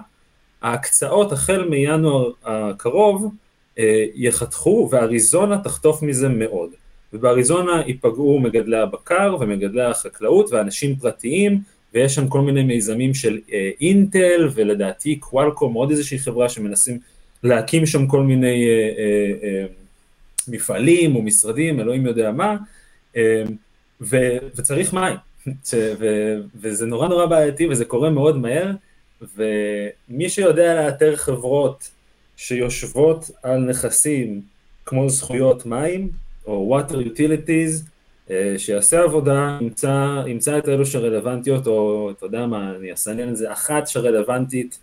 ההקצאות 0.63 1.33
החל 1.33 1.69
מינואר 1.69 2.31
הקרוב 2.45 3.35
אה, 3.79 4.05
יחתכו, 4.15 4.89
ואריזונה 4.93 5.59
תחטוף 5.59 6.03
מזה 6.03 6.29
מאוד. 6.29 6.71
ובאריזונה 7.15 7.83
ייפגעו 7.87 8.39
מגדלי 8.39 8.77
הבקר 8.77 9.37
ומגדלי 9.41 9.83
החקלאות 9.83 10.51
ואנשים 10.53 10.97
פרטיים, 10.97 11.61
ויש 11.95 12.15
שם 12.15 12.29
כל 12.29 12.41
מיני 12.41 12.63
מיזמים 12.63 13.15
של 13.15 13.39
אה, 13.53 13.71
אינטל 13.81 14.49
ולדעתי 14.55 15.17
קוואלקום, 15.17 15.75
עוד 15.75 15.91
איזושהי 15.91 16.19
חברה 16.19 16.49
שמנסים 16.49 16.99
להקים 17.43 17.87
שם 17.87 18.07
כל 18.07 18.23
מיני 18.23 18.69
אה, 18.69 18.93
אה, 18.99 19.49
אה, 19.49 19.67
מפעלים 20.49 21.17
או 21.17 21.23
משרדים, 21.23 21.81
אלוהים 21.81 22.07
יודע 22.07 22.31
מה, 22.31 22.57
אה, 23.17 23.43
ו, 24.01 24.17
וצריך 24.57 24.95
מים, 24.95 25.17
ו, 25.99 26.07
וזה 26.61 26.87
נורא 26.87 27.09
נורא 27.09 27.27
בעייתי 27.27 27.67
וזה 27.67 27.85
קורה 27.85 28.11
מאוד 28.11 28.37
מהר, 28.39 28.71
ומי 29.37 30.29
שיודע 30.29 30.75
לאתר 30.75 31.17
חברות 31.17 31.91
שיושבות 32.37 33.31
על 33.43 33.59
נכסים 33.59 34.43
כמו 34.85 35.11
זכויות 35.11 35.67
מים, 35.67 36.24
או 36.47 36.79
water 36.79 36.95
utilities, 36.95 37.95
אה, 38.31 38.55
שיעשה 38.59 39.03
עבודה, 39.03 39.59
ימצא, 39.61 40.23
ימצא 40.27 40.59
את 40.59 40.69
אלו 40.69 40.87
שרלוונטיות, 40.87 41.67
או 41.67 42.11
אתה 42.11 42.27
יודע 42.27 42.47
מה, 42.47 42.75
אני 42.77 42.93
אסנן 42.93 43.29
את 43.29 43.37
זה, 43.37 43.53
אחת 43.53 43.89
שרלוונטית 43.89 44.79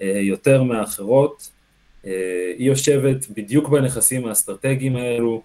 אה, 0.00 0.20
יותר 0.22 0.62
מאחרות. 0.62 1.50
אה, 2.06 2.52
היא 2.58 2.66
יושבת 2.66 3.26
בדיוק 3.36 3.68
בנכסים 3.68 4.26
האסטרטגיים 4.26 4.96
האלו. 4.96 5.42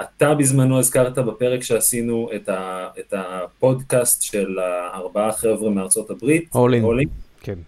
אתה 0.00 0.34
בזמנו 0.34 0.78
הזכרת 0.78 1.18
בפרק 1.18 1.62
שעשינו 1.62 2.28
את, 2.36 2.48
ה, 2.48 2.88
את 2.98 3.14
הפודקאסט 3.16 4.22
של 4.22 4.58
הארבעה 4.58 5.32
חבר'ה 5.32 5.70
מארצות 5.70 6.10
הברית. 6.10 6.48
הולין. 6.82 7.08
כן. 7.40 7.58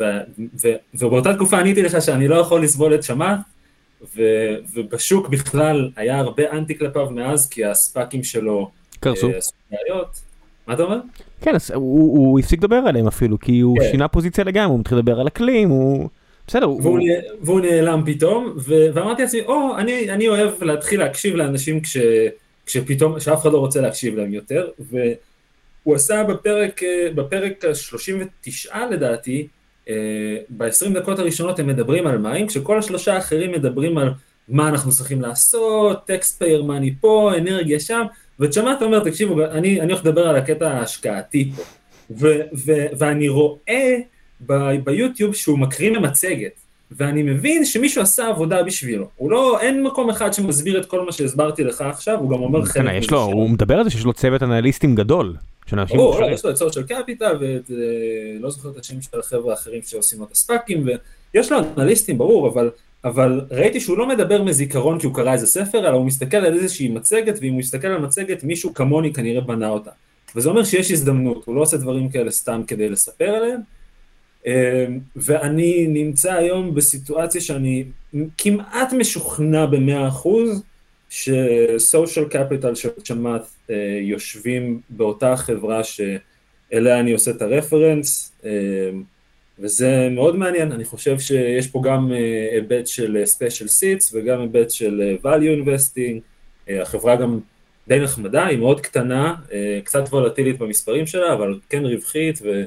ו, 0.00 0.04
ו, 0.62 0.68
ובאותה 0.94 1.34
תקופה 1.34 1.58
עניתי 1.58 1.82
לך 1.82 2.02
שאני 2.02 2.28
לא 2.28 2.34
יכול 2.34 2.62
לסבול 2.62 2.94
את 2.94 3.02
שמעת, 3.02 3.38
ו, 4.16 4.22
ובשוק 4.74 5.28
בכלל 5.28 5.90
היה 5.96 6.18
הרבה 6.18 6.50
אנטי 6.52 6.78
כלפיו 6.78 7.10
מאז, 7.10 7.48
כי 7.48 7.64
הספאקים 7.64 8.24
שלו 8.24 8.70
קרסו. 9.00 9.28
אה. 9.28 9.98
מה 10.66 10.74
אתה 10.74 10.82
אומר? 10.82 10.98
כן, 11.40 11.54
אז 11.54 11.70
הוא, 11.70 12.18
הוא 12.18 12.38
הפסיק 12.38 12.58
לדבר 12.58 12.76
עליהם 12.76 13.06
אפילו, 13.06 13.38
כי 13.38 13.60
הוא 13.60 13.78
כן. 13.78 13.90
שינה 13.90 14.08
פוזיציה 14.08 14.44
לגמרי, 14.44 14.70
הוא 14.70 14.80
מתחיל 14.80 14.98
לדבר 14.98 15.20
על 15.20 15.26
אקלים, 15.26 15.68
הוא... 15.68 16.08
בסדר. 16.46 16.70
והוא, 16.70 16.82
הוא... 16.82 17.00
והוא 17.40 17.60
נעלם 17.60 18.02
פתאום, 18.06 18.54
ו... 18.56 18.86
ואמרתי 18.94 19.22
לעצמי, 19.22 19.40
או, 19.40 19.76
אני, 19.78 20.10
אני 20.10 20.28
אוהב 20.28 20.64
להתחיל 20.64 20.98
להקשיב 20.98 21.34
לאנשים 21.34 21.80
כש... 21.80 21.96
כשפתאום, 22.66 23.20
שאף 23.20 23.42
אחד 23.42 23.52
לא 23.52 23.58
רוצה 23.58 23.80
להקשיב 23.80 24.16
להם 24.16 24.34
יותר, 24.34 24.68
והוא 24.78 25.94
עשה 25.94 26.24
בפרק, 26.24 26.82
אה, 26.82 27.08
בפרק 27.14 27.64
ה-39 27.64 28.76
לדעתי, 28.90 29.46
ב-20 30.48 30.94
דקות 30.94 31.18
הראשונות 31.18 31.58
הם 31.58 31.66
מדברים 31.66 32.06
על 32.06 32.18
מים, 32.18 32.46
כשכל 32.46 32.78
השלושה 32.78 33.14
האחרים 33.14 33.52
מדברים 33.52 33.98
על 33.98 34.10
מה 34.48 34.68
אנחנו 34.68 34.90
צריכים 34.90 35.20
לעשות, 35.20 36.06
טקסט 36.06 36.38
פייר 36.38 36.62
מאני 36.62 36.94
פה, 37.00 37.32
אנרגיה 37.38 37.80
שם, 37.80 38.02
ושמעת 38.40 38.82
אומר, 38.82 39.04
תקשיבו, 39.04 39.44
אני, 39.44 39.80
אני 39.80 39.92
הולך 39.92 40.04
לדבר 40.04 40.28
על 40.28 40.36
הקטע 40.36 40.70
ההשקעתי 40.70 41.52
פה, 41.56 41.62
ו, 42.10 42.26
ו, 42.66 42.72
ואני 42.98 43.28
רואה 43.28 43.96
ב, 44.46 44.54
ביוטיוב 44.84 45.34
שהוא 45.34 45.58
מקריא 45.58 45.90
ממצגת, 45.90 46.60
ואני 46.90 47.22
מבין 47.22 47.64
שמישהו 47.64 48.02
עשה 48.02 48.28
עבודה 48.28 48.62
בשבילו, 48.62 49.08
הוא 49.16 49.30
לא, 49.30 49.60
אין 49.60 49.82
מקום 49.82 50.10
אחד 50.10 50.32
שמסביר 50.32 50.80
את 50.80 50.86
כל 50.86 51.04
מה 51.04 51.12
שהסברתי 51.12 51.64
לך 51.64 51.80
עכשיו, 51.80 52.18
הוא 52.18 52.30
גם 52.30 52.42
אומר 52.42 52.64
חלק 52.64 53.02
מזה. 53.02 53.16
הוא 53.16 53.50
מדבר 53.50 53.74
על 53.74 53.84
זה 53.84 53.90
שיש 53.90 54.04
לו 54.04 54.12
צוות 54.12 54.42
אנליסטים 54.42 54.94
גדול. 54.94 55.36
ברור, 55.96 56.20
לא, 56.20 56.26
יש 56.26 56.44
לו 56.44 56.50
את 56.50 56.56
סושיאל 56.56 56.84
קפיטל, 56.84 57.36
ולא 57.40 58.50
זוכר 58.50 58.70
את 58.70 58.76
השם 58.76 59.02
של 59.02 59.20
החבר'ה 59.20 59.52
האחרים 59.52 59.80
שעושים 59.82 60.22
את 60.22 60.32
הספאקים, 60.32 60.88
ויש 61.34 61.52
לו 61.52 61.58
אנליסטים, 61.78 62.18
ברור, 62.18 62.48
אבל, 62.48 62.70
אבל 63.04 63.40
ראיתי 63.50 63.80
שהוא 63.80 63.98
לא 63.98 64.08
מדבר 64.08 64.42
מזיכרון 64.42 64.98
כי 64.98 65.06
הוא 65.06 65.14
קרא 65.14 65.32
איזה 65.32 65.46
ספר, 65.46 65.78
אלא 65.78 65.88
הוא 65.88 66.06
מסתכל 66.06 66.36
על 66.36 66.54
איזושהי 66.54 66.88
מצגת, 66.88 67.38
ואם 67.40 67.52
הוא 67.52 67.60
יסתכל 67.60 67.86
על 67.86 67.98
מצגת, 67.98 68.44
מישהו 68.44 68.74
כמוני 68.74 69.12
כנראה 69.12 69.40
בנה 69.40 69.68
אותה. 69.68 69.90
וזה 70.36 70.48
אומר 70.48 70.64
שיש 70.64 70.90
הזדמנות, 70.90 71.44
הוא 71.46 71.54
לא 71.54 71.60
עושה 71.60 71.76
דברים 71.76 72.08
כאלה 72.08 72.30
סתם 72.30 72.62
כדי 72.66 72.88
לספר 72.88 73.28
עליהם. 73.28 73.60
אמ, 74.46 74.52
ואני 75.16 75.86
נמצא 75.86 76.32
היום 76.32 76.74
בסיטואציה 76.74 77.40
שאני 77.40 77.84
כמעט 78.38 78.92
משוכנע 78.92 79.66
במאה 79.66 80.08
אחוז, 80.08 80.62
ש-social 81.08 82.32
capital 82.32 82.74
של 82.74 82.88
צ'מאט 83.04 83.42
יושבים 84.00 84.80
באותה 84.90 85.36
חברה 85.36 85.82
שאליה 85.84 87.00
אני 87.00 87.12
עושה 87.12 87.30
את 87.30 87.42
הרפרנס, 87.42 88.32
אה, 88.44 88.50
וזה 89.58 90.08
מאוד 90.10 90.36
מעניין, 90.36 90.72
אני 90.72 90.84
חושב 90.84 91.18
שיש 91.18 91.66
פה 91.66 91.82
גם 91.84 92.12
אה, 92.12 92.48
היבט 92.52 92.86
של 92.86 93.24
special 93.36 93.66
seats 93.66 94.10
וגם 94.12 94.40
היבט 94.40 94.70
של 94.70 95.16
value 95.22 95.64
investing, 95.64 96.20
החברה 96.68 97.16
גם 97.16 97.40
די 97.88 97.98
נחמדה, 97.98 98.46
היא 98.46 98.58
מאוד 98.58 98.80
קטנה, 98.80 99.34
קצת 99.84 100.04
וולטילית 100.08 100.58
במספרים 100.58 101.06
שלה, 101.06 101.32
אבל 101.32 101.58
כן 101.68 101.86
רווחית, 101.86 102.38
ו... 102.42 102.64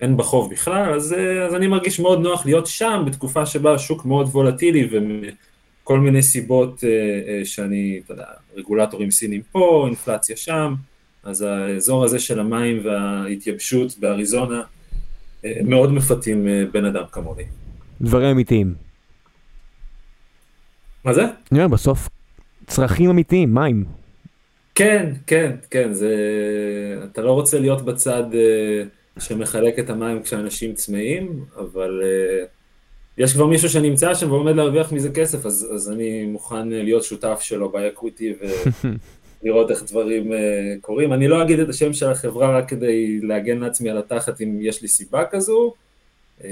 אין 0.00 0.16
בחוב 0.16 0.50
בכלל, 0.50 0.94
אז, 0.94 1.14
אז 1.46 1.54
אני 1.54 1.66
מרגיש 1.66 2.00
מאוד 2.00 2.20
נוח 2.20 2.46
להיות 2.46 2.66
שם 2.66 3.02
בתקופה 3.06 3.46
שבה 3.46 3.74
השוק 3.74 4.04
מאוד 4.04 4.26
וולטילי 4.26 4.88
וכל 5.88 6.00
מיני 6.00 6.22
סיבות 6.22 6.84
שאני, 7.44 8.00
אתה 8.04 8.12
יודע, 8.12 8.24
רגולטורים 8.56 9.10
סינים 9.10 9.42
פה, 9.52 9.84
אינפלציה 9.86 10.36
שם, 10.36 10.74
אז 11.22 11.42
האזור 11.42 12.04
הזה 12.04 12.18
של 12.18 12.40
המים 12.40 12.80
וההתייבשות 12.84 13.98
באריזונה 13.98 14.62
מאוד 15.44 15.92
מפתים 15.92 16.46
בן 16.72 16.84
אדם 16.84 17.02
כמוני. 17.12 17.42
דברים 18.00 18.30
אמיתיים. 18.30 18.74
מה 21.04 21.12
זה? 21.12 21.22
אני 21.52 21.64
אומר, 21.64 21.68
בסוף 21.74 22.08
צרכים 22.66 23.10
אמיתיים, 23.10 23.54
מים. 23.54 23.84
כן, 24.74 25.12
כן, 25.26 25.56
כן, 25.70 25.92
זה... 25.92 26.14
אתה 27.12 27.22
לא 27.22 27.32
רוצה 27.32 27.60
להיות 27.60 27.84
בצד 27.84 28.24
שמחלק 29.18 29.78
את 29.78 29.90
המים 29.90 30.22
כשאנשים 30.22 30.74
צמאים, 30.74 31.44
אבל 31.56 32.02
uh, 32.02 32.57
יש 33.18 33.32
כבר 33.32 33.46
מישהו 33.46 33.68
שנמצא 33.68 34.14
שם 34.14 34.32
ועומד 34.32 34.56
להרוויח 34.56 34.92
מזה 34.92 35.10
כסף, 35.10 35.46
אז, 35.46 35.68
אז 35.74 35.90
אני 35.90 36.26
מוכן 36.26 36.68
להיות 36.68 37.04
שותף 37.04 37.38
שלו 37.40 37.68
באקוויטי 37.68 38.34
ולראות 39.42 39.70
איך 39.70 39.82
דברים 39.82 40.32
uh, 40.32 40.34
קורים. 40.80 41.12
אני 41.12 41.28
לא 41.28 41.42
אגיד 41.42 41.58
את 41.58 41.68
השם 41.68 41.92
של 41.92 42.10
החברה 42.10 42.58
רק 42.58 42.68
כדי 42.68 43.20
להגן 43.22 43.58
לעצמי 43.58 43.90
על 43.90 43.98
התחת 43.98 44.40
אם 44.40 44.58
יש 44.60 44.82
לי 44.82 44.88
סיבה 44.88 45.24
כזו. 45.30 45.74
Uh, 46.40 46.44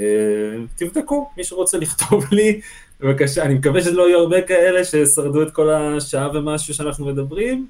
תבדקו, 0.77 1.29
מי 1.37 1.45
שרוצה 1.45 1.79
לכתוב 1.79 2.25
לי, 2.37 2.61
בבקשה, 3.01 3.43
אני 3.43 3.55
מקווה 3.55 3.81
שזה 3.81 3.93
לא 3.93 4.09
יהיו 4.09 4.19
הרבה 4.19 4.43
כאלה 4.43 4.85
ששרדו 4.85 5.43
את 5.43 5.51
כל 5.51 5.71
השעה 5.71 6.31
ומשהו 6.35 6.75
שאנחנו 6.75 7.07
מדברים. 7.07 7.67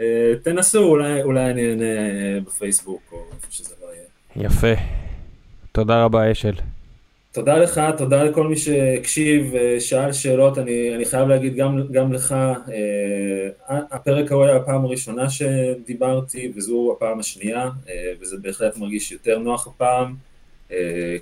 אה, 0.00 0.32
תנסו, 0.42 0.84
אולי, 0.84 1.22
אולי 1.22 1.50
אני 1.50 1.70
אענה 1.70 1.84
אה, 1.84 2.38
בפייסבוק 2.46 3.02
או 3.12 3.24
איפה 3.36 3.46
שזה 3.50 3.74
לא 3.82 3.86
יהיה. 3.86 4.46
יפה. 4.46 4.82
תודה 5.72 6.04
רבה, 6.04 6.32
אשל. 6.32 6.54
תודה 7.32 7.58
לך, 7.58 7.80
תודה 7.98 8.24
לכל 8.24 8.46
מי 8.46 8.56
שהקשיב, 8.56 9.54
אה, 9.54 9.80
שאל 9.80 10.12
שאלות, 10.12 10.58
אני, 10.58 10.94
אני 10.94 11.04
חייב 11.04 11.28
להגיד 11.28 11.56
גם, 11.56 11.86
גם 11.92 12.12
לך, 12.12 12.34
הפרק 13.68 14.32
ההוא 14.32 14.44
היה 14.44 14.56
הפעם 14.56 14.84
הראשונה 14.84 15.30
שדיברתי, 15.30 16.52
וזו 16.56 16.94
הפעם 16.96 17.20
השנייה, 17.20 17.70
וזה 18.20 18.36
בהחלט 18.42 18.76
מרגיש 18.76 19.12
יותר 19.12 19.38
נוח 19.38 19.66
הפעם. 19.66 20.14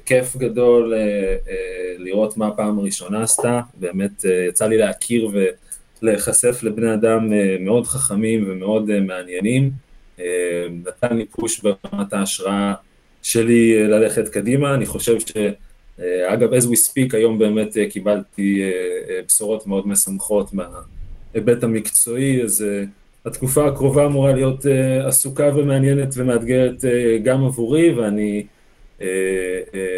כיף 0.05 0.37
גדול 0.37 0.95
לראות 1.99 2.37
מה 2.37 2.47
הפעם 2.47 2.79
הראשונה 2.79 3.23
עשתה, 3.23 3.61
באמת 3.75 4.25
יצא 4.49 4.67
לי 4.67 4.77
להכיר 4.77 5.29
ו... 5.33 5.45
להיחשף 6.03 6.63
לבני 6.63 6.95
אדם 6.95 7.33
אה, 7.33 7.57
מאוד 7.61 7.87
חכמים 7.87 8.45
ומאוד 8.49 8.91
אה, 8.91 9.01
מעניינים, 9.01 9.71
אה, 10.21 10.25
נתן 10.87 11.17
לי 11.17 11.27
פוש 11.27 11.61
ברמת 11.61 12.13
ההשראה 12.13 12.75
שלי 13.23 13.89
ללכת 13.89 14.29
קדימה, 14.29 14.75
אני 14.75 14.87
חושב 14.87 15.21
ש... 15.21 15.33
אגב, 16.29 16.53
as 16.53 16.65
we 16.65 16.77
speak, 16.89 17.17
היום 17.17 17.39
באמת 17.39 17.77
קיבלתי 17.91 18.63
בשורות 19.27 19.67
מאוד 19.67 19.89
משמחות 19.89 20.51
מההיבט 20.53 21.65
המקצועי, 21.65 22.43
אז 22.43 22.65
התקופה 23.25 23.67
הקרובה 23.67 24.07
אמורה 24.07 24.33
להיות 24.33 24.67
עסוקה 25.07 25.51
ומעניינת 25.57 26.15
ומאתגרת 26.17 26.85
גם 27.23 27.45
עבורי, 27.45 27.93
ואני 27.93 28.47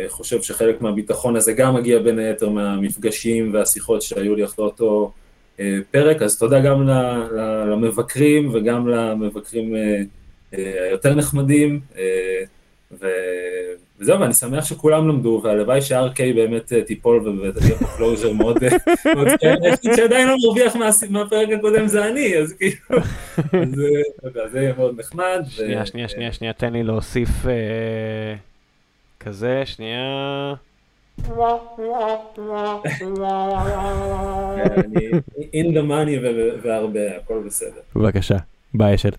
חושב 0.09 0.43
שחלק 0.43 0.81
מהביטחון 0.81 1.37
הזה 1.37 1.53
גם 1.53 1.75
מגיע 1.75 1.99
בין 1.99 2.19
היתר 2.19 2.49
מהמפגשים 2.49 3.55
והשיחות 3.55 4.03
שהיו 4.03 4.35
לי 4.35 4.45
אחרי 4.45 4.65
אותו 4.65 5.13
פרק, 5.91 6.23
אז 6.23 6.39
תודה 6.39 6.61
גם 6.61 6.89
למבקרים 7.67 8.51
וגם 8.55 8.89
למבקרים 8.89 9.77
אה, 9.77 10.01
אה, 10.59 10.85
היותר 10.89 11.15
נחמדים, 11.15 11.81
אה, 11.99 12.43
וזהו, 14.01 14.21
ואני 14.21 14.35
שמח 14.35 14.65
שכולם 14.65 15.09
למדו, 15.09 15.41
והלוואי 15.45 15.83
ש-RK 15.83 16.35
באמת 16.35 16.73
תיפול 16.73 17.29
ותהיה 17.29 17.79
פה 17.79 17.87
closure 17.97 18.33
מאוד, 18.33 18.59
היחיד 19.63 19.95
שעדיין 19.97 20.29
לא 20.29 20.35
מרוויח 20.45 20.77
מהפרק 21.11 21.49
הקודם 21.59 21.87
זה 21.87 22.09
אני, 22.09 22.39
אז 22.39 22.53
כאילו, 22.53 23.03
זה 24.53 24.61
יהיה 24.61 24.75
מאוד 24.77 24.99
נחמד. 24.99 25.43
שנייה, 25.49 25.87
שנייה, 25.87 26.09
שנייה, 26.09 26.33
שנייה, 26.33 26.53
תן 26.53 26.73
לי 26.73 26.83
להוסיף 26.83 27.29
כזה, 29.21 29.63
שנייה. 29.65 30.55
in 35.53 35.67
the 35.75 35.83
money 35.89 36.19
והרבה, 36.63 37.17
הכל 37.17 37.43
בסדר. 37.47 37.81
בבקשה, 37.97 38.37
ביי 38.75 38.95
אשל. 38.95 39.11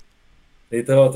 להתראות. 0.72 1.16